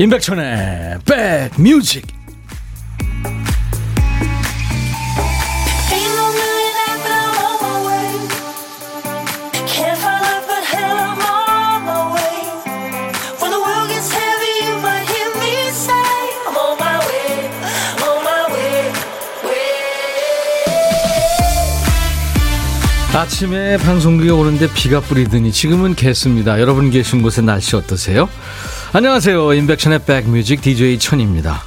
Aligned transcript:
임백천의 0.00 0.98
백뮤직 1.04 2.06
아침에 23.14 23.76
방송국에 23.78 24.30
오는데 24.30 24.72
비가 24.72 25.00
뿌리더니 25.00 25.52
지금은 25.52 25.96
겠습니다. 25.96 26.60
여러분 26.60 26.90
계신 26.90 27.20
곳의 27.20 27.44
날씨 27.44 27.74
어떠세요? 27.74 28.28
안녕하세요. 28.90 29.52
인백션의 29.52 30.00
백뮤직 30.06 30.62
DJ 30.62 30.98
천입니다. 30.98 31.62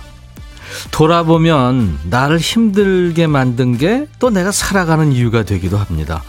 돌아보면 0.89 1.99
나를 2.09 2.39
힘들게 2.39 3.27
만든 3.27 3.77
게 3.77 4.07
또 4.20 4.30
내가 4.30 4.52
살아가는 4.52 5.11
이유가 5.11 5.44
되기도 5.44 5.77
합니다. 5.77 6.23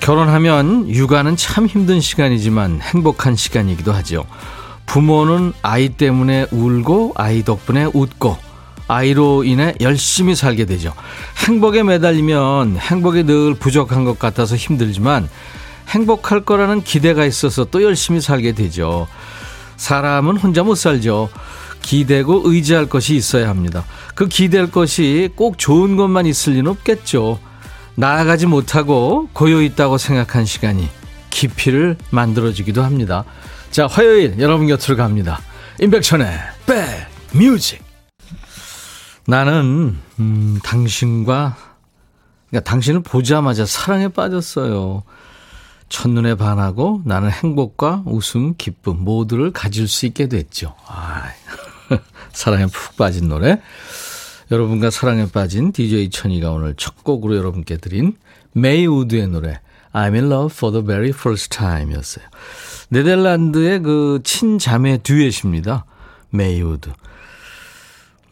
결혼하면 0.00 0.88
육아는 0.88 1.36
참 1.36 1.66
힘든 1.66 2.00
시간이지만 2.00 2.80
행복한 2.80 3.34
시간이기도 3.36 3.92
하죠. 3.92 4.24
부모는 4.86 5.52
아이 5.62 5.88
때문에 5.88 6.46
울고 6.50 7.14
아이 7.16 7.42
덕분에 7.42 7.86
웃고 7.92 8.36
아이로 8.86 9.44
인해 9.44 9.74
열심히 9.80 10.34
살게 10.36 10.64
되죠. 10.66 10.92
행복에 11.46 11.82
매달리면 11.82 12.76
행복이 12.76 13.24
늘 13.24 13.54
부족한 13.54 14.04
것 14.04 14.18
같아서 14.18 14.54
힘들지만 14.56 15.28
행복할 15.88 16.44
거라는 16.44 16.82
기대가 16.82 17.24
있어서 17.24 17.64
또 17.64 17.82
열심히 17.82 18.20
살게 18.20 18.52
되죠. 18.52 19.08
사람은 19.76 20.36
혼자 20.36 20.62
못 20.62 20.74
살죠. 20.74 21.28
기대고 21.82 22.42
의지할 22.44 22.86
것이 22.88 23.14
있어야 23.14 23.48
합니다. 23.48 23.84
그 24.14 24.26
기댈 24.26 24.70
것이 24.70 25.30
꼭 25.36 25.58
좋은 25.58 25.96
것만 25.96 26.26
있을 26.26 26.54
리는 26.54 26.70
없겠죠. 26.70 27.38
나아가지 27.96 28.46
못하고 28.46 29.28
고여 29.32 29.62
있다고 29.62 29.98
생각한 29.98 30.46
시간이 30.46 30.88
깊이를 31.30 31.96
만들어주기도 32.10 32.82
합니다. 32.82 33.24
자, 33.70 33.86
화요일 33.86 34.36
여러분 34.38 34.66
곁으로 34.66 34.96
갑니다. 34.96 35.40
임백천의 35.80 36.38
백뮤직. 37.32 37.82
나는 39.26 39.98
음, 40.20 40.60
당신과 40.62 41.56
그러니까 42.48 42.70
당신을 42.70 43.02
보자마자 43.02 43.66
사랑에 43.66 44.08
빠졌어요. 44.08 45.02
첫눈에 45.88 46.34
반하고 46.36 47.02
나는 47.04 47.30
행복과 47.30 48.02
웃음, 48.06 48.54
기쁨 48.56 49.04
모두를 49.04 49.52
가질 49.52 49.88
수 49.88 50.06
있게 50.06 50.28
됐죠. 50.28 50.74
아, 50.86 51.24
사랑에 52.32 52.66
푹 52.66 52.96
빠진 52.96 53.28
노래. 53.28 53.60
여러분과 54.50 54.90
사랑에 54.90 55.26
빠진 55.30 55.72
DJ 55.72 56.10
천이가 56.10 56.52
오늘 56.52 56.74
첫 56.76 57.02
곡으로 57.02 57.36
여러분께 57.36 57.78
드린 57.78 58.16
메이 58.52 58.86
우드의 58.86 59.28
노래 59.28 59.60
I'm 59.92 60.14
in 60.14 60.26
love 60.26 60.52
for 60.52 60.72
the 60.72 60.84
very 60.84 61.10
first 61.10 61.50
time 61.50 61.92
이었어요. 61.92 62.24
네덜란드의 62.88 63.80
그 63.80 64.20
친자매 64.24 64.98
듀엣입니다. 64.98 65.86
메이 66.30 66.60
우드. 66.60 66.90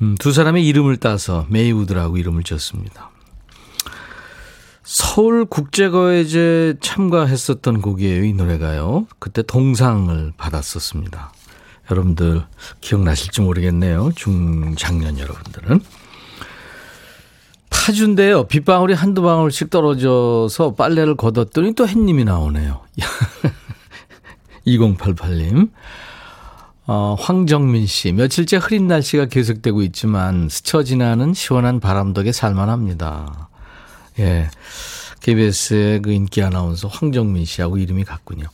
음, 0.03 0.17
두 0.19 0.33
사람의 0.33 0.67
이름을 0.67 0.97
따서 0.97 1.47
메이 1.49 1.71
우드라고 1.71 2.19
이름을 2.19 2.43
지었습니다. 2.43 3.11
서울 4.95 5.47
국제거회제 5.47 6.75
참가했었던 6.83 7.81
곡이에요, 7.81 8.25
이 8.25 8.35
노래가요. 8.35 9.07
그때 9.19 9.41
동상을 9.41 10.35
받았었습니다. 10.37 11.33
여러분들 11.91 12.45
기억나실지 12.83 13.41
모르겠네요. 13.41 14.13
중장년 14.15 15.19
여러분들은. 15.19 15.81
파주인데요. 17.71 18.45
빗방울이 18.49 18.93
한두 18.93 19.23
방울씩 19.23 19.71
떨어져서 19.71 20.75
빨래를 20.75 21.17
걷었더니 21.17 21.75
또 21.75 21.89
햇님이 21.89 22.25
나오네요. 22.25 22.83
2088님. 24.67 25.71
어, 26.87 27.17
황정민 27.19 27.87
씨. 27.87 28.13
며칠째 28.13 28.59
흐린 28.59 28.89
날씨가 28.89 29.25
계속되고 29.25 29.81
있지만 29.85 30.51
스쳐 30.51 30.83
지나는 30.83 31.33
시원한 31.33 31.81
바람 31.81 32.13
덕에 32.13 32.31
살만합니다. 32.31 33.49
예. 34.23 34.49
KBS의 35.21 36.03
그 36.03 36.13
인기 36.13 36.43
아나운서 36.43 36.89
황정민 36.89 37.45
씨하고 37.45 37.79
이름이 37.79 38.05
같군요. 38.05 38.47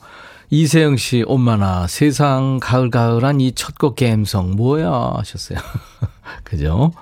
이세영 0.51 0.97
씨, 0.97 1.25
엄마나 1.27 1.87
세상 1.87 2.59
가을가을한 2.61 3.41
이 3.41 3.53
첫 3.53 3.75
곡 3.79 3.97
감성 3.97 4.53
뭐야 4.57 5.13
하셨어요. 5.17 5.59
그죠? 6.45 6.93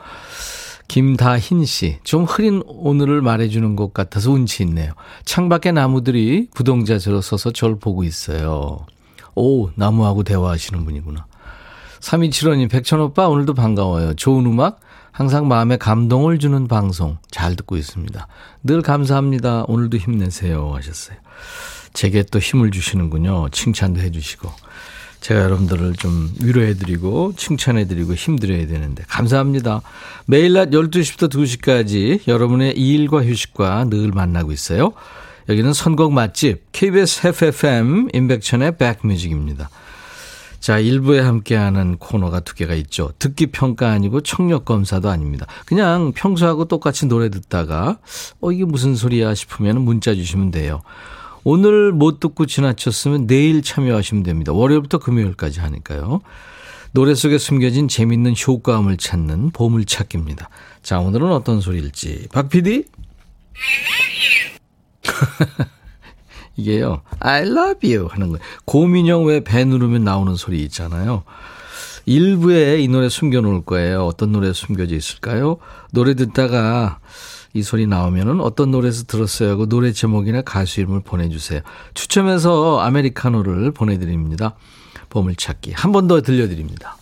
김다흰 0.88 1.64
씨, 1.64 1.98
좀 2.04 2.24
흐린 2.24 2.62
오늘을 2.66 3.22
말해주는 3.22 3.76
것 3.76 3.92
같아서 3.92 4.30
운치 4.30 4.62
있네요. 4.64 4.92
창밖에 5.24 5.72
나무들이 5.72 6.48
부동자세로 6.54 7.20
서서 7.20 7.52
절 7.52 7.78
보고 7.78 8.04
있어요. 8.04 8.86
오, 9.34 9.70
나무하고 9.74 10.22
대화하시는 10.22 10.84
분이구나. 10.84 11.26
3275님, 12.00 12.70
백천오빠 12.70 13.28
오늘도 13.28 13.54
반가워요. 13.54 14.14
좋은 14.14 14.46
음악, 14.46 14.80
항상 15.16 15.48
마음에 15.48 15.78
감동을 15.78 16.38
주는 16.38 16.68
방송 16.68 17.16
잘 17.30 17.56
듣고 17.56 17.78
있습니다. 17.78 18.28
늘 18.64 18.82
감사합니다. 18.82 19.64
오늘도 19.66 19.96
힘내세요 19.96 20.74
하셨어요. 20.74 21.16
제게 21.94 22.22
또 22.22 22.38
힘을 22.38 22.70
주시는군요. 22.70 23.48
칭찬도 23.48 23.98
해주시고. 24.00 24.52
제가 25.20 25.40
여러분들을 25.40 25.94
좀 25.94 26.30
위로해드리고 26.42 27.32
칭찬해드리고 27.34 28.12
힘드려야 28.12 28.66
되는데 28.66 29.04
감사합니다. 29.08 29.80
매일 30.26 30.52
낮 30.52 30.68
12시부터 30.68 31.30
2시까지 31.30 32.28
여러분의 32.28 32.76
일과 32.76 33.24
휴식과 33.24 33.86
늘 33.88 34.12
만나고 34.12 34.52
있어요. 34.52 34.92
여기는 35.48 35.72
선곡 35.72 36.12
맛집 36.12 36.70
KBS 36.72 37.28
FFM 37.28 38.08
임백천의 38.12 38.76
백뮤직입니다. 38.76 39.70
자, 40.66 40.82
1부에 40.82 41.18
함께하는 41.20 41.96
코너가 41.98 42.40
두 42.40 42.56
개가 42.56 42.74
있죠. 42.74 43.12
듣기 43.20 43.52
평가 43.52 43.92
아니고 43.92 44.22
청력 44.22 44.64
검사도 44.64 45.08
아닙니다. 45.08 45.46
그냥 45.64 46.10
평소하고 46.10 46.64
똑같이 46.64 47.06
노래 47.06 47.28
듣다가 47.28 48.00
어 48.40 48.50
이게 48.50 48.64
무슨 48.64 48.96
소리야 48.96 49.36
싶으면 49.36 49.82
문자 49.82 50.12
주시면 50.12 50.50
돼요. 50.50 50.82
오늘 51.44 51.92
못 51.92 52.18
듣고 52.18 52.46
지나쳤으면 52.46 53.28
내일 53.28 53.62
참여하시면 53.62 54.24
됩니다. 54.24 54.52
월요일부터 54.52 54.98
금요일까지 54.98 55.60
하니까요. 55.60 56.20
노래 56.90 57.14
속에 57.14 57.38
숨겨진 57.38 57.86
재밌는 57.86 58.34
효과음을 58.44 58.96
찾는 58.96 59.52
보물찾기입니다. 59.52 60.48
자, 60.82 60.98
오늘은 60.98 61.30
어떤 61.30 61.60
소리일지. 61.60 62.26
박 62.32 62.48
PD? 62.48 62.86
이게요. 66.56 67.02
I 67.20 67.42
love 67.42 67.94
you 67.94 68.08
하는 68.10 68.28
거예요. 68.28 68.40
고민형 68.64 69.24
왜 69.26 69.40
배 69.40 69.64
누르면 69.64 70.04
나오는 70.04 70.34
소리 70.36 70.62
있잖아요. 70.64 71.22
일부에 72.06 72.78
이 72.80 72.88
노래 72.88 73.08
숨겨 73.08 73.40
놓을 73.40 73.64
거예요. 73.64 74.06
어떤 74.06 74.32
노래 74.32 74.52
숨겨져 74.52 74.94
있을까요? 74.94 75.58
노래 75.92 76.14
듣다가 76.14 76.98
이 77.52 77.62
소리 77.62 77.86
나오면은 77.86 78.40
어떤 78.40 78.70
노래에서 78.70 79.04
들었어요 79.04 79.50
하고 79.50 79.66
노래 79.66 79.90
제목이나 79.92 80.42
가수 80.42 80.80
이름을 80.80 81.00
보내주세요. 81.00 81.60
추첨해서 81.94 82.80
아메리카노를 82.80 83.72
보내드립니다. 83.72 84.54
보물찾기. 85.08 85.72
한 85.72 85.92
번 85.92 86.06
더 86.08 86.20
들려드립니다. 86.20 86.96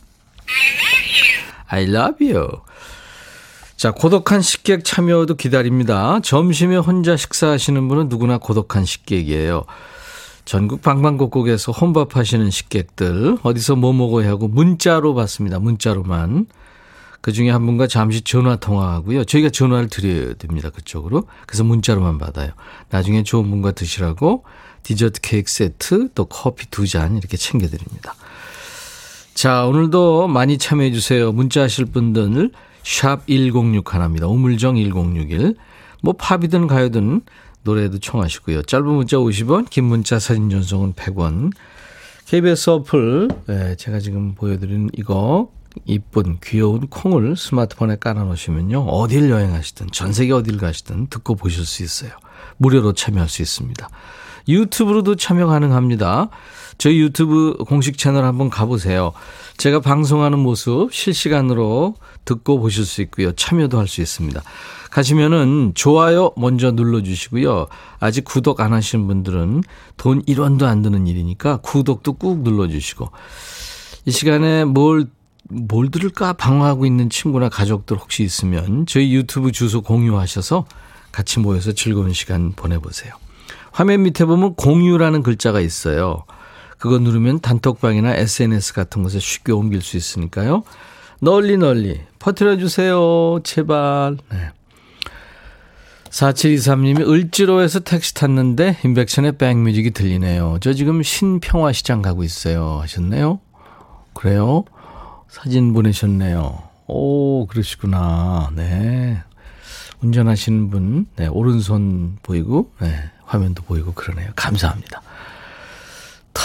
I 1.69 1.85
love 1.85 2.33
you. 2.33 2.49
자, 3.85 3.91
고독한 3.91 4.41
식객 4.41 4.83
참여도 4.83 5.35
기다립니다. 5.35 6.19
점심에 6.23 6.79
혼자 6.79 7.19
식사하시는 7.19 7.87
분은 7.87 8.09
누구나 8.09 8.39
고독한 8.39 8.87
식객이에요. 8.87 9.65
전국 10.47 10.81
방방곡곡에서 10.81 11.71
혼밥 11.71 12.17
하시는 12.17 12.51
식객들 12.51 13.37
어디서 13.43 13.77
뭐 13.77 13.93
먹어야 13.93 14.31
하고 14.31 14.49
문자로 14.49 15.15
받습니다. 15.15 15.59
문자로만. 15.59 16.47
그 17.21 17.33
중에 17.33 17.51
한 17.51 17.67
분과 17.67 17.87
잠시 17.87 18.23
전화 18.23 18.57
통화하고요. 18.57 19.25
저희가 19.27 19.51
전화를 19.51 19.91
드려야 19.91 20.33
됩니다. 20.33 20.71
그쪽으로. 20.71 21.29
그래서 21.47 21.63
문자로만 21.63 22.17
받아요. 22.17 22.53
나중에 22.89 23.23
좋은 23.23 23.51
분과 23.51 23.73
드시라고 23.73 24.45
디저트 24.83 25.21
케이크 25.21 25.53
세트 25.53 26.09
또 26.15 26.25
커피 26.25 26.71
두 26.71 26.87
잔 26.87 27.19
이렇게 27.19 27.37
챙겨드립니다. 27.37 28.15
자, 29.35 29.67
오늘도 29.67 30.29
많이 30.29 30.57
참여해 30.57 30.91
주세요. 30.93 31.33
문자 31.33 31.61
하실 31.61 31.85
분들 31.85 32.51
샵 32.85 33.27
1061입니다. 33.27 34.31
우물정 34.31 34.77
1061. 34.77 35.57
뭐 36.03 36.13
팝이든 36.13 36.67
가요든 36.67 37.23
노래도 37.65 37.99
청하시고요. 37.99 38.63
짧은 38.63 38.87
문자 38.87 39.17
50원, 39.17 39.69
긴 39.71 39.85
문자 39.85 40.19
사진 40.19 40.51
전송은 40.51 40.93
100원. 40.93 41.51
KBS 42.27 42.71
어플, 42.71 43.29
네, 43.47 43.77
제가 43.77 44.01
지금 44.01 44.35
보여드리는 44.35 44.91
이거 44.97 45.51
이쁜 45.87 46.39
귀여운 46.43 46.87
콩을 46.87 47.37
스마트폰에 47.37 47.97
깔아놓으시면요. 47.97 48.81
어딜 48.81 49.31
여행하시든 49.31 49.89
전 49.93 50.13
세계 50.13 50.33
어딜 50.33 50.59
가시든 50.59 51.09
듣고 51.09 51.35
보실 51.35 51.67
수 51.67 51.83
있어요. 51.83 52.13
무료로 52.59 52.93
참여할 52.93 53.29
수 53.29 53.43
있습니다. 53.43 53.89
유튜브로도 54.47 55.17
참여 55.17 55.47
가능합니다. 55.47 56.29
저희 56.79 57.01
유튜브 57.01 57.57
공식 57.67 57.99
채널 57.99 58.25
한번 58.25 58.51
가보세요. 58.51 59.13
제가 59.57 59.81
방송하는 59.81 60.39
모습 60.39 60.93
실시간으로 60.93 61.95
듣고 62.25 62.59
보실 62.61 62.85
수 62.85 63.03
있고요. 63.03 63.33
참여도 63.33 63.79
할 63.79 63.87
수 63.87 64.01
있습니다. 64.01 64.43
가시면은 64.91 65.73
좋아요 65.75 66.33
먼저 66.37 66.71
눌러주시고요. 66.71 67.67
아직 67.99 68.25
구독 68.25 68.61
안 68.61 68.73
하신 68.73 69.07
분들은 69.07 69.63
돈 69.97 70.23
1원도 70.23 70.65
안 70.65 70.83
드는 70.83 71.07
일이니까 71.07 71.59
구독도 71.59 72.15
꾹 72.15 72.43
눌러주시고 72.43 73.11
이 74.07 74.11
시간에 74.11 74.65
뭘, 74.65 75.07
뭘 75.49 75.91
들을까 75.91 76.33
방황하고 76.35 76.87
있는 76.87 77.11
친구나 77.11 77.49
가족들 77.49 77.97
혹시 77.97 78.23
있으면 78.23 78.87
저희 78.87 79.13
유튜브 79.15 79.51
주소 79.51 79.83
공유하셔서 79.83 80.67
같이 81.11 81.41
모여서 81.41 81.73
즐거운 81.73 82.13
시간 82.13 82.53
보내보세요. 82.53 83.15
화면 83.73 84.03
밑에 84.05 84.25
보면 84.25 84.55
공유라는 84.55 85.23
글자가 85.23 85.61
있어요. 85.61 86.25
그거 86.79 86.99
누르면 86.99 87.41
단톡방이나 87.41 88.15
SNS 88.15 88.75
같은 88.75 89.03
곳에 89.03 89.19
쉽게 89.19 89.53
옮길 89.53 89.81
수 89.81 89.97
있으니까요. 89.97 90.65
널리 91.21 91.57
널리 91.57 92.01
퍼뜨려 92.19 92.57
주세요. 92.59 93.41
제발. 93.45 94.17
네. 94.31 94.51
4723님이 96.11 97.09
을지로에서 97.09 97.81
택시 97.81 98.15
탔는데 98.15 98.79
인백션의 98.85 99.37
백뮤직이 99.37 99.91
들리네요. 99.91 100.59
저 100.61 100.73
지금 100.73 101.03
신평화시장 101.03 102.03
가고 102.03 102.23
있어요. 102.23 102.79
하셨네요. 102.83 103.41
그래요? 104.13 104.65
사진 105.29 105.73
보내셨네요. 105.73 106.63
오, 106.87 107.47
그러시구나. 107.47 108.51
네. 108.55 109.21
운전하시는 110.03 110.71
분, 110.71 111.07
네, 111.17 111.27
오른손 111.27 112.19
보이고, 112.23 112.71
네, 112.81 113.11
화면도 113.25 113.63
보이고 113.63 113.93
그러네요. 113.93 114.31
감사합니다. 114.37 115.03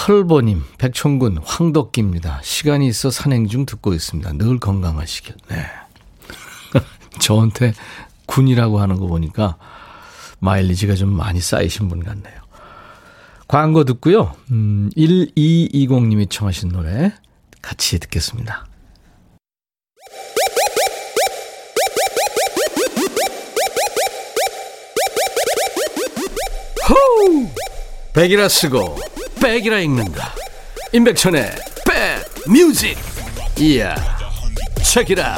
털보님, 0.06 0.64
백총군, 0.78 1.40
황덕기입니다. 1.44 2.40
시간이 2.42 2.88
있어 2.88 3.12
산행 3.12 3.48
중 3.48 3.66
듣고 3.66 3.94
있습니다. 3.94 4.32
늘 4.34 4.58
건강하시길. 4.58 5.36
네. 5.50 5.66
저한테 7.20 7.74
군이라고 8.26 8.80
하는 8.80 8.96
거 8.96 9.08
보니까 9.08 9.58
마일리지가 10.40 10.96
좀 10.96 11.10
많이 11.10 11.42
쌓이신 11.42 11.90
분 11.90 12.02
같네요. 12.02 12.40
광고 13.50 13.84
듣고요. 13.84 14.36
음, 14.52 14.90
1220님이 14.96 16.30
청하신 16.30 16.70
노래 16.70 17.12
같이 17.62 18.00
듣겠습니다. 18.00 18.68
호우! 26.88 27.50
백이라 28.14 28.48
쓰고 28.48 28.98
백이라 29.40 29.80
읽는다. 29.80 30.34
임백천의 30.92 31.52
백 31.86 32.50
뮤직. 32.52 32.98
이야. 33.60 33.96
책이라. 34.84 35.38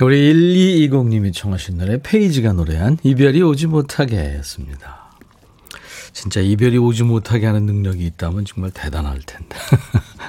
우리 0.00 0.88
1220님이 0.88 1.32
청하신 1.32 1.78
노래 1.78 2.02
페이지가 2.02 2.52
노래한 2.52 2.98
이별이 3.04 3.42
오지 3.42 3.68
못하게 3.68 4.36
였습니다. 4.38 5.04
진짜 6.12 6.40
이별이 6.40 6.78
오지 6.78 7.04
못하게 7.04 7.46
하는 7.46 7.64
능력이 7.66 8.04
있다면 8.06 8.44
정말 8.44 8.70
대단할 8.72 9.20
텐데. 9.24 9.56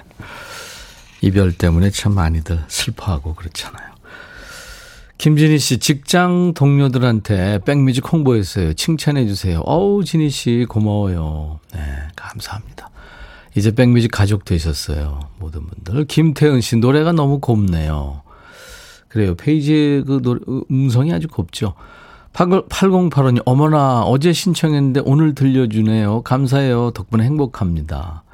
이별 1.21 1.51
때문에 1.51 1.89
참 1.89 2.13
많이들 2.13 2.63
슬퍼하고 2.67 3.33
그렇잖아요. 3.33 3.94
김진희 5.17 5.59
씨, 5.59 5.79
직장 5.79 6.53
동료들한테 6.53 7.59
백뮤직 7.65 8.11
홍보했어요. 8.11 8.73
칭찬해 8.73 9.25
주세요. 9.27 9.61
어우, 9.65 10.03
진희 10.03 10.29
씨, 10.29 10.65
고마워요. 10.67 11.59
네, 11.73 11.79
감사합니다. 12.15 12.89
이제 13.55 13.73
백뮤직 13.73 14.11
가족 14.11 14.43
되셨어요. 14.43 15.21
모든 15.39 15.65
분들. 15.67 16.05
김태은 16.05 16.59
씨, 16.59 16.75
노래가 16.75 17.13
너무 17.13 17.39
곱네요. 17.39 18.21
그래요. 19.07 19.35
페이지의 19.35 20.03
그 20.03 20.21
노래, 20.21 20.41
음성이 20.69 21.13
아주 21.13 21.29
곱죠. 21.29 21.73
8085님, 22.33 23.41
어머나, 23.45 24.03
어제 24.03 24.33
신청했는데 24.33 25.03
오늘 25.05 25.33
들려주네요. 25.33 26.23
감사해요. 26.23 26.91
덕분에 26.91 27.23
행복합니다. 27.23 28.24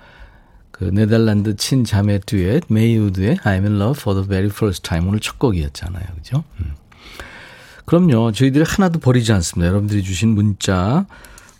그 0.82 0.86
네덜란드 0.86 1.56
친자매 1.56 2.22
듀엣 2.26 2.64
메이우드의 2.70 3.38
I'm 3.44 3.66
in 3.66 3.76
love 3.76 4.02
for 4.02 4.20
the 4.20 4.28
very 4.28 4.48
first 4.48 4.82
time 4.82 5.08
오늘 5.08 5.20
첫 5.20 5.38
곡이었잖아요. 5.38 6.04
그죠? 6.16 6.44
음. 6.60 6.74
그럼요. 7.86 8.32
저희들이 8.32 8.64
하나도 8.68 8.98
버리지 8.98 9.32
않습니다. 9.32 9.68
여러분들이 9.70 10.02
주신 10.02 10.30
문자, 10.30 11.06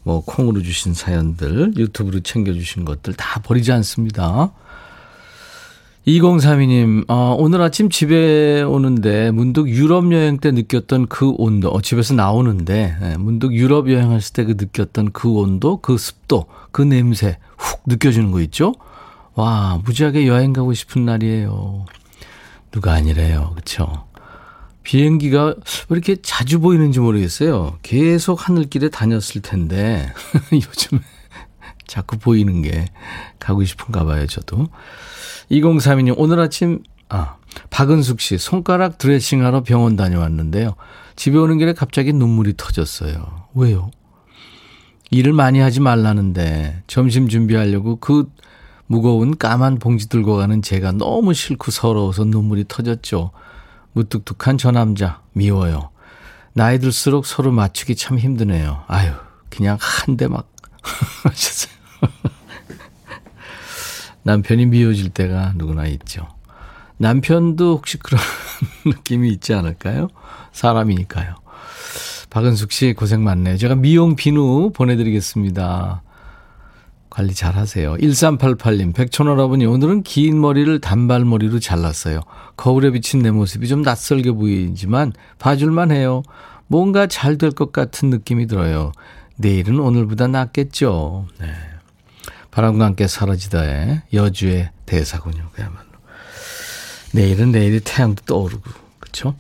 뭐 0.02 0.24
콩으로 0.26 0.64
주신 0.64 0.96
사연들, 0.96 1.74
유튜브로 1.78 2.22
챙겨 2.22 2.52
주신 2.54 2.84
것들 2.84 3.14
다 3.14 3.42
버리지 3.44 3.72
않습니다. 3.74 4.54
2032님, 6.08 7.06
어, 7.08 7.36
오늘 7.38 7.62
아침 7.62 7.92
집에 7.92 8.64
오는데 8.64 9.30
문득 9.30 9.70
유럽 9.70 10.12
여행 10.12 10.40
때 10.40 10.50
느꼈던 10.50 11.06
그 11.06 11.32
온도, 11.38 11.70
어, 11.70 11.80
집에서 11.80 12.16
나오는데 12.16 12.98
네, 13.00 13.18
문득 13.18 13.54
유럽 13.54 13.88
여행했을 13.88 14.34
때 14.34 14.46
그 14.46 14.56
느꼈던 14.58 15.12
그 15.12 15.30
온도, 15.30 15.78
그 15.78 16.00
습도, 16.00 16.48
그 16.72 16.82
냄새 16.82 17.38
훅 17.60 17.84
느껴지는 17.86 18.32
거 18.32 18.42
있죠? 18.42 18.74
와, 19.36 19.80
무지하게 19.86 20.28
여행 20.28 20.54
가고 20.54 20.74
싶은 20.74 21.06
날이에요. 21.06 21.86
누가 22.72 22.94
아니래요. 22.94 23.54
그쵸? 23.56 24.08
비행기가 24.84 25.46
왜 25.46 25.56
이렇게 25.90 26.18
자주 26.22 26.60
보이는지 26.60 27.00
모르겠어요. 27.00 27.78
계속 27.82 28.48
하늘길에 28.48 28.90
다녔을 28.90 29.42
텐데, 29.42 30.12
요즘에 30.52 31.02
자꾸 31.88 32.18
보이는 32.18 32.62
게 32.62 32.86
가고 33.40 33.64
싶은가 33.64 34.06
봐요, 34.06 34.26
저도. 34.26 34.68
2032님, 35.52 36.16
오늘 36.18 36.40
아침, 36.40 36.82
아, 37.10 37.36
박은숙 37.70 38.22
씨, 38.22 38.38
손가락 38.38 38.98
드레싱하러 38.98 39.64
병원 39.64 39.96
다녀왔는데요. 39.96 40.76
집에 41.16 41.38
오는 41.38 41.58
길에 41.58 41.74
갑자기 41.74 42.14
눈물이 42.14 42.56
터졌어요. 42.58 43.48
왜요? 43.54 43.92
일을 45.12 45.34
많이 45.34 45.60
하지 45.60 45.82
말라는데, 45.82 46.84
점심 46.88 47.28
준비하려고 47.28 47.98
그 47.98 48.30
무거운 48.92 49.38
까만 49.38 49.80
봉지 49.80 50.10
들고 50.10 50.36
가는 50.36 50.62
제가 50.62 50.92
너무 50.92 51.34
싫고 51.34 51.72
서러워서 51.72 52.26
눈물이 52.26 52.66
터졌죠. 52.68 53.32
무뚝뚝한 53.94 54.58
저 54.58 54.72
남자 54.72 55.22
미워요. 55.32 55.92
나이 56.54 56.78
들수록 56.78 57.26
서로 57.26 57.54
맞추기 57.54 57.96
참 57.96 58.20
힘드네요. 58.20 58.84
아유, 58.88 59.14
그냥 59.50 59.78
한 59.80 60.18
대 60.18 60.28
막 60.28 60.52
하셨어요. 61.24 61.72
남편이 64.24 64.66
미워질 64.66 65.12
때가 65.12 65.54
누구나 65.56 65.86
있죠. 65.86 66.28
남편도 66.98 67.78
혹시 67.78 67.98
그런 67.98 68.22
느낌이 68.86 69.30
있지 69.30 69.54
않을까요? 69.54 70.10
사람이니까요. 70.52 71.36
박은숙 72.30 72.74
씨 72.74 72.94
고생 72.94 73.24
많네요. 73.24 73.56
제가 73.58 73.76
미용 73.76 74.18
비누 74.18 74.72
보내드리겠습니다. 74.74 76.02
관리 77.12 77.34
잘 77.34 77.56
하세요. 77.56 77.94
1388님, 77.98 78.96
백촌어라버니, 78.96 79.66
오늘은 79.66 80.04
긴 80.04 80.40
머리를 80.40 80.80
단발머리로 80.80 81.60
잘랐어요. 81.60 82.22
거울에 82.56 82.90
비친 82.92 83.22
내 83.22 83.32
모습이 83.32 83.68
좀 83.68 83.82
낯설게 83.82 84.32
보이지만 84.32 85.12
봐줄만 85.38 85.92
해요. 85.92 86.24
뭔가 86.68 87.08
잘 87.08 87.38
될 87.38 87.52
것 87.52 87.74
같은 87.74 88.10
느낌이 88.10 88.48
들어요. 88.48 88.94
내일은 89.36 89.80
오늘보다 89.80 90.28
낫겠죠. 90.28 91.28
네. 91.40 91.48
바람과 92.50 92.86
함께 92.86 93.08
사라지다의 93.08 94.04
여주의 94.14 94.70
대사군요. 94.86 95.50
그야말로. 95.54 95.86
내일은 97.14 97.52
내일이 97.52 97.82
태양도 97.82 98.24
떠오르고, 98.26 98.64
그쵸? 99.00 99.36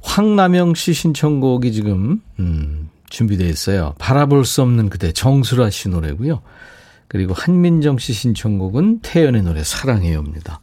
황남영 0.00 0.74
씨 0.74 0.94
신청곡이 0.94 1.72
지금, 1.72 2.22
음, 2.38 2.88
준비되어 3.10 3.48
있어요. 3.48 3.94
바라볼 3.98 4.46
수 4.46 4.62
없는 4.62 4.88
그대, 4.88 5.12
정수라 5.12 5.68
씨 5.68 5.90
노래고요. 5.90 6.40
그리고 7.10 7.34
한민정 7.34 7.98
씨 7.98 8.12
신청곡은 8.12 9.00
태연의 9.02 9.42
노래 9.42 9.64
사랑해요입니다. 9.64 10.60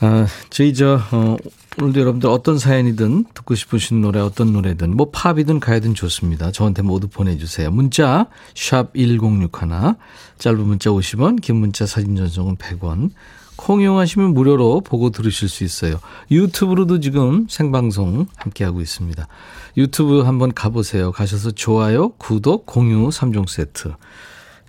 아, 0.00 0.26
저희 0.50 0.74
저 0.74 0.98
어, 1.12 1.36
오늘도 1.80 2.00
여러분들 2.00 2.28
어떤 2.28 2.58
사연이든 2.58 3.26
듣고 3.32 3.54
싶으신 3.54 4.00
노래 4.00 4.18
어떤 4.18 4.52
노래든 4.52 4.96
뭐 4.96 5.12
팝이든 5.12 5.60
가야든 5.60 5.94
좋습니다. 5.94 6.50
저한테 6.50 6.82
모두 6.82 7.06
보내주세요. 7.06 7.70
문자 7.70 8.26
샵 8.56 8.92
1061, 8.96 9.94
짧은 10.38 10.58
문자 10.58 10.90
50원, 10.90 11.40
긴 11.40 11.56
문자 11.56 11.86
사진 11.86 12.16
전송은 12.16 12.56
100원. 12.56 13.10
콩 13.54 13.82
이용하시면 13.82 14.34
무료로 14.34 14.80
보고 14.80 15.10
들으실 15.10 15.48
수 15.48 15.62
있어요. 15.62 16.00
유튜브로도 16.32 16.98
지금 16.98 17.46
생방송 17.48 18.26
함께하고 18.34 18.80
있습니다. 18.80 19.28
유튜브 19.76 20.22
한번 20.22 20.52
가보세요. 20.52 21.12
가셔서 21.12 21.52
좋아요, 21.52 22.08
구독, 22.18 22.66
공유 22.66 23.10
3종 23.10 23.48
세트. 23.48 23.92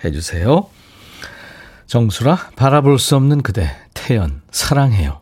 해주세요. 0.04 0.68
정수라, 1.88 2.52
바라볼 2.56 3.00
수 3.00 3.16
없는 3.16 3.42
그대, 3.42 3.76
태연, 3.94 4.42
사랑해요. 4.52 5.20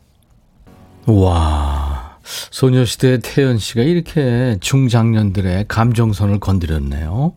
와 1.07 2.17
소녀시대 2.23 3.19
태연 3.23 3.57
씨가 3.57 3.81
이렇게 3.81 4.57
중장년들의 4.61 5.65
감정선을 5.67 6.39
건드렸네요. 6.39 7.33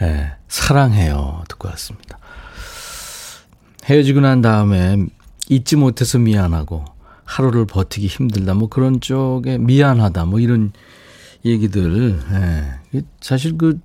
예, 0.00 0.06
네, 0.06 0.32
사랑해요. 0.48 1.44
듣고 1.48 1.68
왔습니다. 1.68 2.18
헤어지고 3.84 4.20
난 4.20 4.40
다음에 4.40 4.96
잊지 5.48 5.76
못해서 5.76 6.18
미안하고 6.18 6.84
하루를 7.24 7.66
버티기 7.66 8.06
힘들다 8.06 8.54
뭐 8.54 8.68
그런 8.68 9.00
쪽에 9.00 9.58
미안하다 9.58 10.24
뭐 10.24 10.40
이런 10.40 10.72
얘기들 11.44 12.18
예. 12.32 13.02
사실 13.20 13.58
그 13.58 13.78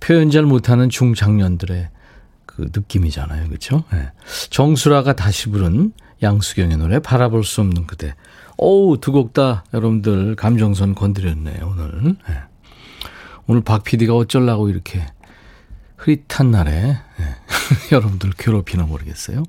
표현 0.00 0.30
잘 0.30 0.42
못하는 0.42 0.90
중장년들의 0.90 1.88
그 2.56 2.68
느낌이잖아요. 2.74 3.48
그렇죠? 3.48 3.84
예. 3.94 4.12
정수라가 4.50 5.14
다시 5.14 5.48
부른 5.48 5.92
양수경의 6.22 6.76
노래 6.76 6.98
바라볼 7.00 7.44
수 7.44 7.60
없는 7.60 7.86
그대. 7.86 8.14
오우 8.58 8.98
두 8.98 9.12
곡 9.12 9.32
다 9.32 9.64
여러분들 9.74 10.36
감정선 10.36 10.94
건드렸네요. 10.94 11.74
오늘. 11.76 12.16
예. 12.28 12.34
오늘 13.46 13.62
박 13.62 13.82
PD가 13.84 14.14
어쩌려고 14.14 14.68
이렇게 14.68 15.04
흐릿한 15.96 16.50
날에 16.50 16.72
예. 16.72 17.36
여러분들 17.94 18.32
괴롭히나 18.36 18.84
모르겠어요. 18.84 19.42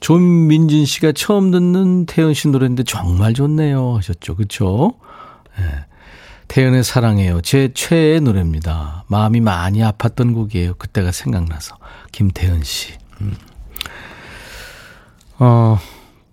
존민진 0.00 0.86
씨가 0.86 1.12
처음 1.12 1.50
듣는 1.50 2.06
태연 2.06 2.32
씨 2.34 2.48
노래인데 2.48 2.84
정말 2.84 3.34
좋네요 3.34 3.96
하셨죠. 3.96 4.36
그렇죠? 4.36 4.94
예. 5.58 5.89
태연의 6.50 6.82
사랑해요. 6.82 7.40
제 7.42 7.70
최애 7.72 8.18
노래입니다. 8.18 9.04
마음이 9.06 9.40
많이 9.40 9.78
아팠던 9.82 10.34
곡이에요. 10.34 10.74
그때가 10.74 11.12
생각나서. 11.12 11.76
김태연 12.10 12.64
씨. 12.64 12.94
음. 13.20 13.36
어, 15.38 15.78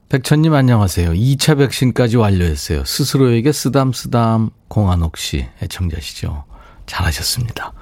백천님 0.10 0.56
안녕하세요. 0.56 1.12
2차 1.12 1.60
백신까지 1.60 2.18
완료했어요. 2.18 2.84
스스로에게 2.84 3.52
쓰담쓰담 3.52 4.50
공한옥 4.70 5.18
씨 5.18 5.46
애청자시죠. 5.62 6.46
잘하셨습니다. 6.88 7.74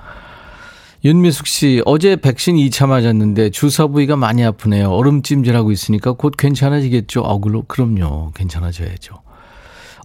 윤미숙 1.05 1.47
씨, 1.47 1.81
어제 1.85 2.17
백신 2.17 2.57
2차 2.57 2.87
맞았는데 2.87 3.51
주사 3.51 3.87
부위가 3.87 4.17
많이 4.17 4.43
아프네요. 4.43 4.89
얼음찜질하고 4.89 5.71
있으니까 5.71 6.11
곧 6.11 6.33
괜찮아지겠죠? 6.37 7.21
어, 7.21 7.39
그럼요. 7.39 8.31
괜찮아져야죠. 8.35 9.24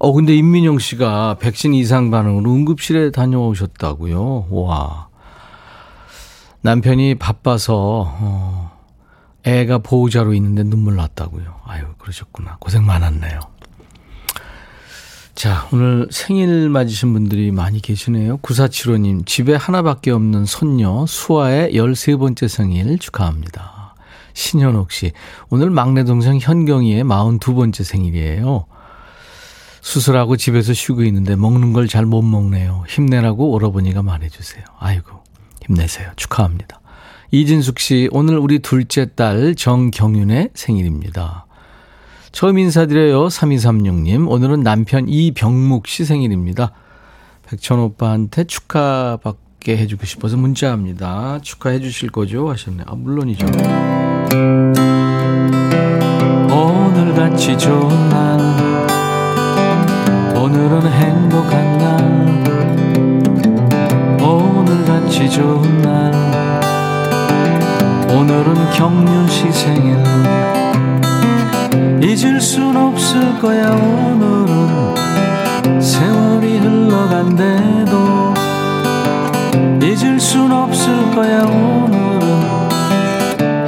어, 0.02 0.12
근데 0.12 0.34
임민영 0.34 0.78
씨가 0.78 1.36
백신 1.40 1.74
이상 1.74 2.10
반응으로 2.10 2.50
응급실에 2.50 3.10
다녀오셨다고요? 3.10 4.46
와. 4.48 5.08
남편이 6.62 7.16
바빠서, 7.16 8.06
어, 8.18 8.72
애가 9.44 9.78
보호자로 9.78 10.32
있는데 10.32 10.62
눈물 10.62 10.96
났다고요. 10.96 11.54
아유, 11.66 11.84
그러셨구나. 11.98 12.56
고생 12.60 12.86
많았네요. 12.86 13.40
자, 15.34 15.68
오늘 15.70 16.08
생일 16.10 16.70
맞으신 16.70 17.12
분들이 17.12 17.50
많이 17.50 17.82
계시네요. 17.82 18.38
9475님, 18.38 19.26
집에 19.26 19.54
하나밖에 19.54 20.12
없는 20.12 20.46
손녀 20.46 21.04
수아의 21.06 21.74
13번째 21.74 22.48
생일 22.48 22.98
축하합니다. 22.98 23.94
신현옥 24.32 24.92
씨, 24.92 25.12
오늘 25.50 25.68
막내 25.68 26.04
동생 26.04 26.38
현경이의 26.40 27.04
42번째 27.04 27.84
생일이에요. 27.84 28.64
수술하고 29.82 30.36
집에서 30.36 30.72
쉬고 30.74 31.02
있는데 31.04 31.36
먹는 31.36 31.72
걸 31.72 31.86
잘 31.88 32.04
못 32.06 32.22
먹네요. 32.22 32.84
힘내라고 32.88 33.50
오라버니가 33.52 34.02
말해주세요. 34.02 34.64
아이고, 34.78 35.20
힘내세요. 35.66 36.10
축하합니다. 36.16 36.80
이진숙 37.30 37.78
씨, 37.78 38.08
오늘 38.12 38.38
우리 38.38 38.58
둘째 38.58 39.06
딸 39.14 39.54
정경윤의 39.54 40.50
생일입니다. 40.54 41.46
처음 42.32 42.58
인사드려요. 42.58 43.26
3236님. 43.28 44.28
오늘은 44.30 44.62
남편 44.62 45.08
이병묵 45.08 45.86
씨 45.86 46.04
생일입니다. 46.04 46.72
백천 47.48 47.78
오빠한테 47.80 48.44
축하받게 48.44 49.76
해주고 49.78 50.06
싶어서 50.06 50.36
문자합니다. 50.36 51.40
축하해 51.42 51.80
주실 51.80 52.10
거죠? 52.10 52.48
하셨네. 52.50 52.84
아, 52.86 52.94
물론이죠. 52.94 53.46
오늘 56.52 57.14
같이 57.14 57.56
좋은 57.58 58.08
날 58.08 58.38
오늘은 60.42 60.90
행복한 60.90 61.76
날. 61.76 62.00
오늘같이 64.22 65.28
좋은 65.28 65.82
날. 65.82 66.10
오늘은 68.08 68.70
경륜 68.70 69.28
씨 69.28 69.52
생일 69.52 69.98
잊을 72.02 72.40
순 72.40 72.74
없을 72.74 73.38
거야 73.38 73.70
오늘은. 73.70 74.94
세월이 75.78 76.56
흘러간대도 76.56 78.32
잊을 79.82 80.18
순 80.18 80.50
없을 80.50 81.10
거야 81.10 81.42
오늘은. 81.42 82.70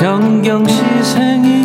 현경씨 0.01 0.75
생일 1.03 1.62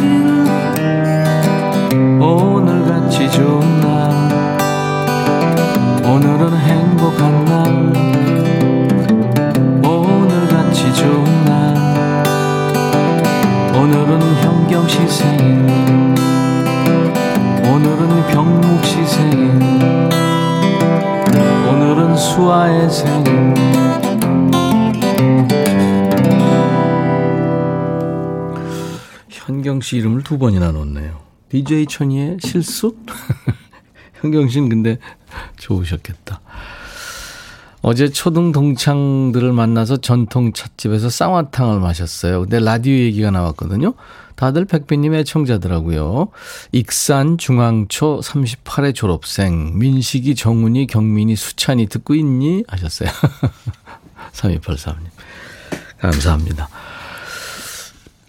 씨 29.87 29.95
이름을 29.97 30.23
두 30.23 30.37
번이나 30.37 30.73
넣었네요. 30.73 31.21
DJ 31.47 31.85
천이의 31.85 32.39
실수? 32.41 32.97
현경 34.19 34.49
씨는 34.49 34.67
근데 34.67 34.97
좋으셨겠다. 35.55 36.41
어제 37.81 38.09
초등 38.09 38.51
동창들을 38.51 39.53
만나서 39.53 39.97
전통 39.97 40.51
찻집에서 40.51 41.09
쌍화탕을 41.09 41.79
마셨어요. 41.79 42.41
근데 42.41 42.59
라디오 42.59 42.93
얘기가 42.93 43.31
나왔거든요. 43.31 43.93
다들 44.35 44.65
백배님의 44.65 45.23
청자더라고요. 45.23 46.31
익산 46.73 47.37
중앙초 47.37 48.19
38회 48.21 48.93
졸업생 48.93 49.79
민식이 49.79 50.35
정훈이 50.35 50.87
경민이 50.87 51.37
수찬이 51.37 51.87
듣고 51.87 52.13
있니? 52.13 52.65
하셨어요. 52.67 53.09
3283님. 54.33 55.05
감사합니다. 55.99 56.67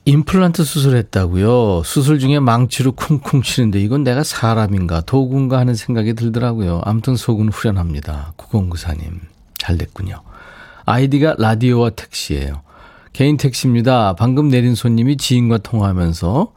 임플란트 0.08 0.64
수술했다고요. 0.64 1.82
수술 1.84 2.18
중에 2.18 2.40
망치로 2.40 2.92
쿵쿵 2.92 3.42
치는데 3.42 3.78
이건 3.78 4.04
내가 4.04 4.24
사람인가 4.24 5.02
도구인가 5.02 5.58
하는 5.58 5.74
생각이 5.74 6.14
들더라고요. 6.14 6.80
아무튼 6.86 7.14
속은 7.14 7.50
후련합니다. 7.50 8.32
9094님. 8.38 9.20
잘 9.58 9.76
됐군요. 9.76 10.22
아이디가 10.86 11.34
라디오와 11.38 11.90
택시예요. 11.90 12.62
개인 13.12 13.36
택시입니다. 13.36 14.14
방금 14.14 14.48
내린 14.48 14.74
손님이 14.74 15.18
지인과 15.18 15.58
통화하면서 15.58 16.54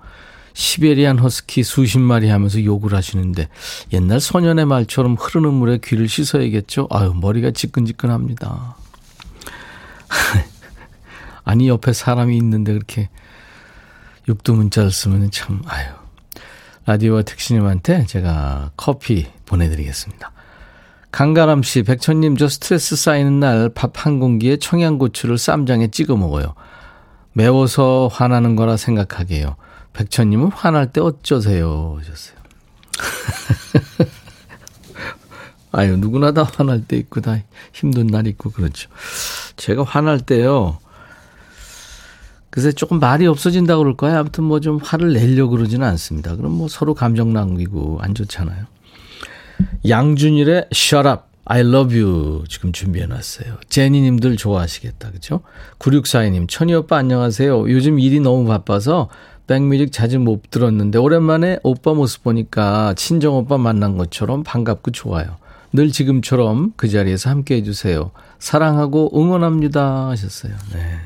시베리안 0.53 1.19
허스키 1.19 1.63
수십 1.63 1.99
마리 1.99 2.29
하면서 2.29 2.63
욕을 2.63 2.93
하시는데 2.93 3.49
옛날 3.91 4.21
소년의 4.21 4.65
말처럼 4.65 5.15
흐르는 5.15 5.53
물에 5.53 5.79
귀를 5.83 6.07
씻어야겠죠? 6.07 6.87
아유, 6.89 7.13
머리가 7.13 7.51
지끈지끈합니다. 7.51 8.77
아니, 11.43 11.67
옆에 11.67 11.91
사람이 11.91 12.37
있는데 12.37 12.71
그렇게 12.71 13.09
육두 14.27 14.53
문자를 14.53 14.91
쓰면 14.91 15.31
참, 15.31 15.61
아유. 15.65 15.87
라디오와 16.85 17.21
택시님한테 17.23 18.05
제가 18.05 18.71
커피 18.75 19.27
보내드리겠습니다. 19.45 20.31
강가람 21.11 21.61
씨, 21.63 21.83
백천님, 21.83 22.37
저 22.37 22.47
스트레스 22.47 22.95
쌓이는 22.95 23.39
날 23.39 23.69
밥 23.69 23.91
한 23.97 24.19
공기에 24.19 24.57
청양고추를 24.57 25.37
쌈장에 25.37 25.89
찍어 25.91 26.15
먹어요. 26.15 26.55
매워서 27.33 28.09
화나는 28.11 28.55
거라 28.55 28.77
생각하게요. 28.77 29.55
백천님은 29.93 30.51
화날 30.53 30.91
때 30.91 31.01
어쩌세요? 31.01 31.97
하셨어요. 31.99 32.37
아유, 35.73 35.95
누구나 35.97 36.31
다 36.33 36.43
화날 36.43 36.85
때 36.85 36.97
있고, 36.97 37.21
다 37.21 37.37
힘든 37.73 38.07
날 38.07 38.27
있고, 38.27 38.51
그렇죠. 38.51 38.89
제가 39.55 39.83
화날 39.83 40.19
때요, 40.19 40.79
글쎄 42.51 42.71
조금 42.73 42.99
말이 42.99 43.25
없어진다고 43.27 43.81
그럴까요? 43.83 44.17
아무튼 44.19 44.43
뭐 44.43 44.59
좀 44.59 44.77
화를 44.77 45.13
내려고 45.13 45.51
그러지는 45.51 45.87
않습니다. 45.87 46.35
그럼 46.35 46.51
뭐 46.51 46.67
서로 46.67 46.93
감정 46.93 47.33
남기고 47.33 47.99
안 48.01 48.13
좋잖아요. 48.13 48.65
양준일의 49.87 50.67
Shut 50.73 51.07
Up, 51.07 51.21
I 51.45 51.61
Love 51.61 51.99
You 51.99 52.43
지금 52.47 52.71
준비해놨어요. 52.71 53.55
제니님들 53.69 54.37
좋아하시겠다, 54.37 55.11
그죠? 55.11 55.41
9642님, 55.79 56.47
천희 56.47 56.73
오빠 56.75 56.97
안녕하세요. 56.97 57.69
요즘 57.71 57.99
일이 57.99 58.19
너무 58.19 58.45
바빠서 58.45 59.09
백뮤직 59.47 59.91
자주 59.91 60.19
못 60.19 60.49
들었는데 60.51 60.99
오랜만에 60.99 61.59
오빠 61.63 61.93
모습 61.93 62.23
보니까 62.23 62.93
친정 62.95 63.35
오빠 63.35 63.57
만난 63.57 63.97
것처럼 63.97 64.43
반갑고 64.43 64.91
좋아요. 64.91 65.37
늘 65.73 65.89
지금처럼 65.91 66.73
그 66.75 66.87
자리에서 66.89 67.29
함께 67.29 67.55
해주세요. 67.55 68.11
사랑하고 68.39 69.11
응원합니다 69.15 70.09
하셨어요. 70.09 70.53
네. 70.73 70.97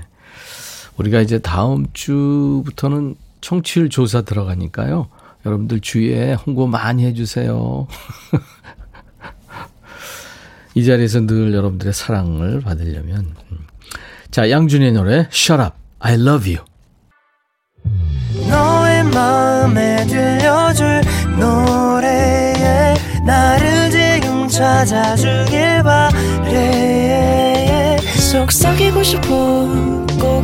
우리가 0.98 1.22
이제 1.22 1.40
다음 1.40 1.88
주부터는 1.94 3.16
청취율 3.42 3.90
조사 3.90 4.22
들어가니까요. 4.22 5.08
여러분들 5.46 5.82
주위에 5.82 6.34
홍보 6.34 6.68
많이 6.68 7.06
해주세요. 7.06 7.88
이 10.74 10.86
자리에서 10.86 11.20
늘 11.22 11.54
여러분들의 11.54 11.94
사랑을 11.94 12.62
받으려면. 12.62 13.36
음. 13.52 13.58
자, 14.32 14.50
양준의 14.50 14.94
노래, 14.94 15.28
Shut 15.32 15.62
Up, 15.62 15.76
I 16.00 16.16
Love 16.16 16.56
You. 16.56 16.66
너의 18.50 19.04
마음에 19.06 20.06
들려줄 20.08 21.02
노래에 21.40 22.96
나를 23.26 23.92
지금 23.92 24.48
찾아주길 24.48 25.84
바래 25.84 27.98
속삭이고 28.20 29.04
싶어 29.04 29.28
꼭 30.20 30.44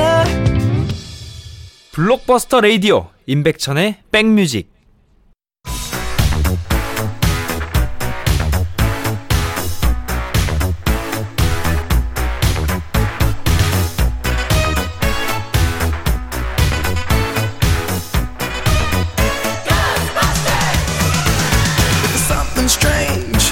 블록버스터 2.01 2.61
레이디오 2.61 3.09
임백천의 3.27 3.97
백뮤직. 4.11 4.71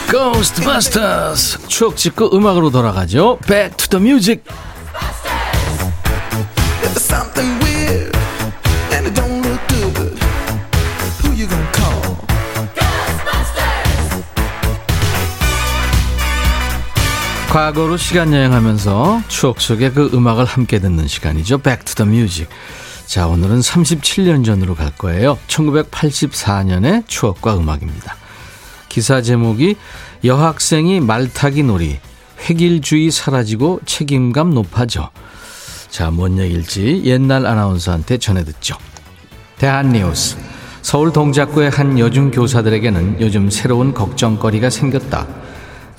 Ghostbusters. 0.10 1.68
추억 1.68 1.96
찍고 1.96 2.36
음악으로 2.36 2.72
돌아가죠. 2.72 3.38
Back 3.48 3.78
to 3.78 4.00
the 4.00 4.04
music 4.04 4.42
과거로 17.50 17.98
시간 17.98 18.34
여행하면서 18.34 19.24
추억 19.28 19.60
속의 19.60 19.94
그 19.94 20.10
음악을 20.14 20.46
함께 20.46 20.80
듣는 20.80 21.08
시간이죠 21.08 21.58
Back 21.60 21.86
to 21.86 22.06
the 22.06 22.10
music 22.10 22.48
자 23.06 23.28
오늘은 23.28 23.60
37년 23.60 24.46
전으로 24.46 24.76
갈 24.76 24.92
거예요 24.92 25.38
1984년의 25.48 27.04
추억과 27.08 27.58
음악입니다 27.58 28.16
기사 28.90 29.22
제목이 29.22 29.76
여학생이 30.26 31.00
말타기 31.00 31.64
놀이, 31.64 32.00
획일주의 32.50 33.12
사라지고 33.12 33.80
책임감 33.86 34.54
높아져. 34.54 35.12
자, 35.90 36.12
뭔 36.12 36.38
얘기일지 36.38 37.04
옛날 37.06 37.46
아나운서한테 37.46 38.18
전해 38.18 38.44
듣죠. 38.44 38.76
대한뉴스. 39.58 40.38
서울 40.82 41.14
동작구의 41.14 41.70
한 41.70 42.00
여중 42.00 42.32
교사들에게는 42.32 43.22
요즘 43.22 43.50
새로운 43.50 43.94
걱정거리가 43.94 44.70
생겼다. 44.70 45.28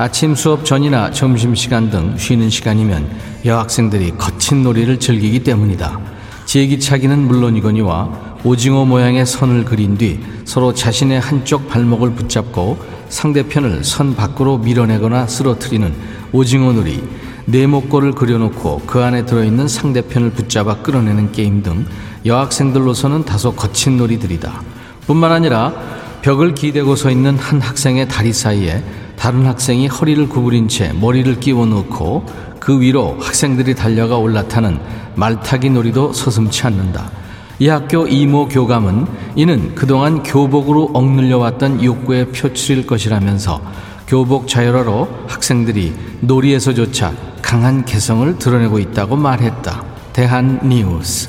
아침 0.01 0.35
수업 0.35 0.65
전이나 0.65 1.11
점심시간 1.11 1.91
등 1.91 2.17
쉬는 2.17 2.49
시간이면 2.49 3.07
여학생들이 3.45 4.13
거친 4.17 4.63
놀이를 4.63 4.99
즐기기 4.99 5.41
때문이다. 5.41 6.01
제기차기는 6.47 7.19
물론이거니와 7.19 8.39
오징어 8.43 8.87
모양의 8.87 9.27
선을 9.27 9.67
그린 9.67 9.99
뒤 9.99 10.19
서로 10.47 10.73
자신의 10.73 11.21
한쪽 11.21 11.69
발목을 11.69 12.15
붙잡고 12.15 12.79
상대편을 13.11 13.85
선 13.85 14.17
밖으로 14.17 14.57
밀어내거나 14.57 15.27
쓰러뜨리는 15.27 15.93
오징어 16.33 16.73
놀이, 16.73 17.05
네모꼴을 17.45 18.13
그려놓고 18.13 18.81
그 18.87 19.03
안에 19.03 19.27
들어있는 19.27 19.69
상대편을 19.69 20.31
붙잡아 20.31 20.77
끌어내는 20.77 21.33
게임 21.33 21.63
등 21.63 21.85
여학생들로서는 22.25 23.27
다소 23.27 23.53
거친 23.53 23.99
놀이들이다. 23.99 24.63
뿐만 25.07 25.31
아니라 25.31 25.75
벽을 26.23 26.55
기대고 26.55 26.97
서 26.97 27.11
있는 27.11 27.37
한 27.37 27.61
학생의 27.61 28.09
다리 28.09 28.33
사이에 28.33 28.83
다른 29.21 29.47
학생이 29.47 29.87
허리를 29.87 30.31
구부린 30.31 30.67
채 30.67 30.95
머리를 30.95 31.41
끼워 31.41 31.67
넣고 31.67 32.25
그 32.59 32.81
위로 32.81 33.19
학생들이 33.21 33.75
달려가 33.75 34.17
올라타는 34.17 34.81
말타기 35.15 35.69
놀이도 35.69 36.15
서슴치 36.15 36.67
않는다. 36.67 37.11
이 37.59 37.69
학교 37.69 38.09
이모 38.09 38.49
교감은 38.49 39.07
이는 39.37 39.75
그동안 39.75 40.23
교복으로 40.23 40.93
억눌려 40.95 41.37
왔던 41.37 41.85
욕구의 41.85 42.33
표출일 42.33 42.87
것이라면서 42.87 43.61
교복 44.07 44.49
자율화로 44.49 45.07
학생들이 45.29 45.93
놀이에서조차 46.21 47.13
강한 47.43 47.85
개성을 47.85 48.39
드러내고 48.39 48.79
있다고 48.79 49.17
말했다. 49.17 49.85
대한 50.15 50.61
뉴스. 50.67 51.29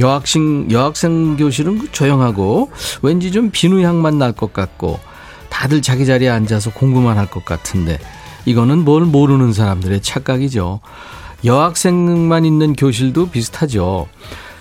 여학생, 0.00 0.70
여학생 0.70 1.38
교실은 1.38 1.78
그 1.78 1.90
조용하고 1.92 2.70
왠지 3.00 3.32
좀 3.32 3.48
비누향만 3.50 4.18
날 4.18 4.32
것 4.32 4.52
같고 4.52 5.00
다들 5.54 5.82
자기 5.82 6.04
자리에 6.04 6.28
앉아서 6.28 6.70
공부만 6.72 7.16
할 7.16 7.26
것 7.26 7.44
같은데 7.44 7.98
이거는 8.44 8.84
뭘 8.84 9.04
모르는 9.04 9.52
사람들의 9.52 10.02
착각이죠. 10.02 10.80
여학생만 11.44 12.44
있는 12.44 12.74
교실도 12.74 13.30
비슷하죠. 13.30 14.08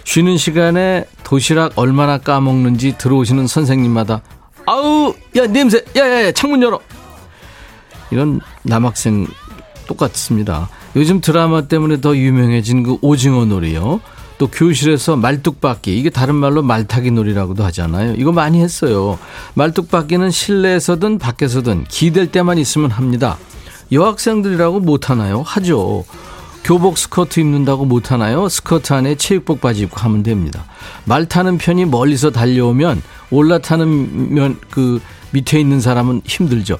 쉬는 0.06 0.38
시간에 0.38 1.06
도시락 1.24 1.74
얼마나 1.78 2.18
까먹는지 2.18 2.98
들어오시는 2.98 3.48
선생님마다 3.48 4.22
아우 4.66 5.14
야 5.36 5.48
냄새 5.48 5.84
야야야 5.96 6.32
창문 6.34 6.62
열어 6.62 6.80
이런 8.12 8.40
남학생 8.64 9.28
똑같습니다. 9.88 10.70
요즘 10.96 11.22
드라마 11.22 11.62
때문에 11.68 12.02
더 12.02 12.16
유명해진 12.16 12.84
그 12.84 12.98
오징어 13.02 13.46
놀이요. 13.46 14.00
또 14.44 14.50
교실에서 14.52 15.16
말뚝박기 15.16 15.98
이게 15.98 16.10
다른 16.10 16.36
말로 16.36 16.62
말타기 16.62 17.12
놀이라고도 17.12 17.64
하잖아요. 17.64 18.16
이거 18.18 18.34
많이 18.34 18.60
했어요. 18.62 19.18
말뚝박기는 19.54 20.32
실내에서든 20.32 21.18
밖에서든 21.18 21.86
기댈 21.88 22.30
때만 22.30 22.58
있으면 22.58 22.92
합니다. 22.92 23.38
여학생들이라고 23.94 24.82
못하나요? 24.82 25.44
하죠. 25.44 26.04
교복 26.66 26.98
스커트 26.98 27.40
입는다고 27.40 27.86
못하나요? 27.86 28.50
스커트 28.50 28.92
안에 28.92 29.16
체육복 29.16 29.62
바지 29.62 29.84
입고 29.84 29.98
하면 30.02 30.24
됩니다. 30.24 30.66
말 31.06 31.26
타는 31.26 31.58
편이 31.58 31.86
멀리서 31.86 32.32
달려오면 32.32 33.02
올라타는 33.32 34.34
면, 34.34 34.58
그 34.70 35.00
밑에 35.32 35.58
있는 35.58 35.80
사람은 35.80 36.24
힘들죠. 36.26 36.80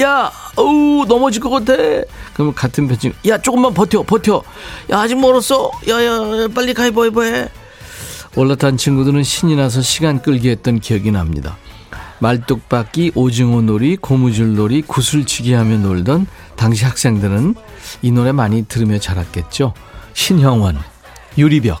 야, 0.00 0.30
어우, 0.56 1.06
넘어질 1.06 1.42
것 1.42 1.50
같아. 1.50 1.74
그러면 2.34 2.54
같은 2.54 2.86
편지, 2.86 3.12
야, 3.26 3.38
조금만 3.38 3.74
버텨, 3.74 4.02
버텨. 4.04 4.42
야, 4.92 5.00
아직 5.00 5.18
멀었어. 5.18 5.72
야, 5.88 6.04
야, 6.04 6.48
빨리 6.54 6.72
가위바위보 6.72 7.24
해. 7.24 7.48
올라탄 8.36 8.76
친구들은 8.76 9.24
신이 9.24 9.56
나서 9.56 9.82
시간 9.82 10.22
끌기 10.22 10.50
했던 10.50 10.78
기억이 10.78 11.10
납니다. 11.10 11.56
말뚝박기, 12.20 13.12
오징어 13.14 13.60
놀이, 13.62 13.96
고무줄 13.96 14.54
놀이, 14.54 14.82
구슬치기 14.82 15.52
하며 15.52 15.78
놀던 15.78 16.26
당시 16.56 16.84
학생들은 16.84 17.54
이 18.02 18.10
노래 18.10 18.32
많이 18.32 18.64
들으며 18.66 18.98
자랐겠죠. 18.98 19.74
신형원, 20.14 20.78
유리벽. 21.36 21.80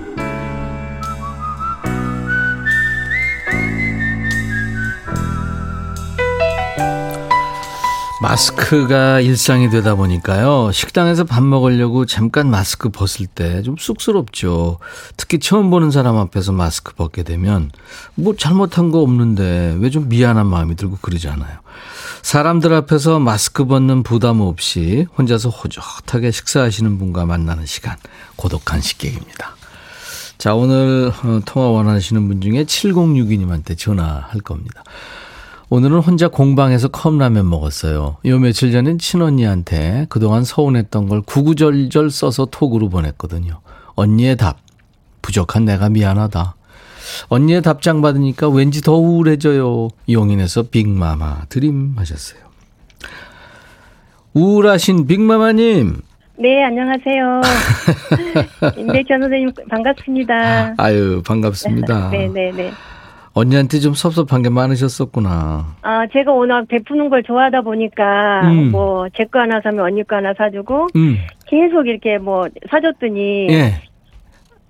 마스크가 8.31 9.19
일상이 9.19 9.69
되다 9.69 9.95
보니까요. 9.95 10.71
식당에서 10.71 11.25
밥 11.25 11.43
먹으려고 11.43 12.05
잠깐 12.05 12.49
마스크 12.49 12.87
벗을 12.87 13.27
때 13.27 13.61
좀 13.61 13.75
쑥스럽죠. 13.77 14.79
특히 15.17 15.37
처음 15.37 15.69
보는 15.69 15.91
사람 15.91 16.15
앞에서 16.17 16.53
마스크 16.53 16.93
벗게 16.93 17.23
되면 17.23 17.71
뭐 18.15 18.33
잘못한 18.37 18.89
거 18.89 18.99
없는데 19.01 19.75
왜 19.81 19.89
좀 19.89 20.07
미안한 20.07 20.47
마음이 20.47 20.77
들고 20.77 20.99
그러잖아요. 21.01 21.57
사람들 22.21 22.73
앞에서 22.73 23.19
마스크 23.19 23.65
벗는 23.65 24.03
부담 24.03 24.39
없이 24.39 25.05
혼자서 25.17 25.49
호젓하게 25.49 26.31
식사하시는 26.31 26.97
분과 26.99 27.25
만나는 27.25 27.65
시간. 27.65 27.97
고독한 28.37 28.79
식객입니다. 28.79 29.57
자, 30.37 30.55
오늘 30.55 31.11
어, 31.23 31.41
통화 31.45 31.67
원하시는 31.67 32.25
분 32.29 32.39
중에 32.39 32.63
7062님한테 32.63 33.77
전화할 33.77 34.39
겁니다. 34.39 34.83
오늘은 35.73 35.99
혼자 35.99 36.27
공방에서 36.27 36.89
컵라면 36.89 37.49
먹었어요. 37.49 38.17
요 38.25 38.39
며칠 38.39 38.73
전엔 38.73 38.97
친언니한테 38.97 40.05
그동안 40.09 40.43
서운했던 40.43 41.07
걸 41.07 41.21
구구절절 41.21 42.09
써서 42.11 42.45
톡으로 42.45 42.89
보냈거든요. 42.89 43.61
언니의 43.95 44.35
답. 44.35 44.57
부족한 45.21 45.63
내가 45.63 45.87
미안하다. 45.87 46.55
언니의 47.29 47.61
답장 47.61 48.01
받으니까 48.01 48.49
왠지 48.49 48.81
더 48.81 48.97
우울해져요. 48.97 49.87
용인에서 50.09 50.63
빅마마 50.63 51.45
드림 51.47 51.93
하셨어요. 51.95 52.41
우울하신 54.33 55.07
빅마마님. 55.07 56.01
네, 56.37 56.65
안녕하세요. 56.65 57.41
임백현 58.75 59.21
선생님 59.21 59.53
반갑습니다. 59.69 60.73
아유, 60.77 61.21
반갑습니다. 61.25 62.09
네, 62.11 62.27
네, 62.27 62.51
네. 62.51 62.73
언니한테 63.33 63.79
좀 63.79 63.93
섭섭한 63.93 64.41
게 64.41 64.49
많으셨었구나. 64.49 65.65
아, 65.81 66.05
제가 66.11 66.31
워낙 66.33 66.67
베푸는 66.67 67.09
걸 67.09 67.23
좋아하다 67.23 67.61
보니까, 67.61 68.41
음. 68.43 68.71
뭐, 68.71 69.07
제 69.15 69.23
거 69.25 69.39
하나 69.39 69.61
사면 69.61 69.85
언니 69.85 70.03
거 70.03 70.17
하나 70.17 70.33
사주고, 70.37 70.87
음. 70.95 71.17
계속 71.47 71.87
이렇게 71.87 72.17
뭐, 72.17 72.47
사줬더니, 72.69 73.47
예. 73.49 73.73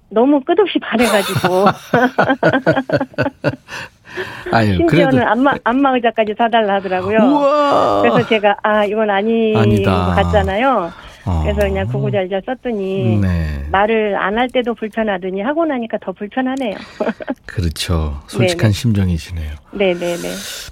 너무 0.09 0.41
끝없이 0.41 0.77
바래가지고, 0.79 1.65
아유, 4.51 4.75
심지어는 4.75 5.09
그래도. 5.11 5.27
안마, 5.31 5.53
안마 5.63 5.95
의자까지 5.95 6.35
사달라 6.37 6.75
하더라고요. 6.75 7.17
우와. 7.17 8.01
그래서 8.01 8.27
제가, 8.27 8.57
아, 8.61 8.83
이건 8.85 9.09
아닌 9.09 9.57
아니다. 9.57 10.05
것 10.07 10.15
같잖아요. 10.23 10.91
어. 11.25 11.41
그래서 11.43 11.61
그냥 11.61 11.87
구구절절 11.87 12.41
썼더니, 12.45 13.19
네. 13.19 13.63
말을 13.71 14.15
안 14.15 14.37
할 14.37 14.47
때도 14.49 14.73
불편하더니 14.73 15.41
하고 15.41 15.65
나니까 15.65 15.97
더 16.01 16.11
불편하네요. 16.13 16.75
그렇죠. 17.45 18.19
솔직한 18.27 18.71
네네. 18.71 18.71
심정이시네요. 18.71 19.51
네네네. 19.73 20.29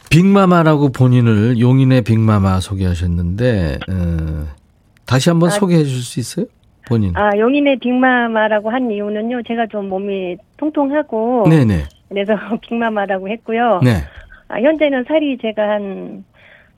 빅마마라고 0.10 0.92
본인을 0.92 1.60
용인의 1.60 2.02
빅마마 2.04 2.60
소개하셨는데, 2.62 3.80
어, 3.90 4.46
다시 5.06 5.30
한번 5.30 5.50
아, 5.50 5.52
소개해 5.52 5.84
주실 5.84 6.02
수 6.04 6.20
있어요? 6.20 6.46
본인. 6.88 7.16
아, 7.16 7.30
용인의 7.38 7.78
빅마마라고 7.80 8.72
한 8.72 8.90
이유는요, 8.90 9.44
제가 9.48 9.68
좀 9.68 9.90
몸이 9.90 10.38
통통하고, 10.58 11.46
네네. 11.50 11.84
그래서 12.10 12.34
빅마마라고 12.68 13.30
했고요. 13.30 13.82
네. 13.84 14.04
아, 14.48 14.60
현재는 14.60 15.04
살이 15.08 15.38
제가 15.40 15.62
한, 15.62 16.24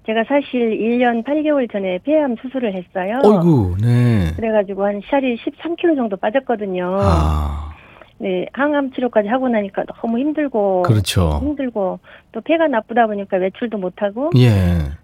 제가 0.05 0.23
사실 0.27 0.71
1년 0.79 1.23
8개월 1.23 1.71
전에 1.71 1.99
폐암 2.03 2.35
수술을 2.41 2.73
했어요. 2.73 3.19
어이구, 3.23 3.75
네. 3.81 4.31
그래가지고 4.35 4.83
한 4.85 5.01
살이 5.09 5.37
13kg 5.37 5.95
정도 5.95 6.17
빠졌거든요. 6.17 6.97
아, 7.01 7.71
네, 8.17 8.47
항암 8.53 8.91
치료까지 8.93 9.27
하고 9.27 9.47
나니까 9.47 9.83
너무 9.85 10.17
힘들고, 10.17 10.83
그렇죠. 10.83 11.39
힘들고, 11.41 11.99
또 12.31 12.41
폐가 12.41 12.67
나쁘다 12.67 13.05
보니까 13.07 13.37
외출도 13.37 13.77
못하고, 13.77 14.31
예. 14.37 14.49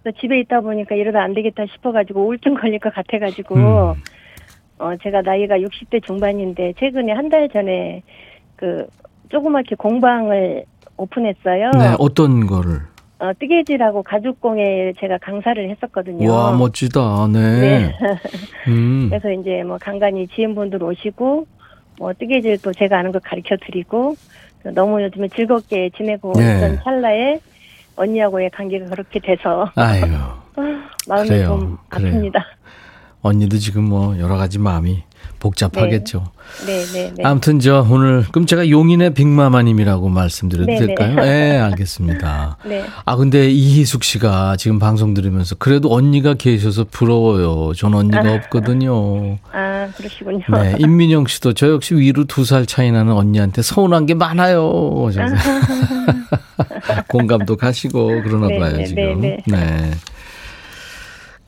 또 0.04 0.12
집에 0.20 0.40
있다 0.40 0.62
보니까 0.62 0.96
이러다 0.96 1.22
안 1.22 1.34
되겠다 1.36 1.66
싶어가지고 1.74 2.26
우울증 2.26 2.56
걸릴 2.56 2.80
것 2.80 2.92
같아가지고, 2.94 3.56
음. 3.56 3.94
어, 4.80 4.92
제가 5.04 5.22
나이가 5.22 5.58
60대 5.58 6.04
중반인데, 6.06 6.74
최근에 6.80 7.12
한 7.14 7.30
달 7.30 7.50
전에, 7.50 8.02
그, 8.56 8.88
조그맣게 9.30 9.76
공방을 9.76 10.64
오픈했어요. 10.98 11.72
네, 11.78 11.96
어떤 12.00 12.48
거를? 12.48 12.80
어, 13.20 13.32
뜨개질하고 13.40 14.04
가죽공예 14.04 14.94
제가 15.00 15.18
강사를 15.20 15.70
했었거든요. 15.72 16.32
와, 16.32 16.56
멋지다. 16.56 17.28
네. 17.34 17.40
네. 17.60 17.96
음. 18.68 19.08
그래서 19.10 19.32
이제 19.32 19.64
뭐 19.64 19.78
간간히 19.82 20.28
지인분들 20.28 20.82
오시고, 20.84 21.48
뭐 22.00 22.14
뜨개질도 22.14 22.74
제가 22.74 23.00
아는 23.00 23.12
걸 23.12 23.22
가르쳐 23.22 23.56
드리고, 23.66 24.16
너무 24.76 25.02
요즘에 25.02 25.30
즐겁게 25.30 25.90
지내고 25.96 26.34
네. 26.36 26.58
있던 26.58 26.80
찰나에 26.84 27.40
언니하고의 27.96 28.52
관계가 28.52 28.86
그렇게 28.88 29.20
돼서 29.20 29.72
아유, 29.76 30.02
마음이 31.08 31.28
그래요. 31.30 31.48
좀 31.48 31.78
그래요. 31.90 32.14
아픕니다. 32.14 32.44
언니도 33.22 33.58
지금 33.58 33.84
뭐 33.86 34.18
여러 34.20 34.38
가지 34.38 34.60
마음이 34.60 35.04
복잡하겠죠. 35.40 36.32
네, 36.66 36.86
네, 36.86 37.14
네. 37.16 37.24
아무튼 37.24 37.60
저 37.60 37.86
오늘 37.90 38.24
그럼 38.32 38.46
제가 38.46 38.70
용인의 38.70 39.14
빅마마님이라고 39.14 40.10
말씀드려도 40.10 40.66
네네. 40.66 40.86
될까요? 40.86 41.16
네, 41.16 41.58
알겠습니다. 41.60 42.58
네. 42.66 42.86
아 43.06 43.16
근데 43.16 43.50
이희숙 43.50 44.04
씨가 44.04 44.56
지금 44.58 44.80
방송 44.80 45.14
들으면서 45.14 45.56
그래도 45.56 45.94
언니가 45.94 46.34
계셔서 46.34 46.86
부러워요. 46.90 47.74
전 47.76 47.94
언니가 47.94 48.34
없거든요. 48.34 49.38
아, 49.52 49.88
그러시군요. 49.96 50.44
네, 50.54 50.76
임민영 50.80 51.28
씨도 51.28 51.54
저 51.54 51.70
역시 51.70 51.96
위로 51.96 52.24
두 52.26 52.44
살 52.46 52.66
차이 52.66 52.92
나는 52.92 53.12
언니한테 53.14 53.62
서운한 53.62 54.06
게 54.06 54.14
많아요. 54.14 55.06
하셔서. 55.08 55.36
공감도 57.10 57.58
가시고 57.58 58.22
그러나 58.24 58.48
네, 58.48 58.60
봐요 58.60 58.78
네, 58.78 58.86
지금. 58.86 59.22
네, 59.22 59.38
네. 59.48 59.92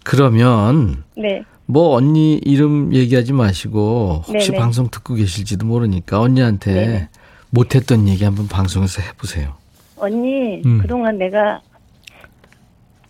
그러면 0.04 1.04
네. 1.16 1.44
뭐 1.72 1.96
언니 1.96 2.34
이름 2.34 2.92
얘기하지 2.96 3.32
마시고 3.32 4.24
혹시 4.28 4.50
네네. 4.50 4.60
방송 4.60 4.90
듣고 4.90 5.14
계실지도 5.14 5.68
모르니까 5.68 6.20
언니한테 6.20 6.74
네네. 6.74 7.10
못했던 7.52 8.08
얘기 8.08 8.24
한번 8.24 8.48
방송에서 8.48 9.04
해보세요. 9.04 9.54
언니, 9.96 10.64
음. 10.66 10.80
그동안 10.82 11.20
내가 11.20 11.62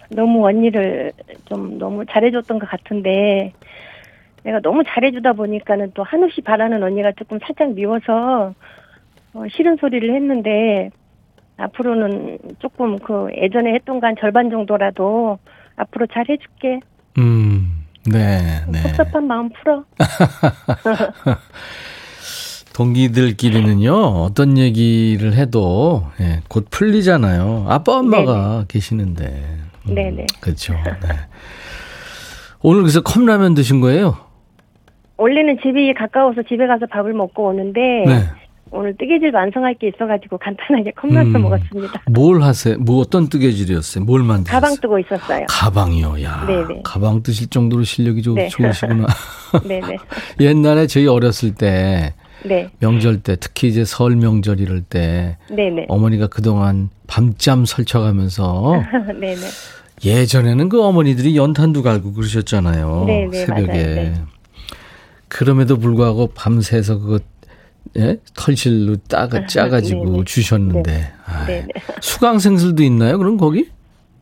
너무 0.09 0.45
언니를 0.45 1.13
좀 1.45 1.77
너무 1.77 2.05
잘해줬던 2.05 2.59
것 2.59 2.69
같은데, 2.69 3.53
내가 4.43 4.59
너무 4.59 4.83
잘해주다 4.85 5.33
보니까는 5.33 5.91
또 5.93 6.03
한없이 6.03 6.41
바라는 6.41 6.83
언니가 6.83 7.13
조금 7.13 7.39
살짝 7.39 7.73
미워서, 7.73 8.53
어, 9.35 9.43
싫은 9.49 9.77
소리를 9.77 10.13
했는데, 10.13 10.89
앞으로는 11.55 12.39
조금 12.59 12.99
그 12.99 13.29
예전에 13.37 13.73
했던 13.73 14.01
거한 14.01 14.15
절반 14.19 14.49
정도라도 14.49 15.39
앞으로 15.77 16.07
잘 16.07 16.25
해줄게. 16.27 16.81
음, 17.17 17.78
네, 18.05 18.63
네. 18.67 18.79
섭섭한 18.81 19.27
마음 19.27 19.49
풀어. 19.49 19.83
동기들끼리는요 22.73 23.93
어떤 23.93 24.57
얘기를 24.57 25.33
해도 25.33 26.05
예, 26.21 26.41
곧 26.47 26.67
풀리잖아요. 26.69 27.65
아빠 27.67 27.97
엄마가 27.97 28.65
계시는데. 28.69 29.25
음, 29.89 29.95
네네. 29.95 30.25
그렇죠. 30.39 30.73
네. 30.73 31.09
오늘 32.61 32.81
그래서 32.81 33.01
컵라면 33.01 33.53
드신 33.53 33.81
거예요? 33.81 34.17
원래는 35.17 35.57
집이 35.61 35.93
가까워서 35.93 36.43
집에 36.43 36.65
가서 36.67 36.85
밥을 36.85 37.13
먹고 37.13 37.47
오는데, 37.47 37.81
네. 38.05 38.23
오늘 38.71 38.95
뜨개질 38.97 39.33
완성할 39.33 39.75
게 39.75 39.87
있어가지고 39.89 40.37
간단하게 40.37 40.91
컵라면 40.91 41.35
음. 41.35 41.41
먹었습니다. 41.41 42.01
뭘 42.07 42.41
하세요? 42.41 42.77
뭐 42.77 42.99
어떤 42.99 43.27
뜨개질이었어요? 43.29 44.03
뭘 44.03 44.23
만드셨어요? 44.23 44.61
가방 44.61 44.75
뜨고 44.77 44.99
있었어요. 44.99 45.45
가방이요. 45.49 46.21
야, 46.23 46.45
네네. 46.45 46.81
가방 46.83 47.23
뜨실 47.23 47.47
정도로 47.47 47.83
실력이 47.83 48.21
좋, 48.21 48.35
네. 48.35 48.47
좋으시구나. 48.47 49.07
네네. 49.67 49.97
옛날에 50.39 50.87
저희 50.87 51.07
어렸을 51.07 51.55
때 51.55 52.13
네. 52.45 52.69
명절 52.79 53.21
때 53.21 53.35
특히 53.35 53.67
이제 53.67 53.83
설 53.83 54.15
명절 54.15 54.59
이럴 54.59 54.81
때 54.81 55.37
네네. 55.49 55.87
어머니가 55.89 56.27
그동안 56.27 56.89
밤잠 57.07 57.65
설쳐가면서 57.65 58.83
네네. 59.19 59.41
예전에는 60.05 60.69
그 60.69 60.81
어머니들이 60.81 61.35
연탄도 61.35 61.81
갈고 61.83 62.13
그러셨잖아요. 62.13 63.03
네네, 63.05 63.45
새벽에. 63.45 63.67
맞아요. 63.67 63.95
네. 63.95 64.13
그럼에도 65.27 65.77
불구하고 65.77 66.27
밤새서 66.33 66.99
그거 66.99 67.19
예? 67.97 68.17
털실로 68.35 68.97
따가 69.07 69.45
짜가지고 69.47 70.05
네네. 70.11 70.23
주셨는데 70.25 71.11
아이, 71.25 71.45
네네. 71.47 71.67
수강생들도 72.01 72.83
있나요? 72.83 73.17
그럼 73.17 73.37
거기? 73.37 73.69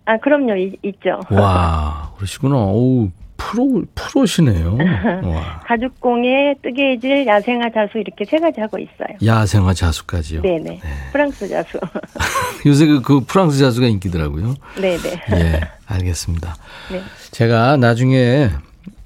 아, 0.06 0.18
그럼요. 0.18 0.56
이- 0.56 0.78
있죠. 0.84 1.20
와 1.30 2.14
그러시구나. 2.16 2.56
오 2.56 3.10
프로, 3.36 3.84
프로시네요. 3.94 4.78
와. 5.24 5.60
가죽공예, 5.66 6.56
뜨개질, 6.64 7.28
야생화 7.28 7.70
자수 7.70 8.00
이렇게 8.00 8.26
세 8.26 8.38
가지 8.40 8.60
하고 8.62 8.80
있어요. 8.80 9.16
야생화 9.24 9.74
자수까지요? 9.74 10.42
네네. 10.42 10.64
네. 10.64 10.82
프랑스 11.12 11.48
자수. 11.48 11.78
요새 12.66 12.88
그, 12.88 13.02
그, 13.02 13.20
프랑스 13.22 13.60
자수가 13.60 13.86
인기더라고요. 13.88 14.56
네네. 14.82 15.22
예, 15.34 15.62
알겠습니다. 15.86 16.56
네. 16.92 17.02
제가 17.32 17.78
나중에 17.78 18.50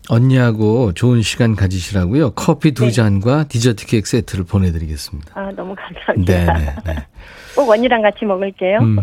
언니하고 0.10 0.94
좋은 0.94 1.22
시간 1.22 1.56
가지시라고요. 1.56 2.32
커피 2.32 2.72
두 2.74 2.86
네. 2.86 2.92
잔과 2.92 3.46
디저트 3.46 3.86
케이크 3.86 4.10
세트를 4.10 4.46
보내드리겠습니다. 4.46 5.32
아, 5.40 5.52
너무 5.56 5.76
감사합니다. 5.76 6.54
네네. 6.54 6.76
네. 6.86 6.96
꼭 7.56 7.70
언니랑 7.70 8.02
같이 8.02 8.26
먹을게요. 8.26 8.80
음, 8.80 8.98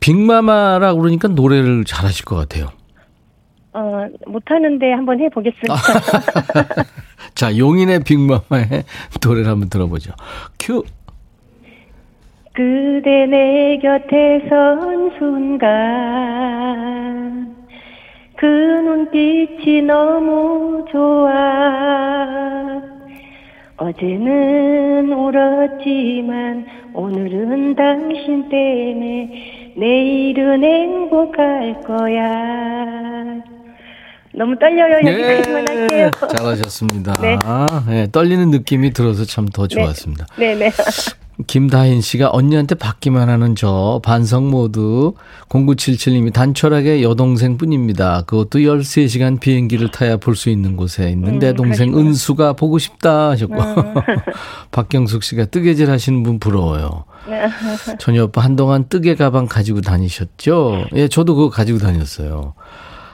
빅마마라 0.00 0.94
그러니까 0.94 1.28
노래를 1.28 1.84
잘하실 1.84 2.24
것 2.24 2.36
같아요. 2.36 2.70
어, 3.72 4.06
못하는데 4.26 4.92
한번 4.92 5.20
해보겠습니다. 5.20 5.74
자, 7.34 7.56
용인의 7.56 8.00
빅마마의 8.04 8.84
노래를 9.22 9.50
한번 9.50 9.68
들어보죠. 9.68 10.12
큐! 10.58 10.82
그대 12.54 13.26
내 13.26 13.78
곁에 13.82 14.46
선 14.48 15.10
순간 15.18 15.66
그 18.38 18.46
눈빛이 18.46 19.82
너무 19.82 20.84
좋아 20.92 21.30
어제는 23.78 25.12
울었지만 25.12 26.66
오늘은 26.94 27.74
당신 27.76 28.48
때문에 28.48 29.72
내일은 29.76 30.62
행복할 30.64 31.80
거야 31.86 33.42
너무 34.34 34.58
떨려요. 34.58 34.96
여기까지만 35.06 35.64
네, 35.64 35.74
할게요. 35.76 36.10
잘하셨습니다. 36.36 37.14
네. 37.22 37.38
네. 37.88 38.06
떨리는 38.12 38.50
느낌이 38.50 38.90
들어서 38.92 39.24
참 39.24 39.46
더 39.46 39.66
좋았습니다. 39.66 40.26
네, 40.38 40.54
네. 40.54 40.70
김다인 41.46 42.00
씨가 42.00 42.30
언니한테 42.32 42.74
받기만 42.74 43.28
하는 43.28 43.54
저 43.54 44.00
반성 44.02 44.48
모드 44.50 45.12
0977님이 45.48 46.32
단촐하게 46.32 47.02
여동생 47.02 47.58
뿐입니다. 47.58 48.22
그것도 48.22 48.60
13시간 48.60 49.38
비행기를 49.38 49.90
타야 49.90 50.16
볼 50.16 50.36
수 50.36 50.50
있는 50.50 50.76
곳에 50.76 51.10
있는 51.10 51.38
내 51.38 51.50
음, 51.50 51.56
동생 51.56 51.92
그 51.92 52.00
은수가 52.00 52.54
보고 52.54 52.78
싶다 52.78 53.30
하셨고 53.30 53.54
음. 53.54 53.94
박경숙 54.70 55.22
씨가 55.22 55.46
뜨개질 55.46 55.90
하시는 55.90 56.22
분 56.22 56.38
부러워요. 56.38 57.04
네. 57.28 57.48
전희 57.98 58.18
오빠 58.20 58.42
한동안 58.42 58.88
뜨개 58.88 59.14
가방 59.14 59.46
가지고 59.46 59.80
다니셨죠? 59.80 60.86
예, 60.94 61.08
저도 61.08 61.34
그거 61.34 61.50
가지고 61.50 61.78
다녔어요. 61.78 62.54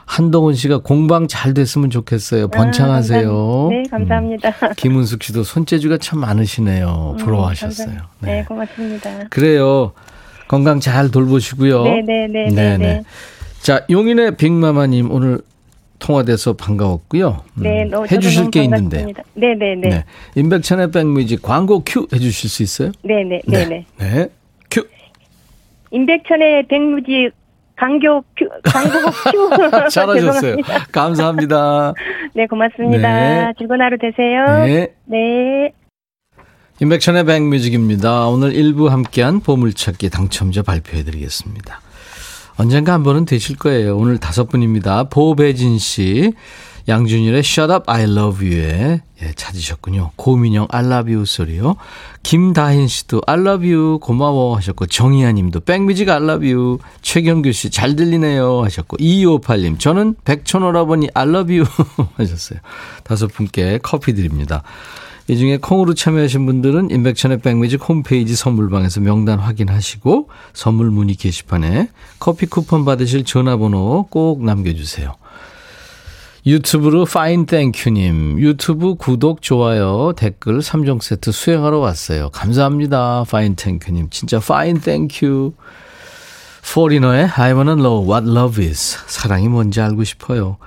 한동훈 0.05 0.53
씨가 0.53 0.79
공방 0.79 1.27
잘 1.27 1.53
됐으면 1.53 1.89
좋겠어요. 1.89 2.49
번창하세요. 2.49 3.69
아, 3.71 3.73
네, 3.73 3.83
감사합니다. 3.89 4.49
음. 4.49 4.69
김은숙 4.75 5.23
씨도 5.23 5.43
손재주가 5.43 5.97
참 5.97 6.19
많으시네요. 6.19 7.15
음, 7.17 7.23
부러워하셨어요. 7.23 7.89
음, 7.89 7.97
네. 8.19 8.37
네, 8.37 8.43
고맙습니다. 8.43 9.27
그래요. 9.29 9.93
건강 10.47 10.79
잘 10.79 11.09
돌보시고요. 11.09 11.83
네, 11.83 12.01
네, 12.01 12.27
네, 12.27 12.49
네. 12.49 12.77
네. 12.77 13.03
자, 13.61 13.85
용인의 13.89 14.35
빅마마님 14.37 15.11
오늘 15.11 15.39
통화돼서 15.99 16.53
반가웠고요. 16.53 17.43
음, 17.57 17.63
네, 17.63 17.85
너무 17.85 18.05
해주실 18.11 18.51
게 18.51 18.63
있는데. 18.63 19.05
네, 19.05 19.55
네, 19.55 19.75
네. 19.75 19.89
네. 19.89 20.03
임백천의 20.35 20.91
백뮤직 20.91 21.41
광고 21.41 21.81
큐 21.85 22.07
해주실 22.11 22.49
수 22.49 22.61
있어요? 22.61 22.91
네, 23.03 23.23
네, 23.23 23.41
네, 23.47 23.65
네. 23.65 23.85
네, 23.97 24.27
큐. 24.69 24.85
임백천의 25.91 26.67
백뮤직 26.67 27.31
광고 27.83 28.23
큐, 28.37 28.47
광고 28.63 29.13
큐. 29.29 29.89
잘하셨어요. 29.89 30.55
감사합니다. 30.93 31.93
네, 32.33 32.47
고맙습니다. 32.47 33.09
네. 33.09 33.53
즐거운 33.57 33.81
하루 33.81 33.97
되세요. 33.97 34.65
네. 34.65 34.93
네. 35.03 35.73
인백천의 36.79 37.25
백뮤직입니다. 37.25 38.27
오늘 38.27 38.53
1부 38.53 38.87
함께한 38.87 39.41
보물찾기 39.41 40.09
당첨자 40.11 40.63
발표해드리겠습니다. 40.63 41.81
언젠가 42.57 42.93
한 42.93 43.03
번은 43.03 43.25
되실 43.25 43.57
거예요. 43.57 43.97
오늘 43.97 44.17
다섯 44.17 44.47
분입니다. 44.47 45.09
보배진 45.09 45.77
씨, 45.77 46.31
양준일의 46.87 47.39
Shut 47.39 47.71
Up 47.71 47.83
I 47.87 48.03
Love 48.03 48.45
You에 48.45 49.01
예, 49.21 49.31
찾으셨군요. 49.35 50.11
고민영 50.15 50.67
I 50.69 50.83
Love 50.85 51.13
You 51.13 51.25
소리요. 51.25 51.75
김다hin 52.23 52.87
씨도 52.87 53.21
I 53.25 53.39
Love 53.39 53.71
You 53.73 53.99
고마워 53.99 54.55
하셨고 54.57 54.87
정희아 54.87 55.31
님도 55.31 55.61
백뮤직 55.61 56.09
I 56.09 56.17
Love 56.21 56.51
You 56.51 56.79
최경규 57.01 57.51
씨 57.53 57.69
잘 57.69 57.95
들리네요 57.95 58.63
하셨고 58.63 58.97
2258님 58.97 59.79
저는 59.79 60.15
백촌오라버니 60.25 61.09
I 61.13 61.27
Love 61.27 61.59
You 61.59 61.67
하셨어요. 62.17 62.59
다섯 63.03 63.27
분께 63.27 63.79
커피 63.81 64.13
드립니다. 64.13 64.63
이 65.29 65.37
중에 65.37 65.55
콩으로 65.55 65.93
참여하신 65.93 66.45
분들은 66.45 66.91
임백천의 66.91 67.39
백뮤직 67.39 67.87
홈페이지 67.87 68.35
선물방에서 68.35 68.99
명단 68.99 69.39
확인하시고 69.39 70.29
선물 70.51 70.91
문의 70.91 71.15
게시판에 71.15 71.87
커피 72.19 72.45
쿠폰 72.45 72.83
받으실 72.83 73.23
전화번호 73.23 74.07
꼭 74.09 74.43
남겨주세요. 74.43 75.15
유튜브로 76.45 77.05
fine 77.05 77.45
thank 77.45 77.88
you님 77.88 78.39
유튜브 78.39 78.95
구독 78.95 79.41
좋아요 79.41 80.11
댓글 80.17 80.59
3종 80.59 81.01
세트 81.01 81.31
수행하러 81.31 81.79
왔어요. 81.79 82.29
감사합니다. 82.31 83.23
Fine 83.29 83.55
thank 83.55 83.79
you님 83.79 84.09
진짜 84.09 84.39
fine 84.39 84.81
thank 84.81 85.21
you. 85.21 85.53
포리너의 86.73 87.29
I 87.35 87.53
wanna 87.53 87.75
know 87.75 88.09
what 88.09 88.29
love 88.29 88.65
is 88.65 88.97
사랑이 89.07 89.47
뭔지 89.47 89.79
알고 89.79 90.03
싶어요. 90.03 90.57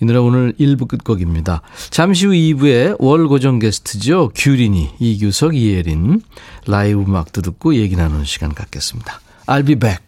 이 0.00 0.04
노래 0.06 0.18
오늘 0.18 0.54
1부 0.58 0.88
끝곡입니다. 0.88 1.60
잠시 1.90 2.26
후 2.26 2.32
2부에 2.32 2.96
월 2.98 3.26
고정 3.26 3.58
게스트죠. 3.58 4.30
규린이, 4.34 4.90
이규석, 4.98 5.56
이예린 5.56 6.22
라이브 6.66 7.00
음악도 7.00 7.42
듣고 7.42 7.74
얘기 7.74 7.96
나누는 7.96 8.24
시간 8.24 8.54
갖겠습니다. 8.54 9.20
I'll 9.46 9.66
be 9.66 9.74
back. 9.74 10.07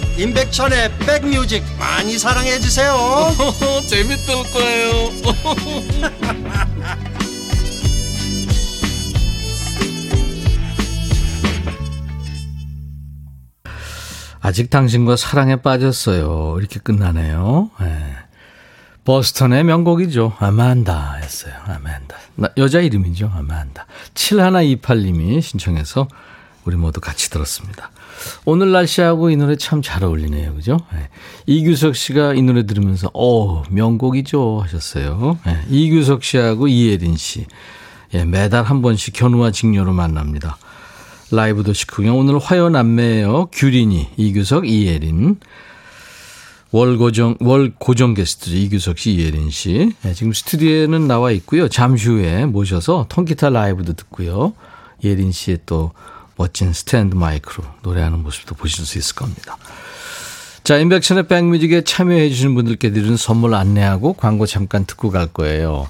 임백천의 0.17 0.97
백뮤직 0.99 1.63
많이 1.79 2.17
사랑해 2.19 2.59
주세요. 2.59 2.95
재밌을 3.89 4.35
거예요. 4.53 5.11
아직 14.43 14.69
당신과 14.69 15.15
사랑에 15.15 15.55
빠졌어요. 15.57 16.57
이렇게 16.59 16.79
끝나네요. 16.79 17.69
네. 17.79 18.15
버스턴의 19.05 19.63
명곡이죠. 19.63 20.35
아만다 20.39 21.19
였어요. 21.23 21.53
아만다. 21.65 22.17
여자 22.57 22.81
이름이죠. 22.81 23.31
아만다. 23.33 23.85
7128님이 24.13 25.41
신청해서 25.41 26.07
우리 26.65 26.75
모두 26.75 27.01
같이 27.01 27.29
들었습니다. 27.29 27.91
오늘 28.45 28.71
날씨하고 28.71 29.29
이 29.29 29.35
노래 29.35 29.55
참 29.55 29.81
잘 29.81 30.03
어울리네요. 30.03 30.53
그죠? 30.55 30.79
네. 30.93 31.09
이규석 31.47 31.95
씨가 31.95 32.33
이 32.33 32.41
노래 32.41 32.65
들으면서, 32.65 33.09
어 33.13 33.63
명곡이죠. 33.69 34.61
하셨어요. 34.63 35.37
네. 35.45 35.59
이규석 35.69 36.23
씨하고 36.23 36.67
이예린 36.67 37.17
씨. 37.17 37.45
예, 38.13 38.25
매달 38.25 38.63
한 38.63 38.81
번씩 38.81 39.13
견우와 39.13 39.51
직녀로 39.51 39.93
만납니다. 39.93 40.57
라이브 41.31 41.63
도시 41.63 41.87
구경. 41.87 42.19
오늘 42.19 42.37
화요 42.39 42.69
남매예요. 42.69 43.47
규린이, 43.53 44.09
이규석, 44.17 44.67
이예린. 44.67 45.37
월 46.73 46.97
고정, 46.97 47.35
월 47.39 47.73
고정 47.77 48.13
게스트죠. 48.13 48.55
이규석 48.55 48.97
씨, 48.97 49.13
이예린 49.13 49.49
씨. 49.49 49.93
네, 50.03 50.13
지금 50.13 50.31
스튜디오에는 50.33 51.07
나와 51.07 51.31
있고요. 51.31 51.67
잠시 51.67 52.07
후에 52.07 52.45
모셔서 52.45 53.07
통기타 53.09 53.49
라이브도 53.49 53.93
듣고요. 53.93 54.53
예린 55.03 55.31
씨의 55.31 55.59
또 55.65 55.91
멋진 56.41 56.73
스탠드 56.73 57.13
마이크로 57.13 57.63
노래하는 57.83 58.23
모습도 58.23 58.55
보실 58.55 58.83
수 58.83 58.97
있을 58.97 59.13
겁니다. 59.13 59.57
자, 60.63 60.77
임백천의 60.77 61.27
백뮤직에 61.27 61.81
참여해 61.83 62.29
주시는 62.29 62.55
분들께 62.55 62.89
드리는 62.91 63.15
선물 63.15 63.53
안내하고 63.53 64.13
광고 64.13 64.47
잠깐 64.47 64.85
듣고 64.85 65.11
갈 65.11 65.27
거예요. 65.27 65.87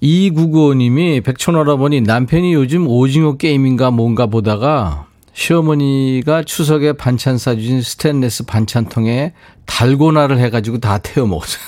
2995님이 0.00 1.24
백촌어라버니 1.24 2.02
남편이 2.02 2.54
요즘 2.54 2.86
오징어 2.86 3.36
게임인가 3.36 3.90
뭔가 3.90 4.26
보다가 4.26 5.06
시어머니가 5.32 6.44
추석에 6.44 6.92
반찬 6.92 7.36
싸주신 7.36 7.82
스테인레스 7.82 8.44
반찬통에 8.44 9.32
달고나를 9.66 10.38
해가지고 10.38 10.78
다 10.78 10.98
태워 10.98 11.26
먹었어요. 11.26 11.62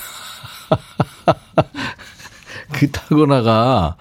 그 2.71 2.89
달고나가 2.91 3.97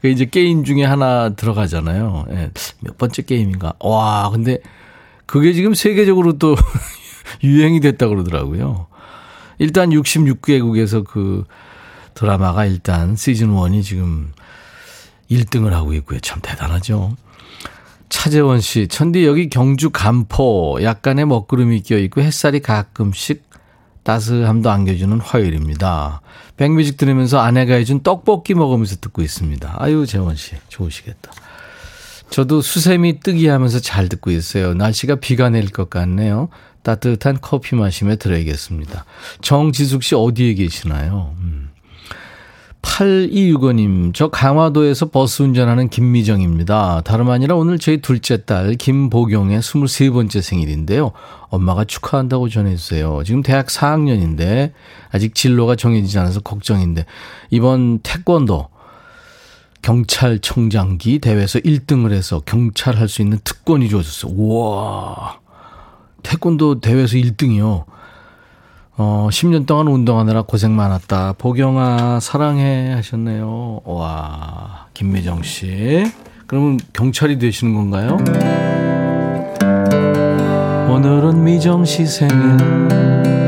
그 0.00 0.08
이제 0.08 0.24
게임 0.24 0.64
중에 0.64 0.84
하나 0.84 1.30
들어가잖아요. 1.30 2.26
예, 2.30 2.50
몇 2.80 2.96
번째 2.96 3.22
게임인가. 3.22 3.74
와, 3.80 4.30
근데 4.30 4.58
그게 5.26 5.52
지금 5.52 5.74
세계적으로 5.74 6.38
또 6.38 6.56
유행이 7.44 7.80
됐다 7.80 8.08
그러더라고요. 8.08 8.86
일단 9.58 9.90
66개국에서 9.90 11.04
그 11.04 11.44
드라마가 12.14 12.64
일단 12.64 13.14
시즌 13.14 13.50
1이 13.50 13.82
지금 13.82 14.32
1등을 15.30 15.70
하고 15.70 15.92
있고요. 15.94 16.18
참 16.20 16.40
대단하죠. 16.42 17.16
차재원 18.08 18.60
씨, 18.60 18.88
천디 18.88 19.24
여기 19.24 19.48
경주 19.48 19.90
간포 19.90 20.78
약간의 20.82 21.26
먹구름이 21.26 21.82
껴 21.82 21.96
있고 21.98 22.22
햇살이 22.22 22.60
가끔씩 22.60 23.49
따스함도 24.02 24.70
안겨주는 24.70 25.20
화요일입니다. 25.20 26.22
백뮤직 26.56 26.96
들으면서 26.96 27.38
아내가 27.40 27.74
해준 27.74 28.02
떡볶이 28.02 28.54
먹으면서 28.54 28.96
듣고 28.96 29.22
있습니다. 29.22 29.76
아유 29.78 30.06
재원 30.06 30.36
씨 30.36 30.52
좋으시겠다. 30.68 31.32
저도 32.30 32.62
수세미 32.62 33.20
뜨기 33.20 33.48
하면서 33.48 33.80
잘 33.80 34.08
듣고 34.08 34.30
있어요. 34.30 34.74
날씨가 34.74 35.16
비가 35.16 35.50
내릴 35.50 35.70
것 35.70 35.90
같네요. 35.90 36.48
따뜻한 36.82 37.38
커피 37.40 37.74
마시며 37.74 38.16
들어야겠습니다. 38.16 39.04
정지숙 39.42 40.02
씨 40.02 40.14
어디에 40.14 40.54
계시나요? 40.54 41.34
음. 41.40 41.69
8265님, 42.82 44.14
저 44.14 44.28
강화도에서 44.28 45.10
버스 45.10 45.42
운전하는 45.42 45.88
김미정입니다. 45.88 47.02
다름 47.02 47.28
아니라 47.30 47.54
오늘 47.54 47.78
저희 47.78 48.00
둘째 48.00 48.44
딸 48.44 48.74
김보경의 48.74 49.60
23번째 49.60 50.40
생일인데요. 50.40 51.12
엄마가 51.48 51.84
축하한다고 51.84 52.48
전해주세요. 52.48 53.22
지금 53.24 53.42
대학 53.42 53.66
4학년인데, 53.66 54.72
아직 55.10 55.34
진로가 55.34 55.76
정해지지 55.76 56.18
않아서 56.18 56.40
걱정인데, 56.40 57.04
이번 57.50 57.98
태권도 58.00 58.68
경찰청장기 59.82 61.18
대회에서 61.20 61.58
1등을 61.60 62.12
해서 62.12 62.42
경찰 62.44 62.96
할 62.96 63.08
수 63.08 63.22
있는 63.22 63.38
특권이 63.44 63.88
주어졌어요. 63.88 64.32
우와. 64.34 65.38
태권도 66.22 66.80
대회에서 66.80 67.16
1등이요. 67.16 67.84
어, 69.02 69.28
10년 69.30 69.64
동안 69.64 69.88
운동하느라 69.88 70.42
고생 70.42 70.76
많았다. 70.76 71.32
보경아, 71.38 72.20
사랑해 72.20 72.92
하셨네요. 72.92 73.80
와, 73.84 74.88
김미정 74.92 75.42
씨. 75.42 76.04
그러면 76.46 76.78
경찰이 76.92 77.38
되시는 77.38 77.74
건가요? 77.74 78.18
오늘은 80.94 81.42
미정 81.42 81.86
씨 81.86 82.04
생일. 82.04 82.34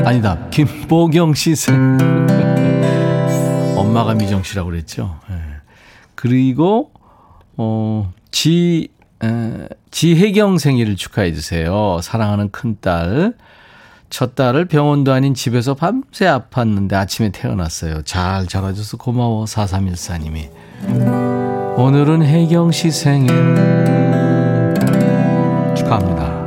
아니다, 0.07 0.39
김보경 0.49 1.35
씨 1.35 1.55
생일. 1.55 2.01
엄마가 3.77 4.15
미정 4.15 4.43
씨라고 4.43 4.71
그랬죠. 4.71 5.19
네. 5.29 5.37
그리고, 6.15 6.93
어, 7.59 8.11
지, 8.31 8.89
에, 9.23 9.69
지혜경 9.91 10.57
생일을 10.57 10.97
축하해 10.97 11.35
주세요. 11.35 12.01
사랑하는 12.03 12.51
큰딸. 12.51 13.35
첫 14.13 14.35
딸을 14.35 14.67
병원도 14.67 15.11
아닌 15.11 15.33
집에서 15.33 15.73
밤새 15.73 16.27
아팠는데 16.27 16.93
아침에 16.93 17.31
태어났어요. 17.31 18.03
잘 18.03 18.47
자라줘서 18.47 18.99
고마워 18.99 19.47
4314님이. 19.47 20.51
오늘은 21.79 22.23
혜경 22.23 22.73
씨 22.73 22.91
생일 22.91 23.29
축하합니다. 25.75 26.47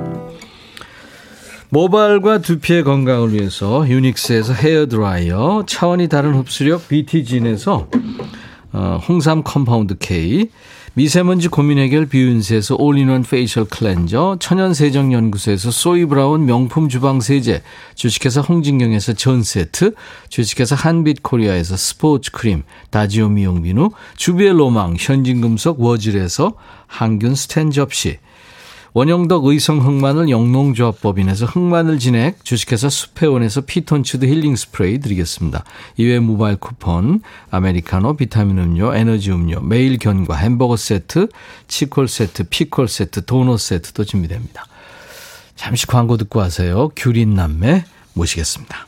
모발과 1.69 2.37
두피의 2.37 2.83
건강을 2.83 3.33
위해서 3.33 3.89
유닉스에서 3.89 4.53
헤어드라이어, 4.53 5.63
차원이 5.65 6.07
다른 6.07 6.35
흡수력 6.35 6.87
BT진에서 6.87 7.73
어, 7.77 7.89
홍삼 9.07 9.43
compound 9.43 9.97
K, 9.97 10.49
미세먼지 10.97 11.49
고민 11.49 11.77
해결 11.77 12.05
비윤세에서 12.05 12.75
all-in-one 12.79 13.23
facial 13.23 13.65
cleanser, 13.65 14.37
천연세정연구소에서 14.39 15.71
소이브라운 15.71 16.45
명품 16.45 16.87
주방세제, 16.87 17.63
주식회사 17.95 18.41
홍진경에서 18.41 19.13
전세트, 19.13 19.93
주식회사 20.29 20.75
한빛코리아에서 20.75 21.75
스포츠 21.75 22.31
크림, 22.31 22.63
다지오 22.91 23.29
미용 23.29 23.61
비누, 23.63 23.89
주비의 24.15 24.53
로망, 24.53 24.95
현진금속 24.97 25.81
워즐에서 25.81 26.53
항균 26.87 27.35
스텐 27.35 27.71
접시, 27.71 28.19
원형덕 28.95 29.43
의성 29.43 29.85
흑마늘 29.85 30.29
영농조합법인에서 30.29 31.47
흑마늘 31.47 31.99
진액, 31.99 32.45
주식회사 32.45 32.87
수페온에서 32.87 33.59
피톤치드 33.59 34.25
힐링 34.25 34.55
스프레이 34.55 34.99
드리겠습니다. 34.99 35.65
이외 35.97 36.19
모바일 36.19 36.55
쿠폰, 36.55 37.19
아메리카노, 37.51 38.15
비타민 38.15 38.57
음료, 38.57 38.95
에너지 38.95 39.31
음료, 39.33 39.59
매일 39.59 39.97
견과, 39.97 40.37
햄버거 40.37 40.77
세트, 40.77 41.27
치콜 41.67 42.07
세트, 42.07 42.45
피콜 42.49 42.87
세트, 42.87 43.25
도넛 43.25 43.59
세트도 43.59 44.05
준비됩니다. 44.05 44.65
잠시 45.57 45.87
광고 45.87 46.15
듣고 46.15 46.39
와세요. 46.39 46.89
귤인 46.95 47.33
남매 47.33 47.83
모시겠습니다. 48.13 48.87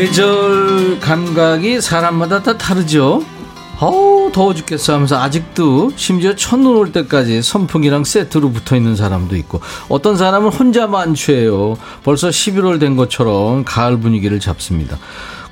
계절 0.00 0.98
감각이 0.98 1.82
사람마다 1.82 2.42
다 2.42 2.56
다르죠. 2.56 3.22
어우 3.80 4.32
더워 4.32 4.54
죽겠어 4.54 4.94
하면서 4.94 5.20
아직도 5.20 5.90
심지어 5.94 6.34
첫눈 6.34 6.74
올 6.74 6.90
때까지 6.90 7.42
선풍기랑 7.42 8.04
세트로 8.04 8.50
붙어 8.50 8.76
있는 8.76 8.96
사람도 8.96 9.36
있고 9.36 9.60
어떤 9.90 10.16
사람은 10.16 10.52
혼자만 10.52 11.12
취해요. 11.14 11.76
벌써 12.02 12.30
11월 12.30 12.80
된 12.80 12.96
것처럼 12.96 13.62
가을 13.66 14.00
분위기를 14.00 14.40
잡습니다. 14.40 14.96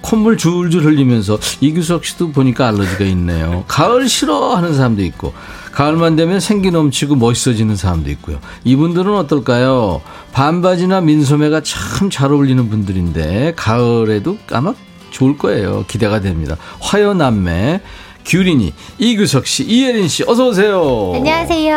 콧물 0.01 0.37
줄줄 0.37 0.85
흘리면서 0.85 1.39
이규석 1.61 2.05
씨도 2.05 2.33
보니까 2.33 2.69
알러지가 2.69 3.05
있네요. 3.07 3.65
가을 3.69 4.09
싫어하는 4.09 4.75
사람도 4.75 5.03
있고 5.05 5.33
가을만 5.73 6.17
되면 6.17 6.41
생기 6.41 6.71
넘치고 6.71 7.17
멋있어지는 7.17 7.77
사람도 7.77 8.11
있고요. 8.13 8.39
이분들은 8.65 9.15
어떨까요? 9.15 10.01
반바지나 10.33 11.01
민소매가 11.03 11.63
참 11.63 12.11
잘 12.11 12.33
어울리는 12.33 12.69
분들인데 12.71 13.53
가을에도 13.57 14.39
아마 14.51 14.73
좋을 15.11 15.37
거예요. 15.37 15.85
기대가 15.89 16.21
됩니다. 16.21 16.57
화요남매 16.81 17.81
규린이 18.25 18.73
이규석 18.99 19.47
씨, 19.47 19.65
이예린 19.65 20.09
씨, 20.09 20.23
어서 20.27 20.49
오세요. 20.49 21.13
안녕하세요. 21.15 21.75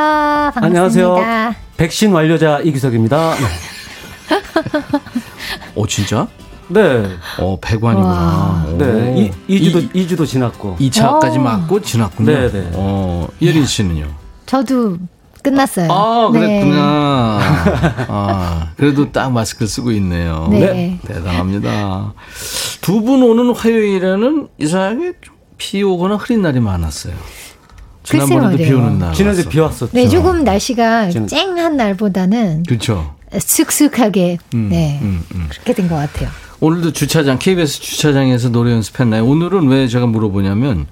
반갑습니다. 0.53 0.65
안녕하세요. 0.65 1.55
백신 1.77 2.11
완료자 2.11 2.59
이규석입니다. 2.59 3.35
오 5.75 5.87
진짜? 5.87 6.27
네. 6.73 7.05
어 7.39 7.57
배관이구나. 7.61 8.65
네. 8.77 9.31
이, 9.47 9.59
2주도 9.59 9.89
이, 9.95 10.07
2주도 10.07 10.25
지났고. 10.25 10.77
2차까지 10.79 11.37
맞고 11.39 11.81
지났군요. 11.81 12.31
네, 12.31 12.51
네. 12.51 12.69
어, 12.73 13.27
예린 13.41 13.65
씨는요? 13.65 14.07
저도 14.45 14.97
끝났어요. 15.43 15.91
아, 15.91 16.29
네. 16.33 16.39
그랬구나. 16.39 17.39
아, 18.07 18.67
그래도 18.77 19.11
딱 19.11 19.31
마스크 19.31 19.65
쓰고 19.67 19.91
있네요. 19.93 20.47
네. 20.51 20.99
대단합니다. 21.05 22.13
두 22.81 23.01
분 23.01 23.23
오는 23.23 23.53
화요일에는 23.55 24.47
이상하게 24.59 25.13
좀비 25.21 25.83
오거나 25.83 26.15
흐린 26.15 26.41
날이 26.41 26.59
많았어요. 26.59 27.13
지난번에도 28.03 28.57
비 28.57 28.71
오는 28.73 28.83
말이에요. 28.83 28.99
날. 28.99 29.13
지난주에 29.13 29.41
왔어. 29.43 29.49
비 29.49 29.59
왔었죠. 29.59 29.89
네, 29.93 30.07
조금 30.07 30.43
날씨가 30.43 31.09
지금- 31.09 31.27
쨍한 31.27 31.77
날보다는 31.77 32.63
그렇죠. 32.67 33.15
슥슥하게 33.37 34.39
음, 34.53 34.67
네 34.69 34.99
음, 35.01 35.23
음. 35.35 35.47
그렇게 35.49 35.73
된 35.73 35.87
것 35.87 35.95
같아요. 35.95 36.29
오늘도 36.61 36.93
주차장 36.93 37.39
KBS 37.39 37.81
주차장에서 37.81 38.49
노래 38.49 38.71
연습했나요? 38.71 39.25
오늘은 39.25 39.67
왜 39.67 39.87
제가 39.87 40.05
물어보냐면 40.05 40.85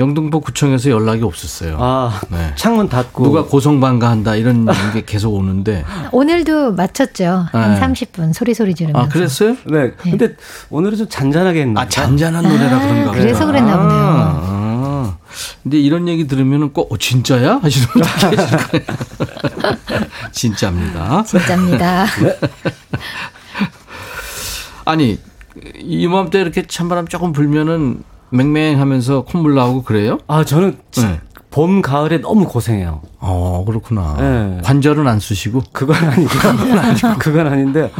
영등포 0.00 0.40
구청에서 0.40 0.90
연락이 0.90 1.22
없었어요. 1.22 1.76
아, 1.80 2.20
네. 2.28 2.52
창문 2.56 2.88
닫고. 2.90 3.22
누가 3.24 3.44
고성방가 3.44 4.10
한다 4.10 4.34
이런 4.34 4.66
게 4.92 5.04
계속 5.06 5.32
오는데 5.34 5.84
오늘도 6.12 6.72
맞췄죠. 6.72 7.46
한 7.52 7.74
네. 7.74 7.80
30분 7.80 8.34
소리 8.34 8.52
소리 8.52 8.74
지르면서. 8.74 9.06
아 9.06 9.08
그랬어요? 9.08 9.56
네. 9.64 9.92
근데 9.96 10.34
오늘은 10.70 10.98
좀 10.98 11.08
잔잔하게 11.08 11.62
했나? 11.62 11.82
아 11.82 11.88
잔잔한 11.88 12.42
노래라 12.42 12.78
그런가 12.80 13.10
보다. 13.12 13.22
그래서 13.22 13.46
그랬나 13.46 13.76
보네요. 13.78 13.98
아, 13.98 14.40
아. 14.42 15.16
근데 15.62 15.78
이런 15.78 16.08
얘기 16.08 16.26
들으면은 16.26 16.72
꼭 16.72 16.92
어, 16.92 16.96
진짜야 16.98 17.60
하시는 17.62 17.86
분들 17.88 18.10
계실 18.36 18.56
거예요. 18.58 18.84
진짜입니다. 20.32 21.22
진짜입니다. 21.22 22.06
아니 24.86 25.18
이맘때 25.78 26.40
이렇게 26.40 26.62
찬바람 26.66 27.08
조금 27.08 27.32
불면은 27.32 28.02
맹맹하면서 28.30 29.24
콧물 29.24 29.54
나오고 29.54 29.82
그래요? 29.82 30.18
아, 30.26 30.44
저는 30.44 30.78
지- 30.90 31.04
네. 31.04 31.20
봄, 31.50 31.80
가을에 31.80 32.18
너무 32.18 32.46
고생해요. 32.46 33.00
어 33.18 33.64
그렇구나. 33.66 34.16
네. 34.18 34.60
관절은 34.62 35.06
안 35.08 35.18
쑤시고. 35.20 35.62
그건 35.72 35.96
아니고. 35.96 36.28
그건 37.18 37.46
아닌데. 37.46 37.90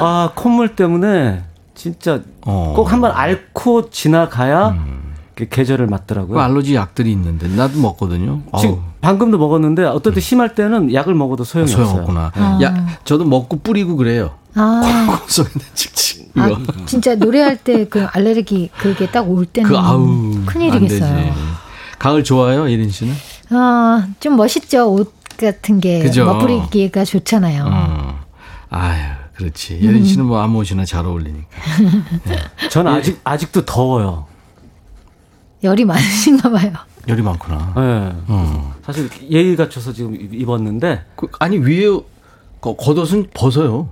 아, 0.00 0.30
콧물 0.34 0.74
때문에 0.76 1.42
진짜 1.74 2.20
어. 2.46 2.72
꼭 2.74 2.90
한번 2.90 3.12
앓고 3.12 3.90
지나가야 3.90 4.70
그 4.70 5.01
계절을 5.34 5.86
맞더라고요. 5.86 6.34
그 6.34 6.40
알러지 6.40 6.74
약들이 6.74 7.10
있는데 7.12 7.48
나도 7.48 7.78
먹거든요. 7.80 8.42
지금 8.58 8.74
어우, 8.74 8.80
방금도 9.00 9.38
먹었는데 9.38 9.84
어떨 9.84 10.14
때 10.14 10.20
심할 10.20 10.54
때는 10.54 10.92
약을 10.92 11.14
먹어도 11.14 11.44
소용이 11.44 11.70
없어요. 11.72 11.86
소용없구나. 11.86 12.32
아. 12.34 12.58
야, 12.62 12.86
저도 13.04 13.24
먹고 13.24 13.60
뿌리고 13.60 13.96
그래요. 13.96 14.32
아, 14.54 15.20
칙칙. 15.74 16.30
아. 16.36 16.48
진짜 16.86 17.14
노래할 17.14 17.56
때 17.56 17.86
그 17.88 18.04
알레르기 18.04 18.70
그게 18.78 19.06
딱 19.10 19.26
올 19.28 19.46
때는 19.46 19.68
그 19.70 19.76
아우 19.78 20.04
음, 20.04 20.44
큰일이겠어요. 20.46 21.32
가을 21.98 22.24
좋아요, 22.24 22.70
예린 22.70 22.90
씨는? 22.90 23.14
아, 23.50 24.06
좀 24.20 24.36
멋있죠. 24.36 24.92
옷 24.92 25.14
같은 25.38 25.80
게 25.80 26.00
그죠. 26.00 26.24
멋부리기가 26.26 27.04
좋잖아요. 27.04 27.64
어. 27.68 28.18
아유, 28.70 29.02
그렇지. 29.34 29.78
예린 29.82 30.04
씨는 30.04 30.24
뭐 30.26 30.40
아무 30.40 30.58
옷이나 30.58 30.84
잘 30.84 31.06
어울리니까. 31.06 31.46
저는 32.70 32.92
아직 32.92 33.20
아직도 33.24 33.64
더워요. 33.64 34.26
열이 35.62 35.84
많으신가 35.84 36.50
봐요. 36.50 36.72
열이 37.08 37.22
많구나. 37.22 37.72
네. 37.76 38.12
어. 38.28 38.74
사실 38.84 39.08
예의 39.30 39.56
갖춰서 39.56 39.92
지금 39.92 40.14
입- 40.14 40.34
입었는데 40.34 41.04
그, 41.16 41.28
아니 41.38 41.58
위에 41.58 41.86
거- 42.60 42.76
겉옷은 42.76 43.28
벗어요. 43.34 43.88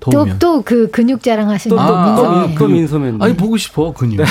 더우면. 0.00 0.38
또 0.38 0.58
또 0.58 0.62
그 0.64 0.90
근육 0.90 1.22
자랑하시는 1.22 1.76
또, 1.76 1.82
또 1.82 1.88
또, 1.88 1.96
아, 1.96 2.14
또, 2.16 2.22
민소매. 2.32 2.54
또 2.58 2.68
민소매인데. 2.68 3.24
아니 3.24 3.36
보고 3.36 3.56
싶어 3.56 3.92
근육. 3.92 4.20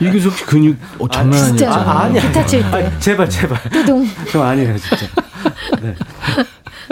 이규석 0.00 0.36
씨 0.38 0.46
근육 0.46 0.76
어, 1.00 1.08
장난 1.08 1.30
네. 1.32 1.38
진짜 1.46 1.66
아니었잖아. 1.72 1.90
아, 1.92 2.02
아니야. 2.04 2.22
기타 2.22 2.46
칠 2.46 2.60
때. 2.62 2.66
아니, 2.68 3.00
제발 3.00 3.28
제발. 3.28 3.62
뚜둥. 3.70 4.06
좀 4.30 4.42
아니에요 4.42 4.76
진짜. 4.78 5.06
네. 5.82 5.94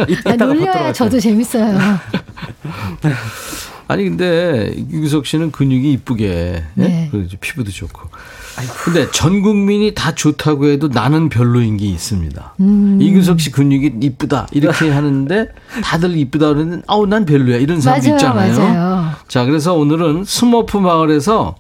이, 0.09 0.17
아, 0.25 0.35
놀려야 0.37 0.93
저도. 0.93 1.21
재밌어요. 1.21 1.79
아니 3.89 4.05
근데 4.05 4.73
이규석 4.77 5.27
씨는 5.27 5.51
근육이 5.51 5.93
이쁘게 5.93 6.63
예? 6.79 6.83
네. 6.83 7.11
이제 7.25 7.37
피부도 7.41 7.71
좋고. 7.71 8.09
근데 8.85 9.11
전 9.11 9.43
국민이 9.43 9.95
다 9.95 10.15
좋다고 10.15 10.69
해도 10.69 10.89
나는 10.89 11.29
별로인 11.29 11.77
게 11.77 11.87
있습니다. 11.87 12.55
음. 12.61 12.99
이규석 13.01 13.41
씨 13.41 13.51
근육이 13.51 13.95
이쁘다 14.01 14.49
이렇게 14.53 14.91
하는데 14.93 15.49
다들 15.83 16.17
이쁘다 16.17 16.49
그러는 16.49 16.83
아우 16.87 17.07
난 17.07 17.25
별로야 17.25 17.59
이런 17.59 17.81
사람도 17.81 18.07
맞아요, 18.07 18.17
있잖아요. 18.17 18.59
맞아요. 18.59 19.11
자 19.29 19.45
그래서 19.45 19.75
오늘은 19.75 20.25
스머프 20.25 20.77
마을에서 20.79 21.57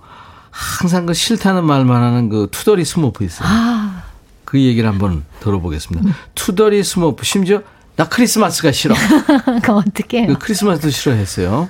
항상 0.50 1.06
그 1.06 1.14
싫다는 1.14 1.64
말만 1.64 2.02
하는 2.02 2.28
그 2.28 2.48
투덜이 2.50 2.84
스머프 2.84 3.24
있어요. 3.24 3.48
아, 3.48 4.02
그 4.44 4.60
얘기를 4.60 4.88
한번 4.88 5.24
들어보겠습니다. 5.40 6.10
투덜이 6.34 6.82
스머프 6.82 7.24
심지어 7.24 7.62
나 7.96 8.08
크리스마스가 8.08 8.72
싫어. 8.72 8.94
그럼 9.62 9.82
어떡해요. 9.86 10.26
그 10.26 10.38
크리스마스도 10.38 10.90
싫어했어요. 10.90 11.68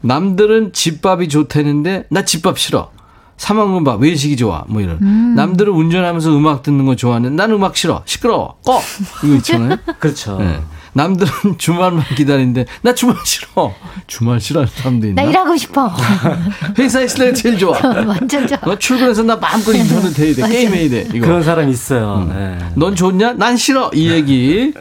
남들은 0.00 0.72
집밥이 0.72 1.28
좋다는데 1.28 2.06
나 2.10 2.24
집밥 2.24 2.58
싫어. 2.58 2.90
사먹는밥 3.36 4.00
외식이 4.00 4.36
좋아. 4.36 4.64
뭐 4.68 4.80
이런. 4.80 5.34
남들은 5.34 5.72
운전하면서 5.72 6.36
음악 6.36 6.62
듣는 6.62 6.86
거 6.86 6.96
좋아하는데 6.96 7.34
난 7.36 7.50
음악 7.52 7.76
싫어. 7.76 8.02
시끄러워. 8.04 8.56
꺼. 8.64 8.80
이거 9.24 9.34
있잖아요. 9.36 9.76
그렇죠. 9.98 10.38
네. 10.38 10.60
남들은 10.94 11.30
주말만 11.58 12.02
기다리는데 12.16 12.64
나 12.80 12.94
주말 12.94 13.16
싫어. 13.24 13.74
주말 14.06 14.40
싫어하는 14.40 14.72
사람도 14.74 15.06
있나? 15.08 15.22
나 15.22 15.28
일하고 15.28 15.54
싶어. 15.56 15.94
회사에 16.78 17.04
있을 17.04 17.18
때가 17.18 17.32
제일 17.34 17.58
좋아. 17.58 17.78
완전 18.06 18.46
좋아. 18.46 18.58
너 18.64 18.78
출근해서 18.78 19.22
나 19.22 19.36
마음껏 19.36 19.72
인터넷 19.74 20.18
해야 20.18 20.34
돼. 20.34 20.40
맞아요. 20.40 20.52
게임 20.52 20.74
해야 20.74 20.88
돼. 20.88 21.08
이거. 21.12 21.26
그런 21.26 21.42
사람 21.42 21.68
있어요. 21.68 22.26
네. 22.32 22.58
넌 22.76 22.94
좋냐? 22.96 23.34
난 23.34 23.58
싫어. 23.58 23.90
이 23.92 24.08
얘기 24.10 24.72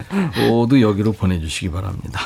모두 0.47 0.81
여기로 0.81 1.11
보내주시기 1.11 1.69
바랍니다. 1.71 2.21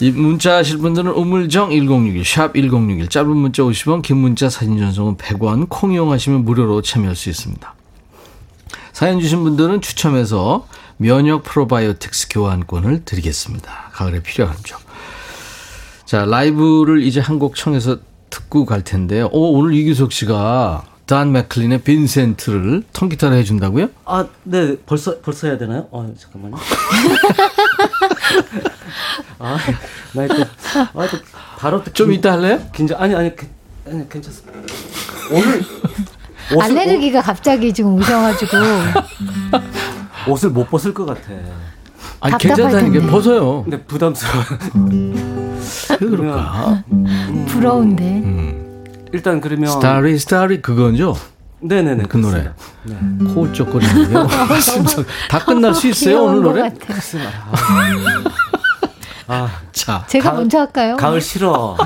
이 0.00 0.10
문자 0.12 0.56
하실 0.56 0.78
분들은 0.78 1.10
우물정 1.10 1.70
1061, 1.70 2.24
샵 2.24 2.54
1061, 2.54 3.08
짧은 3.08 3.28
문자 3.36 3.62
50원, 3.64 4.02
긴 4.02 4.18
문자 4.18 4.48
사진 4.48 4.78
전송은 4.78 5.16
100원, 5.16 5.66
콩 5.68 5.92
이용하시면 5.92 6.44
무료로 6.44 6.82
참여할 6.82 7.16
수 7.16 7.28
있습니다. 7.30 7.74
사연 8.92 9.20
주신 9.20 9.42
분들은 9.42 9.80
추첨해서 9.80 10.66
면역 10.98 11.42
프로바이오틱스 11.44 12.28
교환권을 12.30 13.04
드리겠습니다. 13.04 13.90
가을에 13.92 14.22
필요하죠. 14.22 14.76
자, 16.04 16.24
라이브를 16.24 17.02
이제 17.02 17.20
한 17.20 17.38
곡 17.38 17.54
청해서 17.56 17.98
듣고 18.30 18.66
갈 18.66 18.82
텐데요. 18.82 19.28
오, 19.32 19.58
오늘 19.58 19.74
이규석 19.74 20.12
씨가 20.12 20.84
단 21.08 21.32
맥클린의 21.32 21.80
빈센트를 21.82 22.82
통기타로 22.92 23.34
해준다고요? 23.36 23.88
아, 24.04 24.26
네. 24.44 24.76
벌써 24.84 25.18
벌써 25.20 25.46
해야 25.46 25.56
되나요? 25.56 25.86
어, 25.90 26.12
잠깐만요. 26.18 26.56
아, 29.38 29.56
나 30.12 30.24
이때 30.26 30.34
아, 30.74 31.06
또 31.10 31.18
바로 31.58 31.82
또 31.82 31.90
좀 31.92 32.08
긴- 32.10 32.18
이따 32.18 32.32
할래요? 32.32 32.60
긴장 32.74 33.00
아니 33.00 33.14
아니 33.14 33.34
괜- 33.34 33.48
아니 33.86 34.06
괜찮습니다. 34.08 34.58
오늘 35.32 35.62
옷을, 36.54 36.60
알레르기가 36.62 37.22
갑자기 37.22 37.72
지금 37.72 37.94
오셔가지고 37.94 38.56
옷, 40.26 40.28
옷을 40.30 40.50
못 40.50 40.68
벗을 40.68 40.92
것 40.92 41.06
같아. 41.06 41.22
아니 42.20 42.32
답답할 42.32 42.38
괜찮다는 42.56 42.92
게 42.92 42.98
텐데. 42.98 43.10
벗어요. 43.12 43.62
근데 43.62 43.82
부담스러워. 43.84 44.44
왜 46.00 46.06
그럴까? 46.06 46.84
부러운데. 47.48 48.04
음. 48.04 48.67
일단 49.12 49.40
그러면 49.40 49.70
스타리 49.70 50.18
스타리 50.18 50.60
그거죠? 50.62 51.16
네네네 51.60 52.04
그 52.08 52.16
노래. 52.18 52.50
네. 52.84 52.96
코쪽거리는 53.34 54.08
게. 54.08 54.60
심장 54.60 55.04
다 55.28 55.44
끝날 55.44 55.74
수 55.74 55.88
있어요 55.88 56.22
오늘 56.24 56.42
노래? 56.42 56.62
같아요. 56.62 57.28
아, 59.26 59.48
자, 59.72 60.04
제가 60.06 60.30
가을- 60.30 60.36
먼저 60.36 60.58
할까요? 60.60 60.96
가을 60.96 61.20
싫어. 61.20 61.76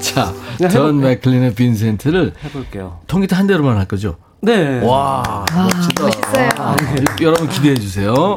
자, 0.00 0.32
그냥 0.56 0.70
전. 0.70 1.00
맥클린의 1.00 1.54
빈센트를 1.54 2.32
해볼게요. 2.44 3.00
통기타 3.08 3.36
한 3.36 3.46
대로만 3.46 3.76
할 3.76 3.84
거죠? 3.86 4.16
네. 4.40 4.80
와, 4.84 5.22
아, 5.50 5.68
멋있어요. 6.00 6.48
아, 6.58 6.76
여러분 7.20 7.48
기대해 7.48 7.74
주세요. 7.74 8.34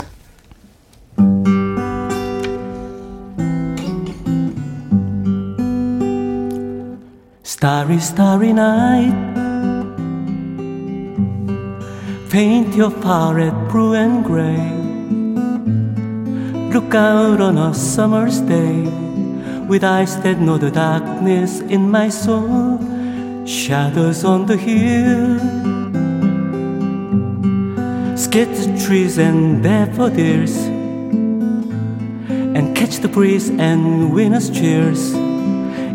Starry, 7.60 8.00
starry 8.00 8.54
night. 8.54 9.12
Paint 12.30 12.74
your 12.74 12.90
palette 12.90 13.68
blue 13.68 13.96
and 13.96 14.24
gray. 14.24 14.64
Look 16.72 16.96
out 16.96 17.42
on 17.42 17.58
a 17.58 17.74
summer's 17.74 18.40
day 18.40 18.88
with 19.68 19.84
eyes 19.84 20.16
that 20.22 20.40
know 20.40 20.58
the 20.58 20.72
darkness 20.72 21.60
in 21.60 21.92
my 21.92 22.08
soul. 22.08 22.80
Shadows 23.46 24.24
on 24.24 24.46
the 24.46 24.56
hill. 24.56 25.38
Sketch 28.16 28.86
trees 28.86 29.18
and 29.18 29.62
daffodils. 29.62 30.56
And 32.56 32.74
catch 32.74 33.00
the 33.00 33.10
breeze 33.10 33.50
and 33.50 34.14
winter's 34.14 34.50
cheers 34.50 35.14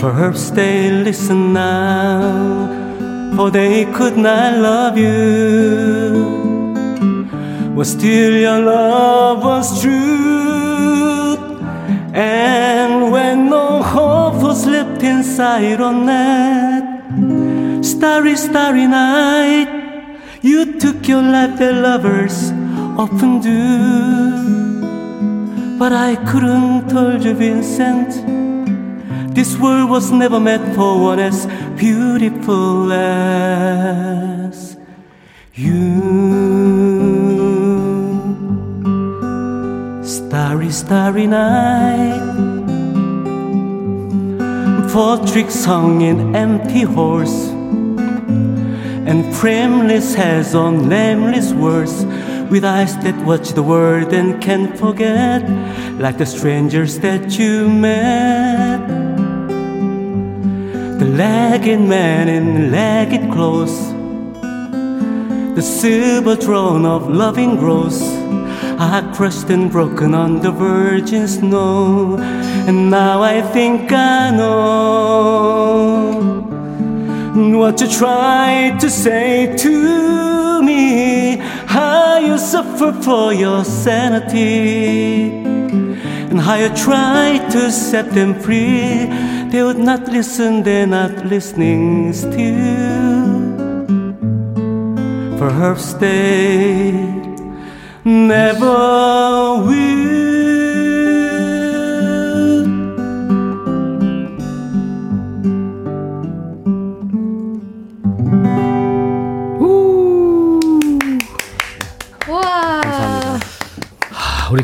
Perhaps 0.00 0.50
they 0.52 0.90
listen 0.90 1.52
now, 1.52 3.36
for 3.36 3.50
they 3.50 3.84
could 3.92 4.16
not 4.16 4.56
love 4.56 4.96
you. 4.96 6.40
But 7.76 7.84
still, 7.84 8.32
your 8.32 8.60
love 8.60 9.44
was 9.44 9.82
true. 9.82 11.36
And 12.14 13.12
when 13.12 13.50
no 13.50 13.82
hope 13.82 14.42
was 14.42 14.66
left 14.66 15.02
inside 15.02 15.82
on 15.82 16.06
that 16.06 17.84
starry, 17.84 18.36
starry 18.36 18.86
night, 18.86 19.68
you 20.40 20.80
took 20.80 21.06
your 21.06 21.20
life 21.20 21.58
that 21.58 21.74
lovers 21.74 22.52
often 22.96 23.40
do. 23.40 24.78
But 25.78 25.92
I 25.92 26.16
couldn't 26.24 26.88
told 26.88 27.22
you, 27.22 27.34
Vincent. 27.34 28.39
This 29.32 29.56
world 29.56 29.90
was 29.90 30.10
never 30.10 30.40
meant 30.40 30.74
for 30.74 31.00
one 31.00 31.20
as 31.20 31.46
beautiful 31.76 32.92
as 32.92 34.76
you. 35.54 36.00
Starry, 40.02 40.70
starry 40.70 41.26
night. 41.28 42.20
For 44.90 45.24
tricks 45.24 45.64
hung 45.64 46.00
in 46.00 46.34
empty 46.34 46.82
halls 46.82 47.50
and 49.06 49.32
frameless 49.36 50.14
heads 50.14 50.54
on 50.54 50.88
nameless 50.88 51.52
words 51.52 52.04
with 52.50 52.64
eyes 52.64 52.96
that 53.04 53.16
watch 53.24 53.50
the 53.50 53.62
world 53.62 54.12
and 54.12 54.42
can't 54.42 54.76
forget 54.76 55.48
like 56.00 56.18
the 56.18 56.26
strangers 56.26 56.98
that 56.98 57.38
you 57.38 57.68
met 57.68 58.99
lagging 61.20 61.86
man 61.86 62.30
in 62.30 62.72
lagged 62.72 63.30
clothes. 63.30 63.78
The 65.56 65.60
silver 65.60 66.34
throne 66.34 66.86
of 66.86 67.10
loving 67.10 67.56
grows 67.62 68.00
are 68.86 69.04
crushed 69.12 69.50
and 69.50 69.70
broken 69.70 70.14
on 70.14 70.40
the 70.40 70.50
virgin 70.50 71.28
snow. 71.28 72.16
And 72.68 72.78
now 72.90 73.20
i 73.34 73.42
think 73.54 73.92
i 73.92 74.30
know 74.30 74.60
what 77.60 77.74
you 77.82 77.88
tried 78.02 78.80
to 78.80 78.88
say 78.88 79.54
to 79.64 80.62
me, 80.62 81.36
how 81.76 82.16
you 82.28 82.38
suffer 82.38 82.92
for 83.06 83.34
your 83.34 83.62
sanity, 83.64 85.44
and 86.30 86.40
how 86.40 86.56
you 86.62 86.70
tried 86.88 87.50
to 87.50 87.70
set 87.70 88.06
them 88.18 88.32
free. 88.44 89.29
They 89.50 89.64
would 89.64 89.78
not 89.78 90.06
listen, 90.06 90.62
they're 90.62 90.86
not 90.86 91.26
listening 91.26 92.12
still. 92.12 93.50
Perhaps 95.38 95.94
they 95.94 96.92
never 98.04 99.64
will. 99.66 99.99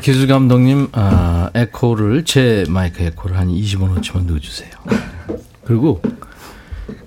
기술 0.06 0.28
감독님 0.28 0.90
아, 0.92 1.50
에코를 1.52 2.24
제 2.24 2.64
마이크 2.68 3.02
에코를 3.02 3.36
한 3.36 3.48
20원어치만 3.48 4.26
넣어주세요. 4.26 4.70
그리고 5.64 6.00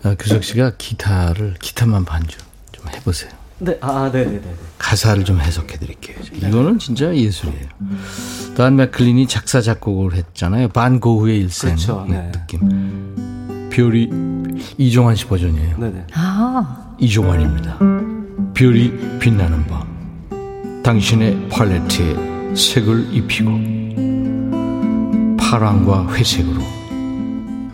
아, 0.03 0.15
규석 0.19 0.43
씨가 0.43 0.73
기타를 0.77 1.55
기타만 1.61 2.03
반주 2.03 2.37
좀 2.73 2.85
해보세요. 2.93 3.31
네, 3.59 3.77
아, 3.79 4.09
네, 4.11 4.25
네, 4.25 4.41
네. 4.41 4.53
가사를 4.77 5.23
좀 5.23 5.39
해석해 5.39 5.77
드릴게요. 5.77 6.17
이거는 6.33 6.77
진짜 6.77 7.15
예술이에요. 7.15 7.69
단 8.57 8.75
맥클린이 8.75 9.27
작사 9.27 9.61
작곡을 9.61 10.15
했잖아요. 10.15 10.67
반 10.67 10.99
고흐의 10.99 11.39
일생 11.39 11.75
그렇죠, 11.75 12.05
네. 12.09 12.29
느낌. 12.33 13.69
별이 13.69 14.09
이종환 14.77 15.15
씨 15.15 15.25
버전이에요. 15.25 15.77
네, 15.77 15.89
네. 15.89 16.05
아, 16.15 16.95
이종환입니다. 16.99 17.79
별이 18.53 19.19
빛나는 19.19 19.67
밤. 19.67 19.87
당신의 20.83 21.47
팔레트에 21.47 22.38
색을 22.55 23.13
입히고 23.13 23.51
파랑과 25.37 26.07
회색으로 26.13 26.61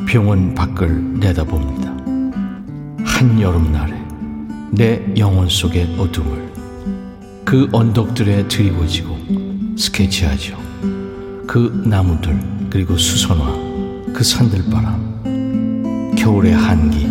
병원 0.07 0.53
밖을 0.53 1.19
내다봅니다. 1.19 1.91
한 3.05 3.41
여름날에 3.41 3.93
내 4.71 5.01
영혼 5.17 5.47
속의 5.49 5.95
어둠을 5.97 6.53
그 7.43 7.69
언덕들에 7.71 8.47
드리워지고 8.47 9.75
스케치하죠. 9.77 10.57
그 11.47 11.83
나무들 11.85 12.39
그리고 12.69 12.97
수선화 12.97 14.13
그 14.13 14.23
산들바람 14.23 16.13
겨울의 16.17 16.53
한기 16.53 17.07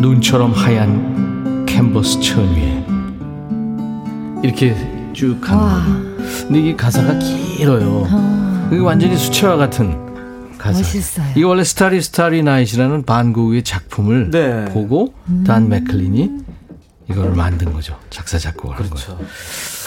눈처럼 0.00 0.52
하얀 0.52 1.64
캔버스 1.66 2.20
천 2.20 2.44
위에 2.54 2.84
이렇게 4.42 4.76
쭉 5.12 5.40
가는. 5.40 6.05
근데 6.46 6.60
이게 6.60 6.76
가사가 6.76 7.18
길어요. 7.18 8.06
어, 8.08 8.68
이게 8.72 8.80
완전히 8.80 9.16
수채화 9.16 9.56
같은 9.56 10.56
가사. 10.58 10.78
멋있어요. 10.78 11.26
이게 11.32 11.44
원래 11.44 11.64
starry 11.64 12.00
starry 12.00 12.42
night이라는 12.42 13.04
반고흐의 13.04 13.62
작품을 13.64 14.30
네. 14.30 14.64
보고 14.66 15.12
단 15.46 15.68
맥클린이 15.68 16.30
이걸 17.10 17.30
만든 17.32 17.72
거죠. 17.72 17.98
작사 18.10 18.38
작곡을 18.38 18.76
한 18.78 18.88
거죠. 18.90 19.18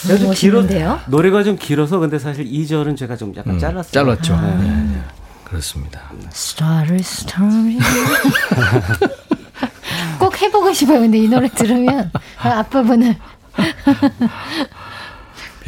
그래도 0.04 0.24
너무 0.26 0.36
길어- 0.36 0.62
멋있는데요? 0.62 1.00
노래가 1.08 1.44
좀 1.44 1.58
길어서 1.58 2.00
근데 2.00 2.20
사실 2.20 2.46
2절은 2.46 2.96
제가 2.98 3.16
좀 3.18 3.34
약간 3.36 3.56
음, 3.56 3.60
잘랐어요. 3.60 3.92
잘랐죠. 3.92 4.36
아. 4.36 4.42
네, 4.42 4.68
네. 4.68 5.02
그렇습니다. 5.44 6.02
스타리 6.32 7.02
스타리. 7.04 7.80
꼭 10.20 10.42
해보고 10.42 10.72
싶어요. 10.74 11.00
근데 11.02 11.18
이 11.18 11.28
노래 11.28 11.50
들으면 11.50 12.12
아, 12.42 12.60
앞부분을. 12.60 13.16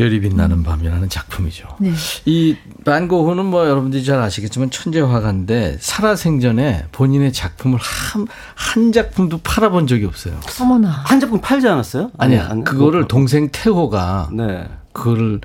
별이 0.02 0.20
빛나는 0.20 0.64
밤이라는 0.64 1.10
작품이죠. 1.10 1.68
네. 1.80 1.92
이 2.26 2.58
반고흐는 2.84 3.46
뭐 3.46 3.70
여러분들이 3.70 4.04
잘 4.04 4.20
아시겠지만 4.20 4.72
천재 4.72 5.00
화가인데 5.00 5.78
살아생전에 5.80 6.88
본인의 6.92 7.32
작품을 7.32 7.78
한, 7.80 8.28
한 8.56 8.92
작품도 8.92 9.42
팔아본 9.44 9.86
적이 9.86 10.06
없어요. 10.06 10.40
어머나. 10.60 10.90
한 10.90 11.20
작품 11.20 11.40
팔지 11.40 11.68
않았어요? 11.68 12.10
아니야, 12.18 12.48
아니, 12.50 12.64
그거를 12.64 13.02
뭐, 13.02 13.08
동생 13.08 13.50
태호가 13.52 14.30
네. 14.34 14.68
그거를 14.92 15.40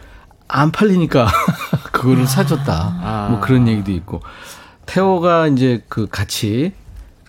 안 0.48 0.72
팔리니까 0.72 1.28
그거를 1.92 2.26
사줬다. 2.26 2.98
아. 3.02 3.28
뭐 3.30 3.40
그런 3.40 3.68
얘기도 3.68 3.92
있고. 3.92 4.22
태호가 4.86 5.48
이제 5.48 5.84
그 5.88 6.07
같이 6.07 6.72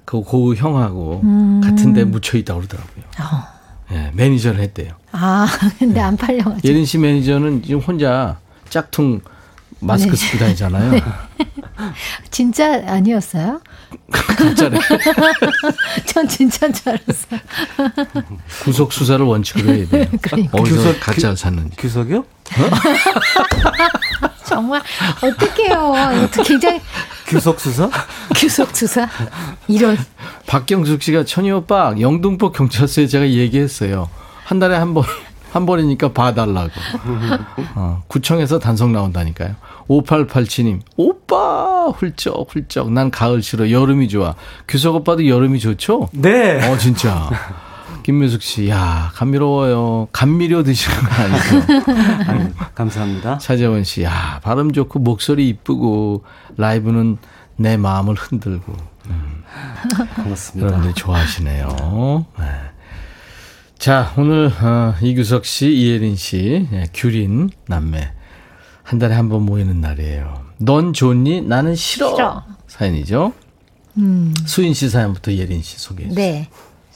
그 0.05 0.21
고우 0.21 0.53
형하고 0.55 1.21
같은 1.61 1.91
데 1.91 2.05
묻혀 2.05 2.37
있다고 2.37 2.61
그러더라고요. 2.61 3.03
어. 3.19 3.57
예, 3.91 4.11
매니저를 4.13 4.61
했대요. 4.61 4.93
아, 5.19 5.47
근데 5.79 5.99
안 5.99 6.15
팔려가지고. 6.15 6.67
예린 6.67 6.85
씨 6.85 6.97
매니저는 6.97 7.63
지금 7.63 7.79
혼자 7.79 8.37
짝퉁 8.69 9.21
마스크 9.79 10.11
네. 10.11 10.15
쓰고 10.17 10.37
다니잖아요. 10.39 11.01
진짜 12.31 12.81
아니었어요? 12.87 13.61
가짜래. 14.11 14.79
전 16.07 16.27
진짜인 16.27 16.73
줄 16.73 16.89
알았어요. 16.89 17.39
구속 18.63 18.91
수사를 18.93 19.23
원칙으로 19.25 19.73
해야 19.73 19.87
돼요. 19.87 20.05
그러니까. 20.21 20.57
어디서 20.59 20.75
규석- 20.93 20.99
가짜를 20.99 21.37
샀는지. 21.37 21.75
규석이요? 21.77 22.25
정말 24.45 24.81
어떡해요. 25.21 25.93
이것도 26.25 26.43
굉장히 26.43 26.81
규석 27.27 27.59
수사? 27.59 27.89
규석 28.35 28.75
수사 28.75 29.07
이런 29.67 29.97
박경숙 30.47 31.01
씨가 31.03 31.25
천희 31.25 31.51
오빠 31.51 31.93
영등포 31.99 32.51
경찰서에 32.51 33.07
제가 33.07 33.27
얘기했어요. 33.29 34.09
한 34.47 34.59
달에 34.59 34.77
한 34.77 34.93
번, 34.93 35.03
한 35.51 35.65
번이니까 35.65 36.13
봐달라고. 36.13 36.71
어, 37.75 38.01
구청에서 38.07 38.59
단속 38.59 38.91
나온다니까요. 38.91 39.55
5887님, 39.89 40.79
오빠! 40.95 41.87
훌쩍, 41.89 42.47
훌쩍. 42.49 42.89
난 42.93 43.11
가을 43.11 43.41
싫어. 43.41 43.69
여름이 43.69 44.07
좋아. 44.07 44.35
규석 44.65 44.95
오빠도 44.95 45.27
여름이 45.27 45.59
좋죠? 45.59 46.07
네. 46.13 46.65
어, 46.65 46.77
진짜. 46.77 47.29
김민숙 48.03 48.41
씨, 48.41 48.69
야, 48.69 49.11
감미로워요. 49.15 50.07
감미료 50.13 50.63
드시는 50.63 50.97
거 50.97 51.23
아니죠? 51.23 51.73
아유, 52.31 52.49
감사합니다. 52.73 53.37
차재원 53.39 53.83
씨, 53.83 54.03
야, 54.03 54.39
발음 54.43 54.71
좋고 54.71 54.99
목소리 54.99 55.49
이쁘고 55.49 56.23
라이브는 56.55 57.17
내 57.57 57.75
마음을 57.75 58.15
흔들고. 58.15 58.73
고맙습니다. 60.23 60.67
여러분들이 60.67 60.93
좋아하시네요. 60.93 62.25
네. 62.39 62.45
자, 63.77 64.11
오늘 64.17 64.51
어, 64.61 64.95
이규석 65.01 65.45
씨, 65.45 65.71
이예린 65.71 66.15
씨, 66.15 66.67
예, 66.71 66.85
규린 66.93 67.49
남매 67.67 68.11
한 68.83 68.99
달에 68.99 69.13
한 69.15 69.29
번 69.29 69.43
모이는 69.43 69.81
날이에요. 69.81 70.41
넌 70.59 70.93
좋니? 70.93 71.41
나는 71.41 71.75
싫어. 71.75 72.09
싫어. 72.15 72.43
사연이죠. 72.67 73.33
음. 73.97 74.33
수인 74.45 74.73
씨 74.73 74.89
사연부터 74.89 75.33
예린 75.33 75.61
씨 75.61 75.77
소개해 75.79 76.09
주세요. 76.09 76.25
네. 76.33 76.49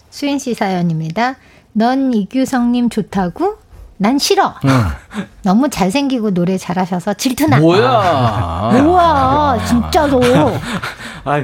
수인 0.10 0.40
씨 0.40 0.54
사연입니다. 0.54 1.36
넌 1.74 2.14
이규성님 2.14 2.90
좋다고? 2.90 3.58
난 3.98 4.18
싫어. 4.18 4.56
너무 5.44 5.70
잘생기고 5.70 6.32
노래 6.34 6.58
잘하셔서 6.58 7.14
질투나. 7.14 7.60
뭐야? 7.60 8.82
뭐야, 8.84 9.66
진짜로. 9.66 10.20
아유, 11.26 11.44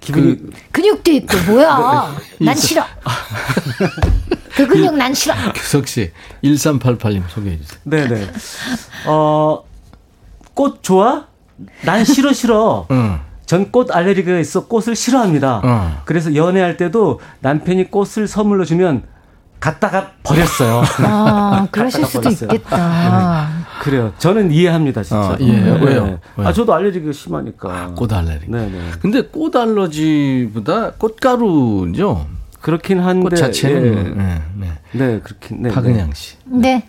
기분이 0.00 0.38
근육도 0.72 1.12
있고, 1.12 1.36
뭐야. 1.52 2.16
난 2.40 2.56
싫어. 2.56 2.84
그 4.56 4.66
근육 4.66 4.96
난 4.96 5.12
싫어. 5.14 5.34
규석 5.54 5.88
씨 5.88 6.10
1388님 6.42 7.22
소개해 7.28 7.58
주세요. 7.58 7.80
네네. 7.84 8.26
어, 9.06 9.64
꽃 10.54 10.82
좋아? 10.82 11.26
난 11.82 12.04
싫어 12.04 12.32
싫어. 12.32 12.86
응. 12.92 13.18
전꽃 13.46 13.94
알레르기가 13.94 14.38
있어 14.38 14.66
꽃을 14.66 14.96
싫어합니다. 14.96 15.60
어. 15.62 16.02
그래서 16.06 16.34
연애할 16.34 16.76
때도 16.76 17.20
남편이 17.40 17.90
꽃을 17.90 18.26
선물로 18.26 18.64
주면 18.64 19.02
갖다가 19.60 20.12
버렸어요. 20.22 20.82
아, 21.02 21.68
그러실 21.72 22.04
수도 22.06 22.22
버렸어요. 22.22 22.48
있겠다. 22.52 23.48
그래요. 23.80 24.12
저는 24.18 24.50
이해합니다, 24.50 25.02
진짜. 25.02 25.30
어, 25.32 25.36
이해해요? 25.38 25.74
왜요? 25.74 26.18
왜요? 26.36 26.48
아, 26.48 26.52
저도 26.52 26.72
알레르기가 26.74 27.12
심하니까. 27.12 27.92
꽃 27.96 28.12
알레르기. 28.12 28.50
네 28.50 28.66
네. 28.68 28.90
근데 29.00 29.22
꽃 29.22 29.54
알러지보다 29.56 30.92
꽃가루죠. 30.92 32.26
그렇긴 32.64 33.00
한데. 33.00 33.28
꽃 33.28 33.36
자체는 33.36 33.84
예. 33.84 34.22
네, 34.22 34.42
네. 34.56 34.72
네, 34.92 35.20
그렇긴. 35.20 35.62
네, 35.62 35.68
박은양 35.68 36.14
씨. 36.14 36.36
네. 36.46 36.88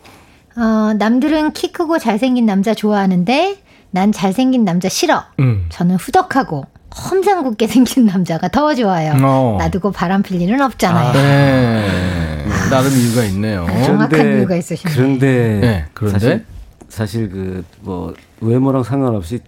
어, 0.55 0.93
남들은 0.97 1.51
키 1.51 1.73
크고 1.73 1.99
잘생긴 1.99 2.45
남자 2.45 2.73
좋아하는데 2.73 3.57
난 3.91 4.13
잘생긴 4.13 4.63
남자 4.63 4.87
싫어. 4.87 5.25
음. 5.41 5.65
저는 5.67 5.97
후덕하고 5.97 6.65
험상궂게 6.95 7.67
생긴 7.67 8.05
남자가 8.05 8.47
더 8.47 8.73
좋아요. 8.73 9.15
어. 9.21 9.57
놔두고 9.59 9.91
바람 9.91 10.23
필 10.23 10.41
일은 10.41 10.61
없잖아요. 10.61 11.11
네. 11.11 12.45
나름 12.71 12.89
이유가 12.93 13.25
있네요. 13.25 13.67
정확한 13.83 14.37
이유가 14.37 14.55
있으시네. 14.55 14.93
그런데. 14.93 15.59
네, 15.59 15.85
그런데? 15.93 16.19
사실, 16.19 16.45
사실 16.87 17.29
그, 17.29 17.65
뭐, 17.81 18.13
외모랑 18.39 18.83
상관없이 18.83 19.39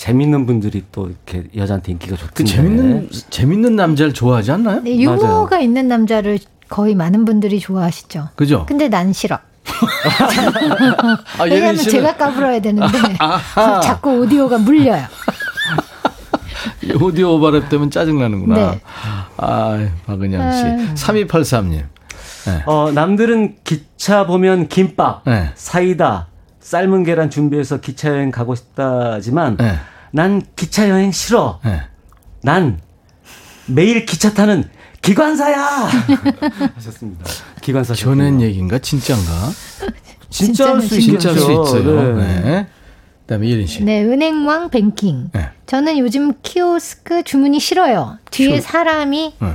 재밌는 0.00 0.46
분들이 0.46 0.82
또 0.92 1.08
이렇게 1.08 1.46
여자한테 1.54 1.92
인기가 1.92 2.16
그 2.16 2.22
좋던데. 2.22 2.50
재밌는 2.50 3.10
재밌는 3.28 3.76
남자를 3.76 4.14
좋아하지 4.14 4.52
않나요? 4.52 4.80
네, 4.80 4.96
유머가 4.96 5.60
있는 5.60 5.88
남자를 5.88 6.38
거의 6.70 6.94
많은 6.94 7.26
분들이 7.26 7.60
좋아하시죠. 7.60 8.30
그죠? 8.34 8.64
근데 8.66 8.88
난 8.88 9.12
싫어. 9.12 9.38
아, 11.38 11.44
왜냐면 11.44 11.76
씨는 11.76 11.90
제가 11.92 12.16
까불어야 12.16 12.62
되는데 12.62 12.98
아하. 13.18 13.80
자꾸 13.80 14.20
오디오가 14.20 14.56
물려요. 14.56 15.04
오디오 16.98 17.38
오버랩 17.38 17.68
때문에 17.68 17.90
짜증나는구나. 17.90 18.54
네. 18.54 18.80
아, 19.36 19.86
박은양 20.06 20.52
씨. 20.52 20.64
아유. 20.64 20.94
3283님. 20.94 21.72
네. 22.46 22.62
어, 22.64 22.90
남들은 22.90 23.56
기차 23.64 24.24
보면 24.26 24.68
김밥, 24.68 25.24
네. 25.26 25.50
사이다, 25.56 26.28
삶은 26.60 27.04
계란 27.04 27.30
준비해서 27.30 27.80
기차 27.80 28.10
여행 28.10 28.30
가고 28.30 28.54
싶다지만 28.54 29.56
네. 29.56 29.76
난 30.12 30.42
기차 30.56 30.88
여행 30.88 31.10
싫어. 31.12 31.60
네. 31.64 31.82
난 32.42 32.80
매일 33.66 34.04
기차 34.06 34.32
타는 34.34 34.64
기관사야. 35.02 35.56
하셨습니다. 36.76 37.24
기관사. 37.62 37.94
전엔 37.94 38.40
얘기인가 38.42 38.78
진짜인가? 38.78 39.32
진짜일 40.28 40.82
수 40.82 41.00
진짜일 41.00 41.38
수. 41.38 41.50
있어요. 41.52 42.16
네. 42.16 42.40
네. 42.40 42.66
그다음에 43.22 43.48
예린 43.48 43.66
씨. 43.66 43.82
네, 43.84 44.04
은행왕 44.04 44.70
뱅킹. 44.70 45.30
네. 45.32 45.48
저는 45.66 45.98
요즘 45.98 46.32
키오스크 46.42 47.22
주문이 47.22 47.60
싫어요. 47.60 48.18
뒤에 48.30 48.60
사람이 48.60 49.34
네. 49.40 49.54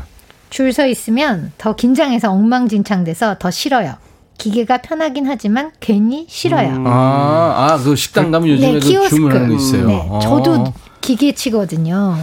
줄서 0.50 0.88
있으면 0.88 1.52
더 1.58 1.76
긴장해서 1.76 2.32
엉망진창돼서 2.32 3.36
더 3.38 3.52
싫어요. 3.52 3.96
기계가 4.38 4.80
편하긴 4.80 5.28
하지만 5.28 5.72
괜히 5.80 6.26
싫어요. 6.30 6.84
아, 6.88 7.70
아, 7.72 7.78
그 7.84 7.96
식당 7.96 8.32
가면 8.32 8.50
요즘에 8.50 8.74
네, 8.74 8.80
그. 8.80 9.10
주문하는 9.10 9.50
거 9.50 9.56
있어요. 9.56 9.88
네, 9.88 10.08
어. 10.10 10.20
저도 10.20 10.74
기계치거든요. 11.02 12.18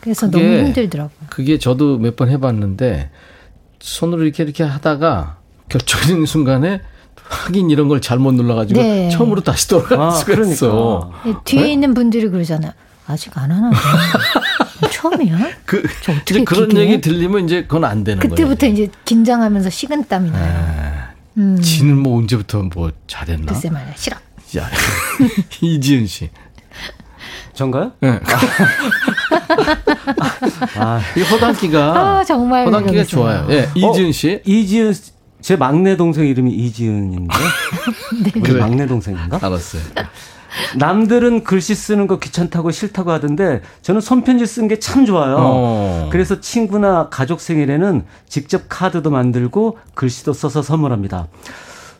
그래서 0.00 0.30
그게 0.30 0.42
너무 0.46 0.66
힘들더라고요. 0.66 1.18
그게 1.28 1.58
저도 1.58 1.98
몇 1.98 2.16
번 2.16 2.30
해봤는데 2.30 3.10
손으로 3.80 4.24
이렇게 4.24 4.42
이렇게 4.42 4.64
하다가 4.64 5.38
결정적인 5.68 6.24
순간에 6.26 6.80
확인 7.28 7.68
이런 7.70 7.88
걸 7.88 8.00
잘못 8.00 8.32
눌러가지고 8.34 8.80
네. 8.80 9.08
처음으로 9.10 9.42
다시 9.42 9.68
돌아갈 9.68 10.00
아, 10.00 10.10
수가 10.10 10.32
그러니까. 10.32 10.52
있어. 10.54 11.12
네, 11.24 11.34
뒤에 11.44 11.72
있는 11.72 11.92
분들이 11.94 12.28
그러잖아요. 12.28 12.72
아직 13.06 13.36
안 13.38 13.50
하나? 13.50 13.70
처음이야? 14.90 15.38
그 15.66 15.82
저 16.02 16.12
어떻게 16.12 16.34
이제 16.36 16.44
그런 16.44 16.68
기계? 16.68 16.80
얘기 16.82 17.00
들리면 17.00 17.44
이제 17.44 17.62
그건 17.62 17.84
안 17.84 18.04
되는 18.04 18.20
그때부터 18.20 18.60
거예요. 18.60 18.72
이제 18.72 18.88
긴장하면서 19.04 19.70
식은땀이 19.70 20.30
나요. 20.30 20.97
음, 21.38 21.60
지는 21.62 21.96
뭐 21.98 22.18
언제부터 22.18 22.62
뭐 22.74 22.90
잘했나? 23.06 23.52
글쎄 23.52 23.70
말이야. 23.70 23.94
싫어. 23.96 24.16
야, 24.58 24.68
이지은 25.60 26.06
씨. 26.06 26.30
전가요? 27.54 27.92
네. 28.00 28.18
아, 30.76 31.00
이 31.16 31.20
허당기가 31.22 32.18
아, 32.18 32.24
정말 32.24 32.66
허당기가. 32.66 33.04
좋아요. 33.04 33.46
예, 33.50 33.68
이지은 33.74 34.12
씨. 34.12 34.40
이지은 34.44 34.92
씨- 34.92 35.12
제 35.40 35.54
막내 35.56 35.96
동생 35.96 36.26
이름이 36.26 36.52
이지은인데 36.52 37.34
우리 38.36 38.40
그래. 38.40 38.60
막내 38.60 38.86
동생인가? 38.86 39.38
알았어요. 39.40 39.82
남들은 40.76 41.44
글씨 41.44 41.74
쓰는 41.74 42.06
거 42.06 42.18
귀찮다고 42.18 42.70
싫다고 42.70 43.10
하던데 43.10 43.60
저는 43.82 44.00
손편지 44.00 44.46
쓴게참 44.46 45.06
좋아요. 45.06 45.36
어. 45.38 46.08
그래서 46.10 46.40
친구나 46.40 47.08
가족 47.08 47.40
생일에는 47.40 48.04
직접 48.28 48.62
카드도 48.68 49.10
만들고 49.10 49.78
글씨도 49.94 50.32
써서 50.32 50.62
선물합니다. 50.62 51.28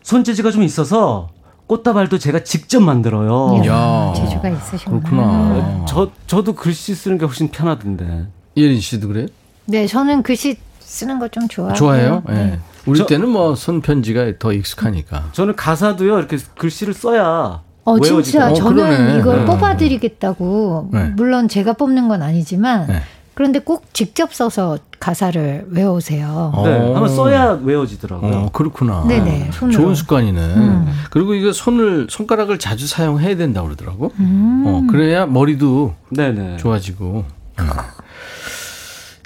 손재주가 0.02 0.50
좀 0.50 0.62
있어서 0.62 1.28
꽃다발도 1.66 2.18
제가 2.18 2.44
직접 2.44 2.80
만들어요. 2.80 3.60
이야, 3.62 3.72
야. 3.74 4.12
재주가 4.16 4.48
있으시구나. 4.48 5.00
그렇구나. 5.00 5.84
저 5.86 6.10
저도 6.26 6.54
글씨 6.54 6.94
쓰는 6.94 7.18
게 7.18 7.26
훨씬 7.26 7.48
편하던데. 7.48 8.26
예린 8.56 8.80
씨도 8.80 9.08
그래요? 9.08 9.26
네, 9.66 9.86
저는 9.86 10.22
글씨 10.22 10.56
쓰는 10.80 11.18
거 11.18 11.28
좀 11.28 11.46
좋아해요. 11.46 11.74
좋아해요? 11.74 12.22
예. 12.30 12.32
네. 12.32 12.58
우리 12.86 12.98
저- 12.98 13.04
때는 13.06 13.28
뭐 13.28 13.54
손편지가 13.54 14.38
더 14.38 14.54
익숙하니까. 14.54 15.28
저는 15.32 15.56
가사도요 15.56 16.18
이렇게 16.18 16.38
글씨를 16.56 16.94
써야 16.94 17.60
어, 17.90 18.00
진짜 18.00 18.12
외워지더라고요. 18.14 18.52
어, 18.52 18.54
저는 18.54 18.96
그러네. 18.96 19.18
이걸 19.18 19.38
네. 19.40 19.44
뽑아드리겠다고 19.44 20.90
네. 20.92 21.12
물론 21.16 21.48
제가 21.48 21.72
뽑는 21.74 22.08
건 22.08 22.22
아니지만 22.22 22.86
네. 22.86 23.02
그런데 23.34 23.60
꼭 23.60 23.94
직접 23.94 24.34
써서 24.34 24.78
가사를 24.98 25.66
외우세요. 25.70 26.50
어. 26.54 26.66
네, 26.66 26.76
한번 26.76 27.08
써야 27.08 27.52
외워지더라고요. 27.62 28.36
어, 28.36 28.50
그렇구나. 28.52 29.04
네네, 29.06 29.50
손으로. 29.52 29.80
좋은 29.80 29.94
습관이네. 29.94 30.40
음. 30.40 30.92
그리고 31.10 31.34
이거 31.34 31.52
손을, 31.52 32.08
손가락을 32.10 32.58
자주 32.58 32.88
사용해야 32.88 33.36
된다 33.36 33.60
고 33.60 33.68
그러더라고. 33.68 34.10
음. 34.18 34.64
어, 34.66 34.82
그래야 34.90 35.26
머리도 35.26 35.94
네네. 36.10 36.56
좋아지고. 36.56 37.24
음. 37.60 37.66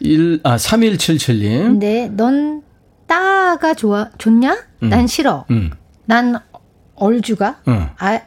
일, 0.01 0.41
아, 0.43 0.57
3177님. 0.57 1.63
근데 1.63 2.11
넌 2.13 2.63
따가 3.07 3.73
좋아 3.73 4.11
좋냐? 4.19 4.59
난 4.81 5.07
싫어. 5.07 5.45
음, 5.51 5.71
난 6.05 6.39
얼주가 6.95 7.57
응. 7.69 7.89
아 7.99 8.21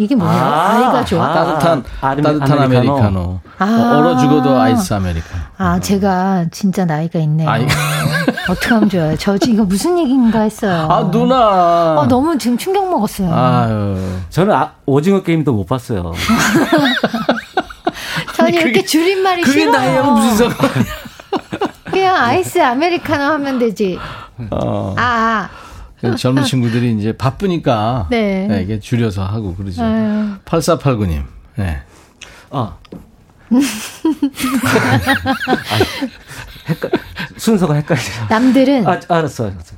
이게 0.00 0.14
뭐예요? 0.14 0.34
아, 0.34 0.70
아, 0.70 0.78
이가 0.78 1.04
좋아. 1.04 1.26
아. 1.26 1.32
따뜻한, 1.34 1.84
아르- 2.00 2.22
따뜻한 2.22 2.58
아메리카노. 2.62 2.96
아메리카노. 2.96 3.40
아. 3.58 3.64
어, 3.66 3.98
얼어 3.98 4.16
죽어도 4.16 4.58
아이스 4.58 4.94
아메리카노. 4.94 5.42
아, 5.58 5.78
제가 5.78 6.46
진짜 6.50 6.86
나이가 6.86 7.18
있네요. 7.18 7.46
아이. 7.48 7.66
어떻게 8.48 8.68
하면 8.72 8.88
좋아요? 8.88 9.14
저 9.18 9.36
지금 9.36 9.54
이거 9.56 9.64
무슨 9.64 9.98
얘기인가 9.98 10.40
했어요. 10.40 10.88
아, 10.90 11.10
누나. 11.10 11.36
아, 11.36 12.06
너무 12.08 12.38
지금 12.38 12.56
충격 12.56 12.88
먹었어요. 12.88 13.30
아유. 13.30 13.98
저는 14.30 14.54
아, 14.54 14.72
오징어 14.86 15.22
게임도 15.22 15.52
못 15.52 15.66
봤어요. 15.66 16.14
저는 18.36 18.54
이렇게 18.54 18.82
줄임말이 18.82 19.42
그게 19.42 19.60
싫어요. 19.60 19.72
나이하고 19.76 20.12
무슨 20.12 20.48
상관 20.50 20.70
그냥 21.84 22.16
아이스 22.16 22.58
아메리카노 22.62 23.22
하면 23.34 23.58
되지. 23.58 23.98
어. 24.50 24.94
아, 24.96 25.02
아. 25.02 25.48
젊은 26.16 26.44
친구들이 26.44 26.92
이제 26.98 27.16
바쁘니까. 27.16 28.08
네. 28.10 28.60
이게 28.62 28.78
줄여서 28.80 29.24
하고 29.24 29.54
그러죠. 29.54 29.82
아유. 29.82 30.34
8489님. 30.44 31.24
네. 31.56 31.80
아. 32.50 32.76
아, 33.50 33.56
헷갈, 36.68 36.90
순서가 37.36 37.74
헷갈려. 37.74 38.00
남들은 38.28 38.86
아, 38.86 39.00
알았어, 39.08 39.44
알았어. 39.46 39.76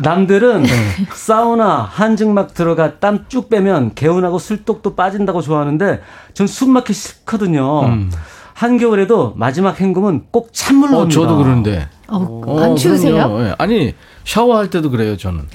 남들은 0.00 0.64
사우나 1.12 1.82
한증막 1.82 2.54
들어가 2.54 2.98
땀 2.98 3.26
쭉 3.28 3.48
빼면 3.48 3.94
개운하고 3.94 4.38
술독도 4.38 4.96
빠진다고 4.96 5.40
좋아하는데 5.42 6.00
전 6.32 6.46
숨막히 6.46 6.92
싫거든요. 6.94 8.08
한겨울에도 8.54 9.34
마지막 9.36 9.80
헹굼은 9.80 10.26
꼭 10.30 10.50
찬물로 10.52 10.96
어, 10.96 11.00
합니다. 11.02 11.20
저도 11.20 11.36
그런데. 11.38 11.88
어, 12.08 12.42
어, 12.46 12.60
안 12.62 12.76
추우세요? 12.76 13.14
그럼요. 13.14 13.42
예. 13.44 13.54
아니, 13.58 13.94
샤워할 14.24 14.70
때도 14.70 14.90
그래요, 14.90 15.16
저는. 15.16 15.46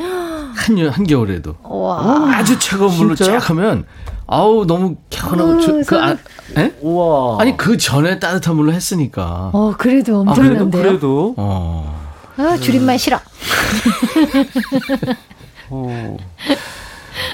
한, 0.56 0.80
여- 0.80 0.90
한겨울에도. 0.90 1.56
와. 1.64 2.30
아주 2.34 2.58
차가운 2.60 2.94
물로 2.96 3.16
진짜요? 3.16 3.40
쫙 3.40 3.50
하면, 3.50 3.86
아우 4.28 4.66
너무 4.66 4.96
개운하고 5.10 5.44
어우, 5.52 5.62
저- 5.62 5.72
그 5.74 5.84
손- 5.84 6.04
아, 6.04 6.18
에? 6.58 6.74
우와. 6.82 7.42
아니 7.42 7.58
그 7.58 7.78
전에 7.78 8.20
따뜻한 8.20 8.56
물로 8.56 8.72
했으니까. 8.74 9.50
어, 9.54 9.74
그래도 9.78 10.24
아, 10.28 10.34
그래도 10.34 10.56
엄청난데요. 10.66 10.84
그래도 10.84 11.34
어. 11.38 12.00
아, 12.38 12.58
줄임말 12.58 12.98
싫어. 13.00 13.20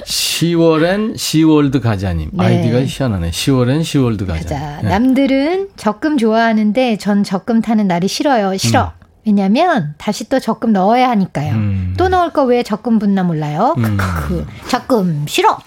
10월엔 0.06 1.18
시월드 1.18 1.80
가자님. 1.80 2.30
네. 2.34 2.46
아이디가 2.46 2.84
희한하네. 2.86 3.32
10월엔 3.32 3.84
시월드 3.84 4.26
가자. 4.26 4.42
가자. 4.44 4.82
네. 4.82 4.90
남들은 4.90 5.70
적금 5.78 6.18
좋아하는데 6.18 6.98
전 6.98 7.24
적금 7.24 7.62
타는 7.62 7.88
날이 7.88 8.08
싫어요. 8.08 8.56
싫어. 8.58 8.92
왜냐면 9.26 9.96
다시 9.98 10.30
또 10.30 10.40
적금 10.40 10.72
넣어야 10.74 11.10
하니까요. 11.10 11.54
음. 11.56 11.94
또 11.98 12.08
넣을 12.10 12.32
거 12.32 12.44
왜 12.46 12.62
적금 12.64 13.00
붙나 13.00 13.24
몰라요. 13.24 13.74
음. 13.78 13.98
크크. 13.98 14.46
적금 14.68 15.26
싫어. 15.28 15.58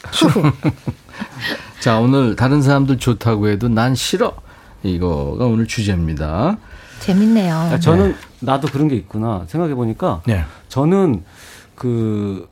자, 1.81 1.99
오늘 1.99 2.37
다른 2.37 2.63
사람들 2.63 2.99
좋다고 2.99 3.49
해도 3.49 3.69
난 3.69 3.95
싫어. 3.95 4.35
이거가 4.85 5.45
오늘 5.47 5.67
주제입니다. 5.67 6.57
재밌네요. 7.01 7.55
아, 7.55 7.79
저는 7.81 8.15
나도 8.41 8.69
그런 8.69 8.87
게 8.89 8.95
있구나 8.97 9.45
생각해 9.49 9.75
보니까 9.75 10.23
네. 10.27 10.45
저는 10.69 11.25
그 11.75 12.49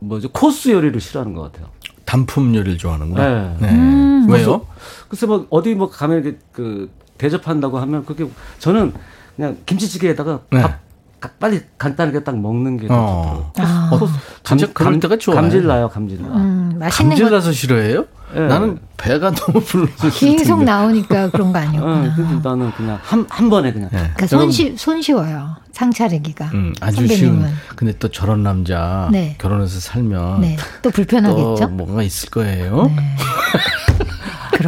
뭐죠 0.00 0.28
코스 0.30 0.70
요리를 0.70 0.98
싫어하는 1.00 1.34
것 1.34 1.42
같아요. 1.52 1.70
단품 2.04 2.54
요리를 2.54 2.76
좋아하는구나. 2.78 3.24
네. 3.26 3.56
네. 3.60 3.70
음. 3.72 4.26
왜요? 4.28 4.66
글쎄 5.08 5.26
뭐 5.26 5.46
어디 5.50 5.74
뭐 5.74 5.88
가면 5.88 6.22
이렇게 6.24 6.38
그 6.52 6.90
대접한다고 7.18 7.78
하면 7.78 8.04
그게 8.04 8.26
저는 8.58 8.92
그냥 9.36 9.56
김치찌개에다가 9.66 10.40
네. 10.50 10.62
밥 10.62 10.80
가- 11.20 11.30
빨리 11.40 11.60
간단하게 11.78 12.24
딱 12.24 12.38
먹는 12.38 12.76
게더 12.78 12.94
어. 12.94 13.52
좋더라고요. 13.54 13.78
아, 13.90 13.94
어, 13.94 14.08
진짜 14.44 14.66
그럴 14.72 15.00
때가 15.00 15.16
좋아요. 15.16 15.40
감질 15.40 15.66
나요, 15.66 15.88
감질 15.88 16.20
나. 16.22 16.28
음, 16.28 16.76
맛있는 16.78 17.10
감질 17.10 17.24
거 17.30 17.34
나서 17.36 17.52
싫어해요? 17.52 18.04
네. 18.34 18.40
나는 18.48 18.78
배가 18.96 19.30
너무 19.30 19.60
불러서 19.60 20.10
계속 20.10 20.10
싫던데. 20.18 20.64
나오니까 20.64 21.30
그런 21.30 21.52
거 21.52 21.58
어, 21.58 21.62
아니었구나. 21.62 22.14
근데 22.14 22.48
나는 22.48 22.70
그냥 22.72 22.98
한, 23.02 23.24
한 23.30 23.48
번에 23.48 23.72
그냥. 23.72 23.88
네. 23.92 23.98
그러니까 23.98 24.26
손쉬, 24.26 24.74
손쉬워요. 24.76 25.56
상차리기가. 25.72 26.46
음, 26.54 26.74
아주 26.80 26.96
선배님은. 26.96 27.40
쉬운. 27.48 27.54
근데 27.76 27.92
또 27.98 28.08
저런 28.08 28.42
남자 28.42 29.08
네. 29.12 29.36
결혼해서 29.38 29.80
살면 29.80 30.40
네. 30.42 30.56
또 30.82 30.90
불편하겠죠? 30.90 31.56
또 31.60 31.68
뭔가 31.68 32.02
있을 32.02 32.28
거예요. 32.30 32.90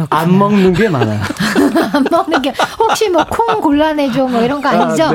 네. 0.03 0.07
그렇구나. 0.07 0.21
안 0.21 0.37
먹는 0.37 0.73
게 0.73 0.89
많아요. 0.89 1.21
안 1.93 2.05
먹는 2.09 2.41
게 2.41 2.53
혹시 2.77 3.09
뭐콩 3.09 3.61
곤란해줘 3.61 4.27
뭐 4.27 4.41
이런 4.41 4.61
거 4.61 4.69
아니죠? 4.69 5.11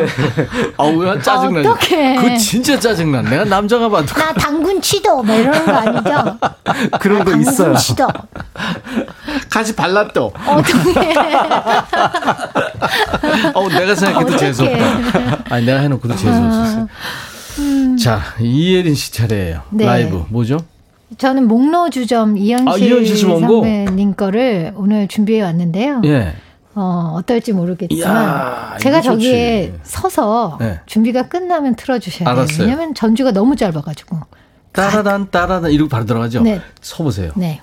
아우, 0.77 1.03
나 1.05 1.21
짜증나. 1.21 1.61
어떡해. 1.61 2.17
그 2.17 2.37
진짜 2.39 2.79
짜증나. 2.79 3.23
내가 3.23 3.45
남자가 3.45 3.89
봐도 3.89 4.07
나 4.15 4.33
당근 4.33 4.81
치도 4.81 5.23
뭐 5.23 5.35
이런 5.35 5.65
거 5.65 5.73
아니죠? 5.73 6.39
그런 7.01 7.19
거 7.25 7.31
당근 7.31 7.41
있어요. 7.41 7.75
치도 7.77 8.09
같이 9.51 9.75
발랐또. 9.75 10.33
어떻게? 10.47 11.15
어, 13.55 13.69
내가 13.69 13.95
생각해도 13.95 14.35
어떡해. 14.35 14.39
재수없다. 14.39 15.39
아니, 15.51 15.67
내가 15.67 15.81
해놓고도 15.81 16.15
재수없었어요. 16.17 16.89
자, 18.03 18.21
이예린 18.41 18.95
씨 18.95 19.13
차례예요. 19.13 19.63
네. 19.71 19.87
라이브 19.87 20.25
뭐죠? 20.29 20.59
저는 21.19 21.47
목로주점 21.49 22.37
이현실, 22.37 23.25
아? 23.25 23.39
선배님 23.39 24.15
거를 24.15 24.73
오늘 24.77 25.09
준비해 25.09 25.43
왔는데요. 25.43 26.03
예. 26.05 26.35
어, 26.75 27.15
어떨지 27.17 27.53
모르겠지만 27.53 28.25
이야, 28.25 28.77
제가 28.81 28.99
이거 28.99 29.13
좋지. 29.13 29.27
저기에 29.27 29.75
서서 29.85 30.57
네. 30.61 30.81
준비가 30.87 31.29
끝나면 31.29 31.77
틀어주셔야 31.77 32.29
돼요. 32.29 32.37
알았어요. 32.37 32.67
왜냐면 32.67 32.95
전주가 32.95 33.31
너무 33.31 33.55
짧아가지고. 33.55 34.19
따라단 34.73 35.31
따라단 35.31 35.71
이러고 35.71 35.89
바로 35.89 36.05
들어가죠. 36.05 36.43
네. 36.43 36.61
서보세요. 36.81 37.31
네. 37.37 37.61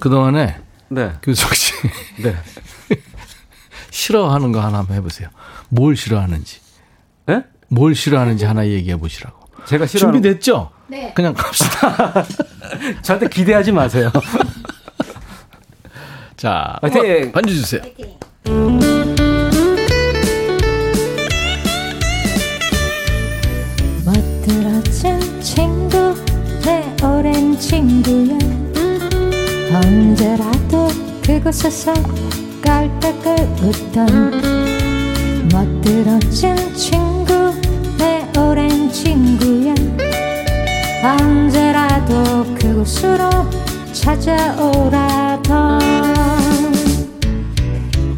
그 0.00 0.08
동안에 0.08 0.56
네. 0.88 1.12
교석 1.22 1.54
씨 1.54 1.72
네. 2.22 2.34
싫어하는 3.90 4.52
거 4.52 4.60
하나 4.60 4.78
한번 4.78 4.96
해보세요. 4.96 5.28
뭘 5.68 5.94
싫어하는지, 5.96 6.60
네? 7.26 7.44
뭘 7.68 7.94
싫어하는지 7.94 8.44
하나 8.44 8.66
얘기해 8.66 8.96
보시라고. 8.96 9.45
제가 9.66 9.86
싫어하는 9.86 10.22
준비됐죠? 10.22 10.70
네. 10.88 11.12
그냥 11.14 11.34
갑시다. 11.34 12.24
저한테 13.02 13.28
기대하지 13.28 13.72
마세요. 13.72 14.10
자, 16.36 16.78
화이팅! 16.82 17.28
어, 17.28 17.32
반주 17.32 17.54
주세요. 17.54 17.80
멋들어진 24.04 25.18
친구 25.40 26.14
내 26.64 26.82
오랜 27.04 27.58
친구야 27.58 28.38
언제라도 29.72 30.88
그곳에서 31.24 31.92
깔깔깔 32.62 33.36
웃던 33.62 34.30
멋들어진 35.52 36.74
친구 36.74 37.25
내 37.98 38.26
오랜 38.38 38.90
친구야. 38.92 39.74
언제라도 41.02 42.44
그곳으로 42.58 43.30
찾아오라던. 43.92 45.80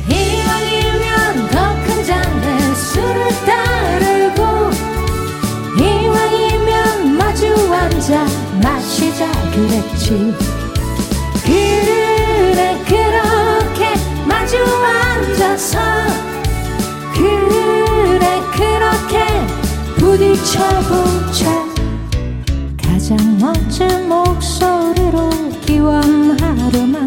이왕이면 0.09 1.49
더큰 1.51 2.05
잔에 2.05 2.75
술을 2.75 3.29
따르고 3.47 4.71
이왕이면 5.79 7.17
마주 7.17 7.47
앉아 7.75 8.27
마시자 8.63 9.31
그랬지. 9.53 10.35
그래 11.45 12.79
그렇게 12.87 13.95
마주 14.27 14.57
앉아서 14.85 15.79
그래 17.15 18.41
그렇게 18.57 19.15
부딪혀보자. 20.09 21.69
가장 22.83 23.19
멋진 23.39 24.09
목소리로 24.09 25.29
기원하루만. 25.67 27.07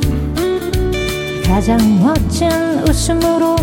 가장 1.44 1.80
멋진 2.00 2.48
웃음으로 2.88 3.56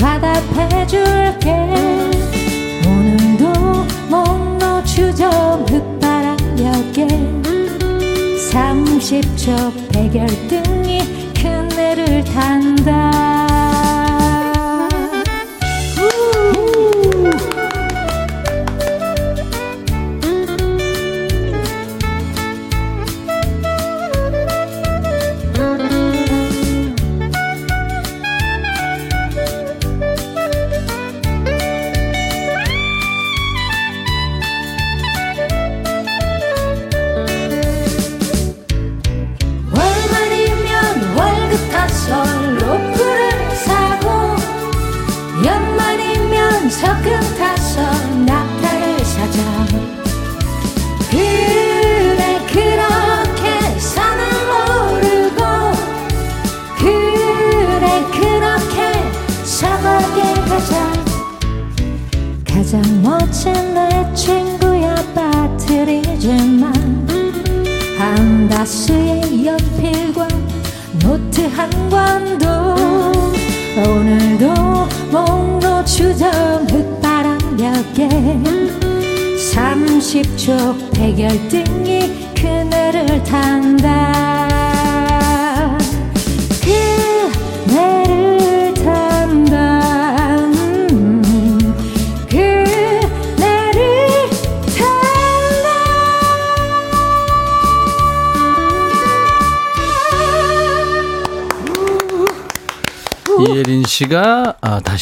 화답해줄게. 0.00 1.50
오늘도 2.86 3.52
목로 4.08 4.82
주점 4.84 5.66
흙바람역에 5.68 7.08
30초 8.52 9.92
백열등이 9.92 11.32
그네를 11.34 12.24
탄다 12.24 13.41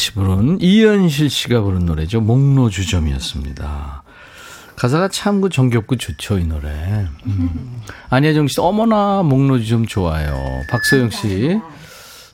다시 0.01 0.13
부른 0.15 0.59
이현실 0.61 1.29
씨가 1.29 1.61
부른 1.61 1.85
노래죠. 1.85 2.21
목로주점이었습니다. 2.21 4.01
가사가 4.75 5.09
참 5.09 5.41
그 5.41 5.49
정겹고 5.49 5.95
좋죠 5.97 6.39
이 6.39 6.43
노래. 6.45 7.05
음. 7.27 7.83
안혜정 8.09 8.47
씨 8.47 8.59
어머나 8.59 9.21
목로주점 9.21 9.85
좋아요. 9.85 10.33
박소영 10.71 11.11
씨 11.11 11.59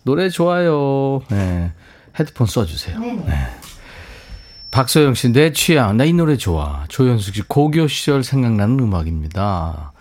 노래 0.04 0.30
좋아요. 0.30 1.22
네. 1.28 1.74
헤드폰 2.18 2.48
써주세요. 2.48 3.02
네. 3.02 3.48
박소영 4.72 5.14
씨, 5.16 5.34
내 5.34 5.52
취향. 5.52 5.98
나 5.98 6.06
이 6.06 6.14
노래 6.14 6.38
좋아. 6.38 6.86
조현숙 6.88 7.36
씨, 7.36 7.42
고교 7.42 7.90
시절 7.90 8.24
생각나는 8.24 8.80
음악입니다. 8.80 9.92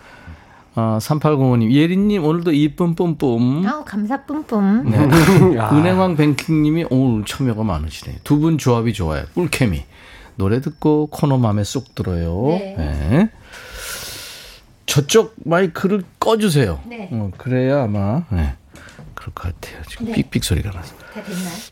아, 0.79 0.99
3805님, 1.01 1.71
예린님, 1.71 2.23
오늘도 2.23 2.51
이쁨 2.51 2.93
뿜뿜. 2.93 3.65
아우, 3.65 3.83
감사 3.83 4.23
뿜뿜. 4.25 4.91
네. 4.91 4.97
은행왕 5.73 6.15
뱅킹님이 6.15 6.85
오늘 6.91 7.25
참여가 7.25 7.63
많으시네요. 7.63 8.19
두분 8.23 8.59
조합이 8.59 8.93
좋아요. 8.93 9.25
꿀케미. 9.33 9.83
노래 10.35 10.61
듣고 10.61 11.07
코너 11.07 11.39
맘에 11.39 11.63
쏙 11.63 11.95
들어요. 11.95 12.45
네. 12.49 12.75
네. 12.77 13.29
저쪽 14.85 15.33
마이크를 15.45 16.03
꺼주세요. 16.19 16.79
네. 16.85 17.09
어, 17.11 17.31
그래야 17.37 17.81
아마, 17.85 18.25
네. 18.29 18.53
그럴 19.15 19.33
것 19.33 19.51
같아요. 19.51 19.81
지금 19.89 20.05
네. 20.05 20.11
삑삑 20.13 20.43
소리가 20.43 20.69
나서. 20.69 20.93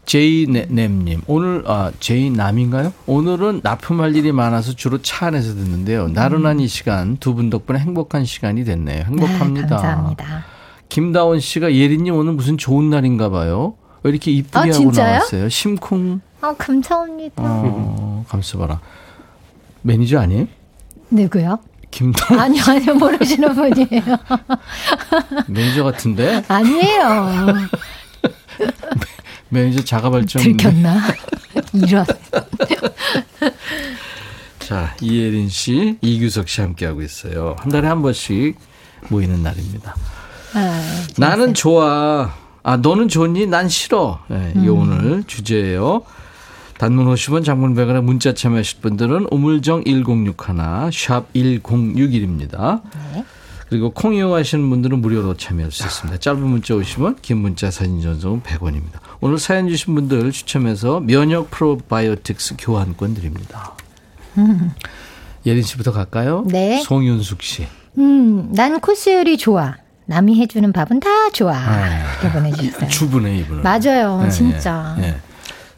제이nem님 0.05 1.21
오늘 1.27 1.63
아 1.67 1.91
제이남인가요? 1.99 2.93
오늘은 3.05 3.61
납품할 3.63 4.15
일이 4.15 4.31
많아서 4.31 4.73
주로 4.73 5.01
차 5.01 5.27
안에서 5.27 5.53
듣는데요. 5.53 6.07
나른한 6.09 6.59
이 6.59 6.67
시간 6.67 7.17
두 7.17 7.35
분 7.35 7.49
덕분에 7.49 7.79
행복한 7.79 8.23
시간이 8.25 8.63
됐네요. 8.63 9.03
행복합니다. 9.05 9.67
네, 9.67 9.81
감사합니다. 9.81 10.45
김다원 10.89 11.39
씨가 11.39 11.73
예린님 11.73 12.15
오늘 12.15 12.33
무슨 12.33 12.57
좋은 12.57 12.89
날인가 12.89 13.29
봐요. 13.29 13.75
왜 14.03 14.11
이렇게 14.11 14.31
이쁘게 14.31 14.57
아, 14.71 14.73
하고? 14.73 14.91
나왔어요? 14.91 15.49
심쿵. 15.49 16.21
아, 16.41 16.53
감사합니다. 16.57 17.33
어, 17.43 18.23
감싸봐라. 18.29 18.79
매니저 19.81 20.19
아니에요? 20.19 20.47
누구요? 21.09 21.59
김다원 21.91 22.39
아니요, 22.41 22.63
아니요, 22.69 22.93
모르시는 22.95 23.53
분이에요. 23.55 24.17
매니저 25.47 25.83
같은데 25.83 26.43
아니에요. 26.47 27.27
매니저 29.49 29.83
자가 29.83 30.09
발전. 30.09 30.41
들켰나? 30.41 31.01
이런. 31.73 32.05
자, 34.59 34.95
이예린 35.01 35.47
씨, 35.49 35.97
이규석 36.01 36.49
씨 36.49 36.61
함께하고 36.61 37.01
있어요. 37.03 37.55
한 37.59 37.71
달에 37.71 37.87
한 37.87 38.01
번씩 38.01 38.57
모이는 39.09 39.43
날입니다. 39.43 39.95
아, 40.53 41.03
나는 41.17 41.53
좋아. 41.53 42.33
아, 42.63 42.77
너는 42.77 43.07
좋니? 43.07 43.45
난 43.45 43.69
싫어. 43.69 44.19
네, 44.27 44.53
이게 44.55 44.67
오늘 44.69 45.23
주제예요. 45.27 46.01
단문 46.79 47.05
50원, 47.13 47.45
장문 47.45 47.75
100원에 47.75 48.01
문자 48.01 48.33
참여하실 48.33 48.81
분들은 48.81 49.27
우물정 49.31 49.83
1061, 49.85 50.35
샵 50.91 51.31
1061입니다. 51.33 52.81
그리고 53.69 53.91
콩 53.91 54.15
이용하시는 54.15 54.67
분들은 54.69 54.99
무료로 54.99 55.37
참여할 55.37 55.71
수 55.71 55.83
있습니다. 55.85 56.19
짧은 56.19 56.41
문자 56.41 56.73
50원, 56.73 57.21
긴 57.21 57.37
문자 57.37 57.69
사진 57.71 58.01
전송은 58.01 58.41
100원입니다. 58.41 58.99
오늘 59.21 59.37
사연 59.39 59.67
주신 59.67 59.95
분들 59.95 60.31
추첨해서 60.31 60.99
면역 60.99 61.51
프로바이오틱스 61.51 62.55
교환권 62.59 63.13
드립니다. 63.15 63.73
예린 65.45 65.63
씨부터 65.63 65.91
갈까요? 65.91 66.43
네. 66.47 66.81
송윤숙 66.83 67.41
씨. 67.41 67.67
음, 67.97 68.51
난 68.53 68.79
코스 68.79 69.13
요리 69.13 69.37
좋아. 69.37 69.75
남이 70.07 70.39
해주는 70.41 70.71
밥은 70.71 70.99
다 70.99 71.29
좋아. 71.31 71.55
이렇게 72.21 72.31
보내주셨어요. 72.31 72.89
주부네, 72.89 73.37
이분은. 73.39 73.63
맞아요, 73.63 74.21
네, 74.21 74.29
진짜. 74.29 74.95
예, 74.99 75.03
예. 75.03 75.15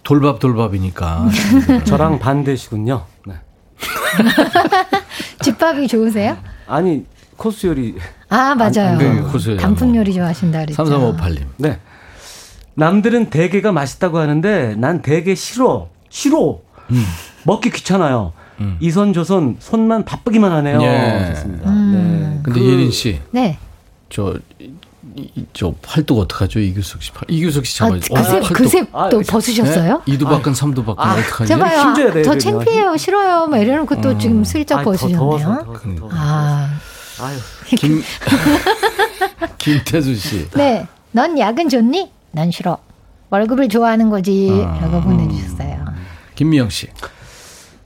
돌밥 0.03 0.39
돌밥이니까. 0.39 1.27
저랑 1.85 2.19
반대시군요. 2.19 3.05
네. 3.25 3.35
집밥이 5.43 5.87
좋으세요? 5.87 6.37
아니 6.65 7.05
코스 7.37 7.67
요리 7.67 7.95
아, 8.29 8.55
맞아요. 8.55 8.97
네. 8.97 9.57
단품 9.57 9.95
요리 9.95 10.13
좋아하신다 10.13 10.59
그랬죠. 10.65 10.83
3358님. 10.83 11.45
네. 11.57 11.79
남들은 12.87 13.31
대게가 13.31 13.71
맛있다고 13.71 14.19
하는데 14.19 14.75
난 14.77 15.01
대게 15.01 15.33
싫어. 15.33 15.87
싫어. 16.09 16.59
먹기 17.43 17.71
귀찮아요. 17.71 18.33
이선 18.79 19.13
조선 19.13 19.55
손만 19.59 20.05
바쁘기만 20.05 20.51
하네요. 20.51 20.79
예. 20.83 21.33
좋습니다. 21.33 21.69
음. 21.71 21.91
네. 21.91 22.39
근데 22.43 22.59
그- 22.59 22.65
예린 22.65 22.91
씨, 22.91 23.19
네. 23.31 23.57
저, 24.11 24.35
저 25.53 25.73
팔뚝 25.81 26.19
어떡하죠? 26.19 26.59
이규석 26.59 27.01
씨. 27.01 27.11
팔- 27.13 27.23
이규석 27.27 27.65
씨 27.65 27.81
아, 27.83 27.87
잡아야지. 27.87 28.09
그새, 28.09 28.39
팔뚝. 28.39 28.53
그새 28.57 28.87
아, 28.93 29.09
또 29.09 29.17
그- 29.19 29.23
벗으셨어요? 29.25 30.03
네? 30.05 30.13
이두박근 30.13 30.53
삼두박근 30.53 31.03
아, 31.03 31.13
어떡하지? 31.15 31.47
제가요. 31.47 31.79
힘줘야 31.81 32.13
돼요, 32.13 32.23
저. 32.23 32.37
창피해요, 32.37 32.95
싫어요. 32.97 33.47
막 33.47 33.57
이러놓고 33.57 34.01
또 34.01 34.15
지금 34.19 34.43
슬쩍 34.43 34.77
아이, 34.79 34.83
더 34.83 34.91
벗으셨네요. 34.91 35.17
더워서, 35.17 35.63
더, 35.65 35.73
더. 35.99 36.09
아, 36.11 36.69
아유. 37.21 37.37
김, 37.75 38.03
김태수 39.57 40.13
씨. 40.15 40.47
네. 40.51 40.85
넌 41.11 41.37
야근 41.39 41.69
좋니? 41.69 42.11
난 42.31 42.51
싫어. 42.51 42.77
월급을 43.29 43.69
좋아하는 43.69 44.09
거지. 44.09 44.49
아. 44.65 44.79
라고 44.81 45.01
보내주셨어요. 45.01 45.85
김미영 46.35 46.69
씨. 46.69 46.87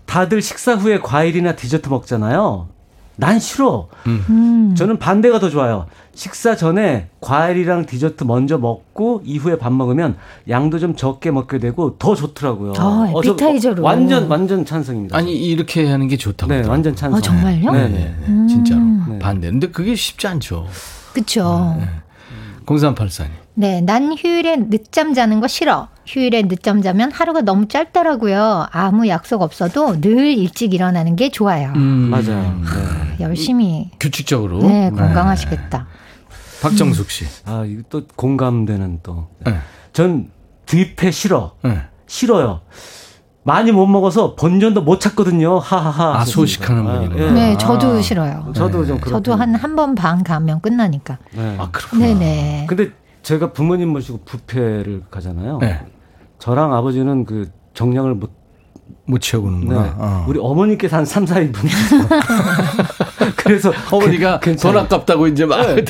다들 0.06 0.42
식사 0.42 0.76
후에 0.76 1.00
과일이나 1.00 1.56
디저트 1.56 1.90
먹잖아요. 1.90 2.68
난 3.16 3.40
싫어. 3.40 3.88
음. 4.08 4.74
저는 4.76 4.98
반대가 4.98 5.40
더 5.40 5.50
좋아요. 5.50 5.86
식사 6.14 6.56
전에 6.56 7.08
과일이랑 7.22 7.86
디저트 7.86 8.24
먼저 8.24 8.58
먹고 8.58 9.22
이후에 9.24 9.58
밥 9.58 9.72
먹으면 9.72 10.18
양도 10.50 10.80
좀 10.80 10.96
적게 10.96 11.32
먹게 11.32 11.60
되고 11.60 11.98
더 11.98 12.16
좋더라고요. 12.16 12.74
아, 12.78 13.12
어, 13.14 13.22
저 13.22 13.32
에피타이저로. 13.32 13.84
완전 13.84 14.28
완전 14.28 14.66
찬성입니다. 14.66 15.16
아니, 15.18 15.36
이렇게 15.36 15.90
하는 15.90 16.08
게 16.08 16.18
좋다고. 16.18 16.52
네. 16.52 16.68
완전 16.68 16.96
찬성. 16.96 17.18
아, 17.18 17.22
정말요? 17.22 17.72
네, 17.72 17.88
네, 17.88 17.90
네, 17.90 18.16
네. 18.20 18.28
네. 18.28 18.48
진짜로. 18.48 18.82
네. 19.08 19.20
반대. 19.20 19.50
근데 19.50 19.68
그게 19.68 19.96
쉽지 19.96 20.28
않죠. 20.28 20.68
그쵸. 21.14 21.78
0384님. 22.66 23.30
네, 23.54 23.82
난 23.82 24.14
휴일에 24.18 24.70
늦잠 24.70 25.14
자는 25.14 25.40
거 25.42 25.48
싫어. 25.48 25.90
휴일에 26.08 26.44
늦잠 26.44 26.82
자면 26.82 27.12
하루가 27.12 27.42
너무 27.42 27.68
짧더라고요. 27.68 28.68
아무 28.72 29.08
약속 29.08 29.42
없어도 29.42 30.00
늘 30.02 30.26
일찍 30.38 30.74
일어나는 30.74 31.16
게 31.16 31.30
좋아요. 31.30 31.74
음, 31.76 32.10
맞아요. 32.10 32.60
네. 32.64 33.18
열심히. 33.24 33.92
규칙적으로. 34.00 34.60
네, 34.68 34.90
건강하시겠다. 34.92 35.88
박정숙 36.62 37.12
씨. 37.12 37.26
아, 37.46 37.64
이거 37.68 37.82
또 37.90 38.04
공감되는 38.16 39.00
또. 39.04 39.28
네. 39.46 39.58
전 39.94 40.30
뷔페 40.68 41.12
싫어. 41.12 41.56
네. 41.64 41.82
싫어요. 42.08 42.62
많이 43.44 43.72
못 43.72 43.88
먹어서 43.88 44.36
본전도 44.36 44.84
못 44.84 45.00
찾거든요. 45.00 45.58
하하하. 45.58 46.20
아, 46.20 46.26
소식하는 46.26 46.88
아, 46.88 46.94
분이구나. 47.00 47.22
예. 47.26 47.32
네, 47.32 47.54
아. 47.56 47.58
저도 47.58 48.00
싫어요. 48.02 48.52
저도 48.56 48.86
좀 48.86 49.00
그렇고. 49.00 49.10
저도 49.22 49.34
한 49.36 49.56
한 49.56 49.76
번 49.76 49.96
반 49.96 50.24
가면 50.24 50.62
끝나니까. 50.62 51.18
네. 51.34 51.56
아, 51.60 51.70
그렇구나. 51.72 52.06
네네. 52.06 52.66
근데 52.70 52.92
제가 53.24 53.54
부모님 53.54 53.90
모시고 53.90 54.20
뷔페를 54.26 55.04
가잖아요. 55.12 55.60
네. 55.60 55.86
저랑 56.40 56.74
아버지는 56.74 57.26
그 57.26 57.50
정량을 57.74 58.16
못못 58.16 58.32
네. 59.08 59.20
채우는구나. 59.20 59.96
어. 59.98 60.26
우리 60.28 60.40
어머니께서 60.40 60.98
한 60.98 61.06
3, 61.06 61.26
4인분. 61.26 61.54
그래서 63.38 63.72
어머니가 63.92 64.40
그-. 64.40 64.56
돈 64.56 64.78
아깝다고 64.78 65.28
이제 65.28 65.46
막 65.46 65.62
네. 65.76 65.84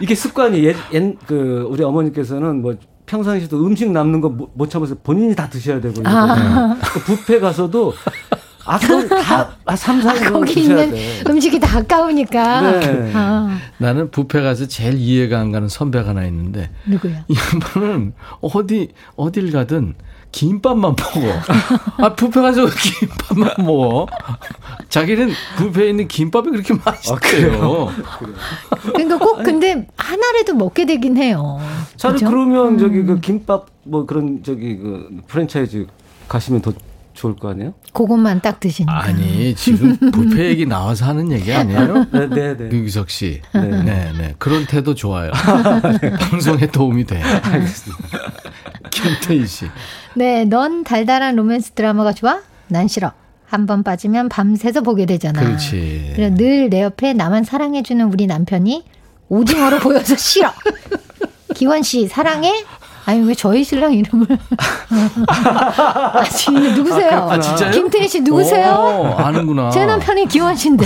이게 0.00 0.14
습관이 0.14 0.62
옛, 0.64 0.76
옛, 0.92 1.14
그, 1.26 1.66
우리 1.68 1.82
어머니께서는 1.82 2.62
뭐 2.62 2.76
평상시에도 3.06 3.64
음식 3.64 3.90
남는 3.90 4.20
거 4.20 4.28
못 4.54 4.70
참아서 4.70 4.96
본인이 5.02 5.34
다 5.34 5.48
드셔야 5.48 5.80
되고. 5.80 5.94
아. 6.04 6.76
그 6.80 7.16
뷔페 7.16 7.40
가서도 7.40 7.92
아까 8.66 9.06
다 9.64 9.76
3, 9.76 10.00
4인분 10.00 10.32
거기 10.32 10.54
드셔야 10.54 10.82
있는 10.84 10.90
돼. 10.96 11.22
음식이 11.30 11.60
다 11.60 11.78
아까우니까. 11.78 12.60
네. 12.80 13.12
아, 13.14 13.58
나는 13.78 14.10
뷔페 14.10 14.40
가서 14.42 14.66
제일 14.66 14.94
이해가 14.98 15.38
안 15.38 15.52
가는 15.52 15.68
선배가 15.68 16.08
하나 16.10 16.24
있는데 16.24 16.70
누구야? 16.86 17.24
이 17.28 17.34
양반은 17.36 18.12
어디 18.40 18.88
어딜 19.16 19.52
가든 19.52 19.94
김밥만 20.32 20.96
먹어. 20.96 21.40
아 22.04 22.14
뷔페 22.14 22.40
가서 22.40 22.66
김밥만 22.66 23.54
먹어. 23.64 24.06
자기는 24.88 25.30
뷔페에 25.58 25.90
있는 25.90 26.08
김밥이 26.08 26.50
그렇게 26.50 26.74
맛있대요. 26.84 27.90
그러니까 28.92 29.18
꼭 29.18 29.42
근데 29.42 29.86
하나라도 29.96 30.54
먹게 30.54 30.84
되긴 30.84 31.16
해요. 31.16 31.58
저는 31.96 32.14
그죠? 32.16 32.28
그러면 32.28 32.78
저기 32.78 32.98
음. 32.98 33.06
그 33.06 33.20
김밥 33.20 33.66
뭐 33.84 34.04
그런 34.04 34.42
저기 34.42 34.76
그 34.76 35.08
프랜차이즈 35.28 35.86
가시면 36.28 36.60
더 36.62 36.72
좋을 37.16 37.34
거 37.36 37.50
아니에요? 37.50 37.74
그것만 37.92 38.40
딱 38.42 38.60
드시니까. 38.60 39.02
아니 39.04 39.54
지금 39.56 39.96
뷔페 39.96 40.44
얘기 40.50 40.66
나와서 40.66 41.06
하는 41.06 41.32
얘기 41.32 41.52
아니에요? 41.52 42.06
네, 42.12 42.28
네, 42.28 42.56
네. 42.56 42.64
유기석 42.70 43.10
씨. 43.10 43.40
네. 43.52 43.60
네, 43.60 44.12
네. 44.16 44.34
그런 44.38 44.66
태도 44.66 44.94
좋아요. 44.94 45.32
방송에 46.30 46.66
도움이 46.66 47.04
돼. 47.06 47.20
알겠습니다. 47.22 48.08
김태희 48.90 49.46
씨. 49.46 49.66
네, 50.14 50.44
넌 50.44 50.84
달달한 50.84 51.36
로맨스 51.36 51.72
드라마가 51.72 52.12
좋아? 52.12 52.40
난 52.68 52.86
싫어. 52.88 53.12
한번 53.46 53.82
빠지면 53.82 54.28
밤새서 54.28 54.80
보게 54.82 55.06
되잖아. 55.06 55.40
그렇지. 55.40 56.12
그래 56.16 56.30
늘 56.30 56.68
내 56.68 56.82
옆에 56.82 57.12
나만 57.12 57.44
사랑해주는 57.44 58.04
우리 58.12 58.26
남편이 58.26 58.84
오징어로 59.28 59.78
보여서 59.78 60.16
싫어. 60.16 60.52
기원 61.54 61.82
씨 61.82 62.06
사랑해? 62.08 62.52
아니 63.06 63.20
왜 63.22 63.34
저희 63.34 63.62
신랑 63.62 63.94
이름을 63.94 64.26
아, 65.28 66.24
지금 66.24 66.74
누구세요? 66.74 67.28
아, 67.30 67.38
진짜요? 67.38 67.70
김태희 67.70 68.08
씨 68.08 68.20
누구세요? 68.20 68.72
오, 68.74 69.06
아는구나. 69.20 69.70
제 69.74 69.86
남편이 69.86 70.26
기원 70.26 70.56
씨인데 70.56 70.84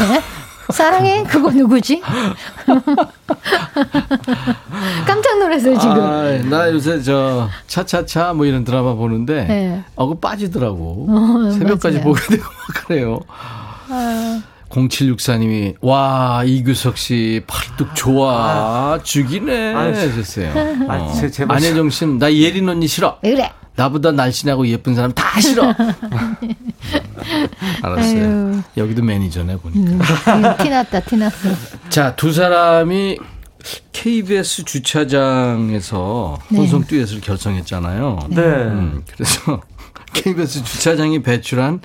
사랑해 0.70 1.24
그거 1.24 1.50
누구지? 1.50 2.00
깜짝 5.06 5.38
놀랐어요 5.38 5.78
지금. 5.78 6.00
아, 6.00 6.38
나 6.48 6.70
요새 6.70 7.00
저 7.02 7.48
차차차 7.66 8.34
뭐 8.34 8.44
이런 8.46 8.64
드라마 8.64 8.94
보는데 8.94 9.44
네. 9.44 9.82
어, 9.96 10.06
그 10.06 10.14
빠지더라고. 10.20 11.06
어, 11.08 11.50
새벽까지 11.52 11.98
맞아요. 11.98 12.04
보게 12.08 12.20
되고 12.36 12.44
막 12.44 12.86
그래요. 12.86 13.20
아, 13.88 14.42
0764님이 14.70 15.74
와 15.80 16.42
이규석 16.46 16.96
씨 16.96 17.42
팔뚝 17.46 17.94
좋아 17.94 18.98
죽이네 19.02 19.74
아유, 19.74 19.94
하셨어요. 19.94 20.52
아, 20.88 20.96
어. 20.96 21.12
제-. 21.30 21.44
안혜정 21.46 21.90
씨는 21.90 22.18
나 22.18 22.32
예린 22.32 22.68
언니 22.68 22.86
싫어. 22.86 23.18
왜 23.22 23.32
그래? 23.32 23.52
나보다 23.74 24.12
날씬하고 24.12 24.66
예쁜 24.68 24.94
사람 24.94 25.12
다 25.12 25.40
싫어. 25.40 25.74
알았어요. 27.82 28.24
아유. 28.24 28.62
여기도 28.76 29.02
매니저네 29.02 29.56
보니까. 29.56 29.90
음, 30.34 30.56
티났다 30.58 31.00
티났어. 31.00 31.48
자, 31.88 32.14
두 32.14 32.32
사람이 32.32 33.18
KBS 33.92 34.64
주차장에서 34.64 36.38
네. 36.50 36.58
혼성 36.58 36.84
듀엣을 36.84 37.20
결성했잖아요. 37.20 38.18
네. 38.30 38.42
음, 38.42 39.02
그래서 39.12 39.60
KBS 40.12 40.62
주차장이 40.64 41.22
배출한 41.22 41.80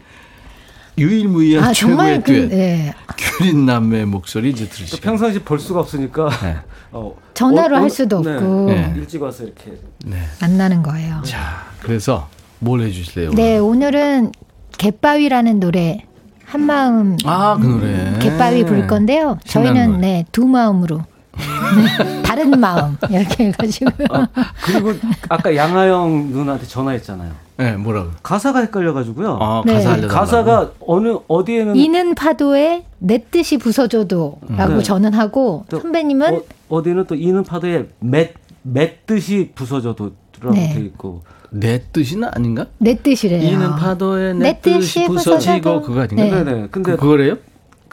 유일무이한 0.98 1.64
아 1.64 1.74
최고의 1.74 1.98
정말 1.98 2.24
듀엣. 2.24 2.50
그, 2.50 2.56
네. 2.56 2.94
규린 3.18 3.66
남매의 3.66 4.06
목소리 4.06 4.52
이제 4.52 4.66
또 4.66 4.72
들으시죠. 4.76 5.02
평상시 5.02 5.40
볼 5.40 5.60
수가 5.60 5.82
없으니까 5.82 6.30
네. 6.42 6.56
어, 6.92 7.16
전화로 7.34 7.76
어, 7.76 7.80
할 7.80 7.86
어, 7.86 7.90
수도 7.90 8.22
네. 8.22 8.34
없고 8.36 8.66
네. 8.70 8.94
일찍 8.96 9.22
와서 9.22 9.44
이렇게 9.44 9.74
만나는 10.42 10.84
거예요. 10.84 11.22
자, 11.26 11.66
그래서 11.82 12.30
뭘 12.60 12.82
해주실래요? 12.82 13.32
네 13.32 13.58
오늘은 13.58 14.32
갯바위라는 14.78 15.60
노래 15.60 16.06
한 16.46 16.62
마음 16.62 17.18
아, 17.26 17.58
그 17.60 17.66
노래. 17.68 18.18
갯바위 18.20 18.66
부를 18.66 18.88
건데요. 18.88 19.38
저희는. 19.46 20.00
네 20.02 20.26
두 20.32 20.46
마음으로 20.48 21.02
네, 21.36 22.22
다른 22.36 22.60
마음 22.60 22.98
이렇게 23.10 23.46
해가지고 23.46 23.92
그리고 24.66 24.94
아까 25.30 25.56
양하영 25.56 26.32
누나한테 26.32 26.68
전화했잖아요. 26.68 27.32
네, 27.58 27.72
뭐라고? 27.78 28.10
가사가 28.22 28.60
헷갈려가지고요. 28.60 29.38
아, 29.40 29.64
네. 29.66 29.76
가사 29.76 29.92
알려달라고. 29.92 30.14
가사가 30.20 30.72
어느 30.82 31.16
어디에는 31.30 31.78
이는 31.78 32.14
파도에 32.14 32.84
내 33.00 33.24
뜻이 33.24 33.58
부서져도라고 33.58 34.74
네. 34.78 34.84
저는 34.84 35.14
하고 35.14 35.64
또 35.70 35.80
선배님은 35.80 36.42
어, 36.68 36.84
디는또 36.84 37.16
이는 37.16 37.44
파도에 37.44 37.88
맷 38.00 38.34
맷듯이 38.64 39.52
부서져도라고 39.56 40.52
네. 40.54 40.74
돼 40.74 40.82
있고 40.82 41.22
내 41.52 41.82
뜻이는 41.94 42.28
아닌가? 42.34 42.66
내 42.80 42.96
뜻이래요. 43.02 43.48
이는 43.48 43.76
파도에 43.76 44.34
내, 44.34 44.40
내 44.52 44.60
뜻이 44.60 44.80
뜻이 44.80 45.06
부서지고. 45.08 45.82
그거 45.84 46.02
아닌가? 46.02 46.24
네. 46.24 46.44
네네. 46.44 46.68
근데 46.72 46.92
그, 46.92 46.98
그거래요? 46.98 47.38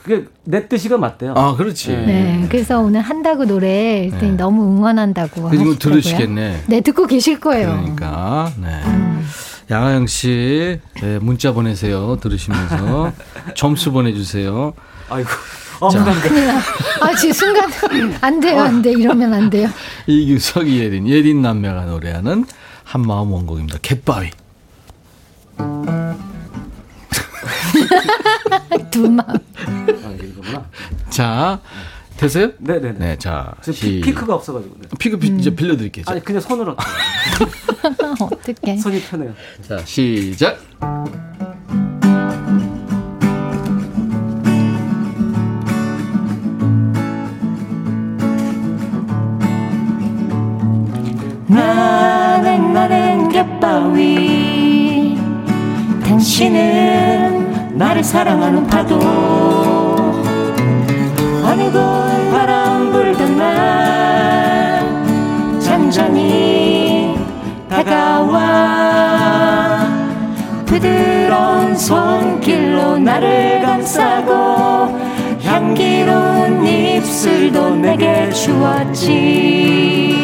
그게 0.02 0.24
내 0.44 0.68
뜻이가 0.68 0.98
맞대요. 0.98 1.34
아, 1.36 1.54
그렇지. 1.56 1.88
네. 1.88 2.06
네, 2.06 2.46
그래서 2.50 2.80
오늘 2.80 3.00
한다고 3.00 3.44
노래 3.44 4.10
네. 4.10 4.30
너무 4.32 4.64
응원한다고 4.64 5.28
지금 5.34 5.46
하시더라고요. 5.48 5.78
들으시겠네. 5.78 6.64
네, 6.66 6.80
듣고 6.80 7.06
계실 7.06 7.38
거예요. 7.38 7.68
그러니까 7.80 8.52
네. 8.60 8.80
양하영 9.70 10.06
씨 10.08 10.80
네, 11.00 11.18
문자 11.20 11.52
보내세요. 11.52 12.18
들으시면서 12.20 13.12
점수 13.54 13.92
보내주세요. 13.92 14.74
아이고. 15.08 15.30
어, 15.80 15.88
자. 15.88 16.04
큰일 16.20 16.46
나. 16.46 16.58
아, 17.00 17.14
지금 17.16 17.32
순간 17.32 17.70
안 18.20 18.38
돼요, 18.40 18.60
안 18.60 18.82
돼. 18.82 18.92
이러면 18.92 19.32
안 19.34 19.50
돼요. 19.50 19.68
이규석, 20.06 20.68
예린, 20.68 21.08
예린 21.08 21.42
남매가 21.42 21.86
노래하는 21.86 22.44
한마음 22.84 23.32
원곡입니다. 23.32 23.78
갯바위. 23.82 24.30
두 28.90 29.10
마음. 29.10 29.36
아, 30.04 30.10
이거구나. 30.22 30.68
자, 31.10 31.60
되세요? 32.16 32.52
네네네. 32.58 32.98
네, 32.98 33.18
자, 33.18 33.54
저 33.62 33.72
시- 33.72 34.00
피, 34.00 34.00
피크가 34.02 34.34
없어가지고. 34.34 34.76
네. 34.80 34.88
피크 34.98 35.18
피- 35.18 35.28
이제 35.38 35.54
빌려드릴게요. 35.54 36.04
자, 36.04 36.12
아니 36.12 36.22
그냥 36.24 36.40
손으로. 36.40 36.76
어떡해. 38.20 38.76
손이 38.78 39.00
편해요. 39.02 39.34
자, 39.66 39.78
시작. 39.84 40.58
나를 57.82 58.04
사랑하는 58.04 58.64
파도. 58.68 58.96
어느 61.44 61.72
곳 61.72 61.80
바람 62.30 62.92
불던 62.92 63.36
날 63.36 64.86
잔잔히 65.58 67.18
다가와. 67.68 68.38
부드러운 70.64 71.76
손길로 71.76 72.98
나를 72.98 73.62
감싸고 73.62 74.96
향기로운 75.42 76.64
입술도 76.64 77.74
내게 77.74 78.30
주었지. 78.30 80.14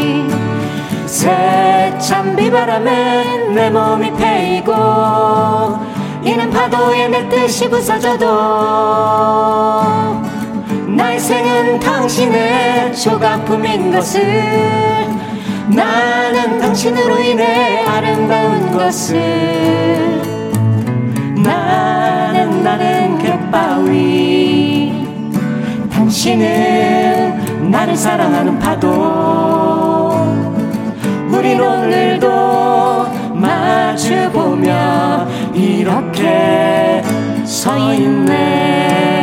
세찬 1.07 2.37
비바람에 2.37 3.49
내 3.53 3.69
몸이 3.69 4.13
패이고 4.13 5.88
이는 6.29 6.51
파도에 6.51 7.09
내 7.09 7.27
뜻이 7.31 7.71
부서져도 7.71 8.27
나의 10.87 11.19
생은 11.19 11.81
당신의 11.81 12.95
조각품인 12.95 13.91
것을 13.91 15.09
나는 15.69 16.59
당신으로 16.59 17.19
인해 17.21 17.83
아름다운 17.87 18.71
것을 18.73 20.21
나는 21.43 22.63
나는 22.63 23.17
갯바위 23.17 25.09
당신은 25.91 27.71
나를 27.71 27.97
사랑하는 27.97 28.59
파도 28.59 30.13
우린 31.31 31.59
오늘도 31.59 32.29
마주보며 33.33 35.27
이렇게 35.59 37.03
서 37.45 37.93
있네 37.93 39.18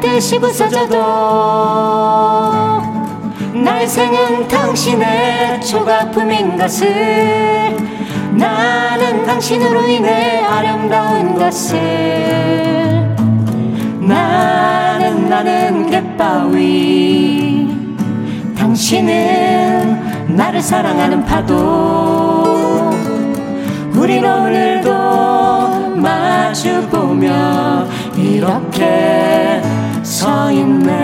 뜻이 0.00 0.38
부서져도 0.38 0.96
나의 3.54 3.86
생은 3.86 4.48
당신의 4.48 5.60
조각품인 5.62 6.56
것을 6.56 7.76
나는 8.32 9.24
당신으로 9.24 9.86
인해 9.86 10.44
아름다운 10.44 11.34
것을 11.34 13.16
나는 14.00 15.28
나는 15.28 15.90
갯바위. 15.90 17.68
당신은 18.56 20.36
나를 20.36 20.60
사랑하는 20.60 21.24
파도. 21.24 22.90
우린 23.94 24.24
오늘도 24.24 25.96
마주보며 25.96 27.86
이렇게 28.16 29.60
서 30.16 30.50
있네. 30.50 30.94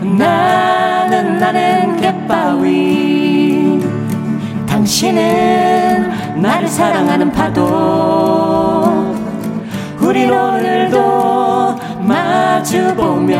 나는 0.00 1.38
나는 1.38 1.94
갯바위. 1.98 3.78
당신은 4.66 6.40
나를 6.40 6.66
사랑하는 6.66 7.30
파도. 7.30 9.14
우린 10.00 10.30
오늘도 10.30 11.76
마주보며 12.00 13.36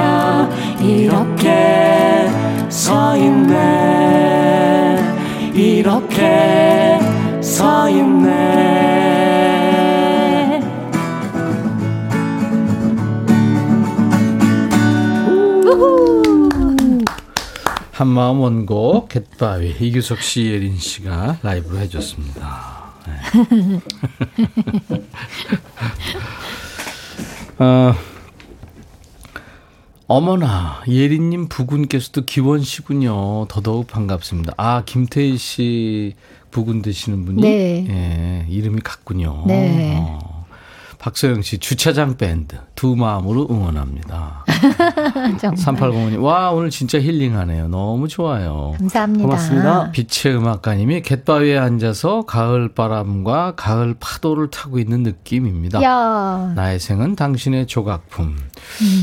이렇게 0.79 2.29
서 2.69 3.17
있네. 3.17 4.99
이렇게 5.55 7.01
서 7.41 7.89
있네 7.89 9.02
한마음 18.03 18.41
원곡 18.41 19.09
갯바위 19.11 19.77
이규석 19.79 20.23
씨, 20.23 20.47
예린 20.47 20.77
씨가 20.77 21.39
라이브로 21.41 21.79
해줬습니다. 21.79 22.95
네. 23.07 23.81
어, 27.65 27.95
어머나 30.09 30.83
예린님 30.89 31.47
부군께서도 31.49 32.25
기원씨군요. 32.25 33.47
더더욱 33.47 33.87
반갑습니다. 33.87 34.55
아 34.57 34.83
김태희 34.85 35.39
씨 35.39 36.15
부군 36.51 36.83
되시는 36.83 37.25
분이 37.25 37.41
네. 37.43 37.87
예, 37.89 38.47
이름이 38.53 38.81
같군요. 38.81 39.45
네. 39.47 39.97
어. 39.97 40.32
박소영 41.03 41.43
씨 41.43 41.59
주차장 41.59 42.17
밴드 42.17 42.57
두 42.77 42.95
마음으로 42.95 43.49
응원합니다. 43.51 44.45
정말. 45.41 45.57
3805님 45.57 46.23
와 46.23 46.53
오늘 46.53 46.71
진짜 46.71 47.01
힐링하네요. 47.01 47.67
너무 47.67 48.07
좋아요. 48.07 48.75
감사합니다. 48.79 49.25
고맙습니다. 49.25 49.91
빛의 49.91 50.37
음악가님이 50.37 51.03
갯바위에 51.03 51.59
앉아서 51.59 52.23
가을 52.23 52.73
바람과 52.73 53.57
가을 53.57 53.97
파도를 53.99 54.51
타고 54.53 54.79
있는 54.79 55.03
느낌입니다. 55.03 55.83
야, 55.83 56.53
나의 56.55 56.79
생은 56.79 57.17
당신의 57.17 57.67
조각품. 57.67 58.37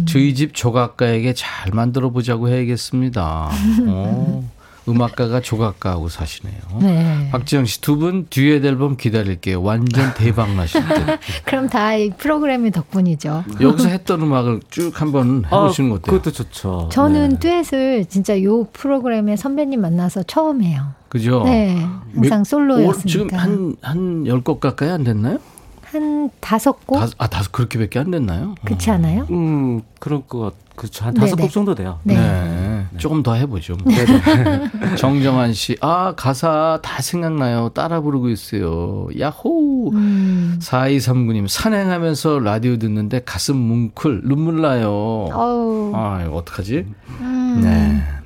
저희 0.08 0.34
집 0.36 0.54
조각가에게 0.54 1.34
잘 1.34 1.74
만들어 1.74 2.12
보자고 2.12 2.48
해야겠습니다. 2.48 3.50
어, 3.88 4.50
음악가가 4.90 5.42
조각가하고 5.42 6.10
사시네요. 6.10 6.56
네. 6.82 7.30
박지영 7.32 7.66
씨 7.66 7.82
두 7.82 7.98
분 7.98 8.28
듀엣 8.30 8.64
앨범 8.66 8.98
기다릴게요. 8.98 9.62
완전 9.62 10.14
대박 10.16 10.54
나실 10.56 10.82
때. 10.88 11.20
그럼 11.46 11.68
다 11.70 11.96
이 11.96 12.10
프로그램의 12.12 12.72
덕분이죠. 12.72 13.44
여기서 13.62 13.90
했던 13.90 14.22
음악을 14.22 14.62
쭉 14.70 15.00
한번 15.02 15.44
해보시는 15.46 15.90
거 15.90 15.96
어때요? 15.98 16.18
그것도 16.18 16.32
좋죠. 16.32 16.90
저는 16.92 17.30
네. 17.30 17.40
듀엣을 17.40 18.06
진짜 18.06 18.42
요 18.44 18.66
프로그램에 18.74 19.36
선배님 19.36 19.82
만나서 19.82 20.24
처음 20.24 20.62
해요. 20.64 20.84
그죠? 21.10 21.44
네, 21.44 21.76
항상 22.16 22.40
몇- 22.40 22.44
솔로였으니까. 22.46 22.98
올- 23.00 23.06
지금 23.08 23.30
한, 23.34 23.76
한 23.82 24.26
열 24.28 24.42
곡 24.44 24.60
가까이 24.60 24.90
안 24.90 25.04
됐나요? 25.04 25.40
한 25.84 26.30
다섯 26.40 26.86
곡? 26.86 27.00
다섯, 27.00 27.16
아, 27.18 27.26
다섯, 27.28 27.52
그렇게밖에 27.52 27.98
안 27.98 28.12
됐나요? 28.12 28.54
그렇지 28.64 28.92
않아요? 28.92 29.26
음, 29.32 29.82
그럴 30.00 30.22
것, 30.28 30.54
그렇죠. 30.80 31.04
한 31.04 31.14
네, 31.14 31.20
다섯 31.20 31.36
네. 31.36 31.44
곡 31.44 31.52
정도 31.52 31.76
돼요. 31.76 32.00
네. 32.04 32.16
네. 32.16 32.86
조금 32.98 33.22
더 33.22 33.34
해보죠. 33.34 33.76
뭐. 33.84 33.94
정정환 34.96 35.52
씨, 35.52 35.76
아, 35.82 36.14
가사 36.16 36.80
다 36.82 37.02
생각나요. 37.02 37.68
따라 37.70 38.00
부르고 38.00 38.30
있어요. 38.30 39.10
야호! 39.20 39.92
음, 39.94 40.58
4239님, 40.62 41.50
산행하면서 41.50 42.40
라디오 42.40 42.78
듣는데 42.78 43.22
가슴 43.26 43.58
뭉클, 43.58 44.22
눈물 44.24 44.62
나요. 44.62 44.90
어우, 44.90 45.92
아, 45.96 46.24
이거 46.26 46.38
어떡하지? 46.38 46.86
음, 47.20 47.60
네, 47.62 47.70
네. 47.70 48.19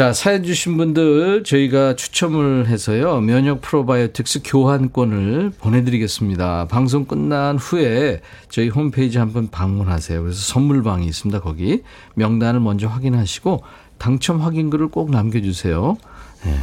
자, 0.00 0.14
사연 0.14 0.42
주신 0.44 0.78
분들 0.78 1.44
저희가 1.44 1.94
추첨을 1.94 2.68
해서요. 2.68 3.20
면역 3.20 3.60
프로바이오틱스 3.60 4.40
교환권을 4.46 5.52
보내드리겠습니다. 5.58 6.68
방송 6.68 7.04
끝난 7.04 7.58
후에 7.58 8.22
저희 8.48 8.70
홈페이지 8.70 9.18
한번 9.18 9.50
방문하세요. 9.50 10.22
그래서 10.22 10.40
선물방이 10.40 11.06
있습니다. 11.06 11.40
거기 11.40 11.82
명단을 12.14 12.60
먼저 12.60 12.86
확인하시고 12.86 13.62
당첨 13.98 14.40
확인글을 14.40 14.88
꼭 14.88 15.10
남겨주세요. 15.10 15.98
네. 16.46 16.56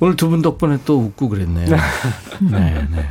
오늘 0.00 0.14
두 0.16 0.28
분 0.28 0.42
덕분에 0.42 0.80
또 0.84 0.98
웃고 1.00 1.30
그랬네요. 1.30 1.74
네, 2.52 2.86
네. 2.90 3.08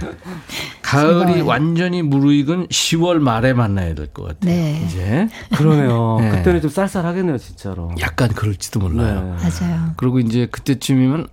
가을이 0.87 1.13
즐거워요. 1.33 1.45
완전히 1.45 2.01
무르익은 2.01 2.67
10월 2.67 3.19
말에 3.19 3.53
만나야 3.53 3.93
될 3.93 4.07
것 4.07 4.23
같아요. 4.23 4.39
네. 4.53 4.83
이제 4.85 5.27
그러네요. 5.57 6.17
네. 6.21 6.29
그때는 6.31 6.61
좀 6.61 6.69
쌀쌀하겠네요, 6.69 7.37
진짜로. 7.37 7.91
약간 7.99 8.29
그럴지도 8.29 8.79
몰라요. 8.79 9.37
네. 9.39 9.49
맞아요. 9.49 9.91
그리고 9.97 10.19
이제 10.19 10.47
그때쯤이면 10.49 11.27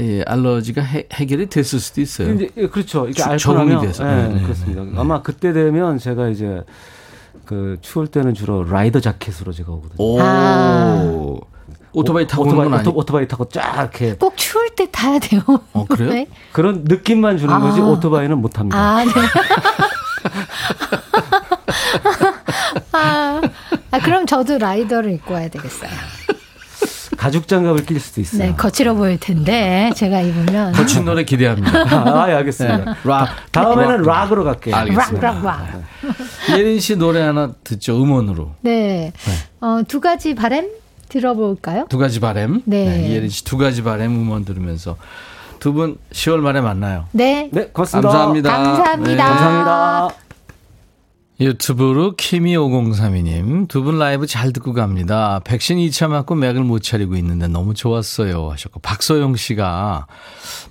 예, 0.00 0.22
알러지가 0.26 0.82
해, 0.82 1.06
해결이 1.12 1.46
됐을 1.46 1.80
수도 1.80 2.00
있어요. 2.00 2.34
이제 2.34 2.50
예, 2.56 2.66
그렇죠. 2.68 3.08
이게 3.08 3.22
적응이 3.38 3.80
돼서. 3.80 4.04
네, 4.04 4.28
네, 4.28 4.34
네, 4.34 4.42
그렇습니다. 4.42 4.82
네, 4.84 4.90
네. 4.90 4.98
아마 5.00 5.22
그때 5.22 5.52
되면 5.52 5.98
제가 5.98 6.28
이제 6.28 6.62
그 7.46 7.78
추울 7.80 8.08
때는 8.08 8.34
주로 8.34 8.64
라이더 8.64 9.00
자켓으로 9.00 9.52
제가 9.52 9.72
오거든요. 9.72 9.96
오. 9.98 10.18
아. 10.20 11.40
오토바이 11.96 12.26
타고 12.26 12.44
오토바이. 12.44 12.68
오토, 12.68 12.92
오토바이 12.94 13.26
타고 13.26 13.48
쫙 13.48 13.74
이렇게 13.78 14.14
꼭 14.16 14.36
추울 14.36 14.68
때 14.76 14.86
타야 14.90 15.18
돼요. 15.18 15.40
어, 15.72 15.86
그래요? 15.86 16.10
네. 16.10 16.26
그런 16.52 16.84
느낌만 16.84 17.38
주는 17.38 17.54
아. 17.54 17.58
거지 17.58 17.80
오토바이는 17.80 18.36
못 18.38 18.58
합니다. 18.58 18.78
아, 18.78 19.02
네. 19.02 19.10
아, 22.92 23.40
아, 23.92 23.98
그럼 24.00 24.26
저도 24.26 24.58
라이더를 24.58 25.12
입고 25.12 25.32
와야 25.32 25.48
되겠어요. 25.48 25.88
가죽 27.16 27.48
장갑을 27.48 27.86
낄 27.86 27.98
수도 27.98 28.20
있어요. 28.20 28.50
네, 28.50 28.54
거칠어 28.54 28.92
보일 28.94 29.18
텐데 29.18 29.90
제가 29.96 30.20
입으면 30.20 30.72
거친 30.72 31.06
노래 31.06 31.24
기대합니다. 31.24 31.78
아, 32.22 32.28
예, 32.28 32.34
알겠습니다. 32.34 32.76
네. 32.76 32.84
락. 33.04 33.30
다음에는 33.52 34.02
락 34.02 34.32
으로 34.32 34.44
갈게요. 34.44 34.76
알겠습니다. 34.76 35.32
락, 35.32 35.42
락, 35.42 35.60
락. 35.62 35.82
예린 36.58 36.78
씨 36.78 36.94
노래 36.96 37.22
하나 37.22 37.52
듣죠. 37.64 37.96
음원으로. 38.02 38.50
네. 38.60 39.14
어, 39.62 39.80
두 39.88 39.98
가지 40.00 40.34
바램 40.34 40.66
들어볼까요? 41.08 41.86
두 41.88 41.98
가지 41.98 42.20
바램. 42.20 42.62
네. 42.64 43.10
예린 43.10 43.28
씨 43.28 43.44
두 43.44 43.56
가지 43.56 43.82
바램 43.82 44.12
음원 44.14 44.44
들으면서 44.44 44.96
두 45.58 45.72
분 45.72 45.96
10월 46.12 46.38
말에 46.38 46.60
만나요. 46.60 47.06
네. 47.12 47.48
네, 47.52 47.68
고맙습니다. 47.68 48.08
감사합니다. 48.08 48.50
감사합니다. 48.56 49.10
네. 49.10 49.16
감사합니다. 49.16 50.16
유튜브로 51.38 52.14
키미5032님 52.16 53.68
두 53.68 53.82
분 53.84 53.98
라이브 53.98 54.26
잘 54.26 54.52
듣고 54.54 54.72
갑니다. 54.72 55.40
백신 55.44 55.76
2차 55.78 56.08
맞고 56.08 56.34
맥을 56.34 56.62
못 56.64 56.82
차리고 56.82 57.14
있는데 57.16 57.46
너무 57.46 57.74
좋았어요 57.74 58.50
하셨고 58.52 58.80
박소영 58.80 59.36
씨가 59.36 60.06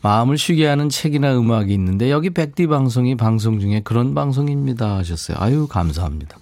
마음을 0.01 0.39
쉬게 0.39 0.65
하는 0.65 0.89
책이나 0.89 1.37
음악이 1.37 1.71
있는데 1.73 2.09
여기 2.09 2.31
백디 2.31 2.65
방송이 2.65 3.15
방송 3.15 3.59
중에 3.59 3.81
그런 3.83 4.15
방송입니다 4.15 4.95
하셨어요. 4.97 5.37
아유 5.39 5.67
감사합니다. 5.67 6.37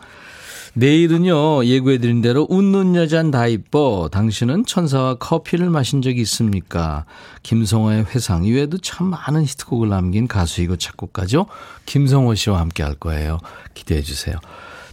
내일은요 0.75 1.65
예고해드린 1.65 2.21
대로 2.21 2.47
웃는 2.49 2.95
여잔 2.95 3.29
다 3.29 3.45
이뻐. 3.45 4.09
당신은 4.11 4.65
천사와 4.65 5.15
커피를 5.15 5.69
마신 5.69 6.01
적이 6.01 6.21
있습니까? 6.21 7.05
김성호의 7.43 8.05
회상. 8.05 8.43
이외에도 8.43 8.79
참 8.79 9.07
많은 9.07 9.43
히트곡을 9.43 9.89
남긴 9.89 10.27
가수이고 10.27 10.77
작곡가죠? 10.77 11.45
김성호 11.85 12.33
씨와 12.33 12.59
함께 12.59 12.81
할 12.81 12.95
거예요. 12.95 13.37
기대해 13.75 14.01
주세요. 14.01 14.35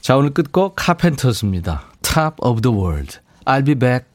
자 0.03 0.17
오늘 0.17 0.31
끝곡 0.31 0.75
카펜터스입니다. 0.77 1.85
Top 2.03 2.37
of 2.43 2.61
the 2.61 2.77
World. 2.77 3.19
I'll 3.47 3.65
be 3.65 3.75
back 3.75 4.10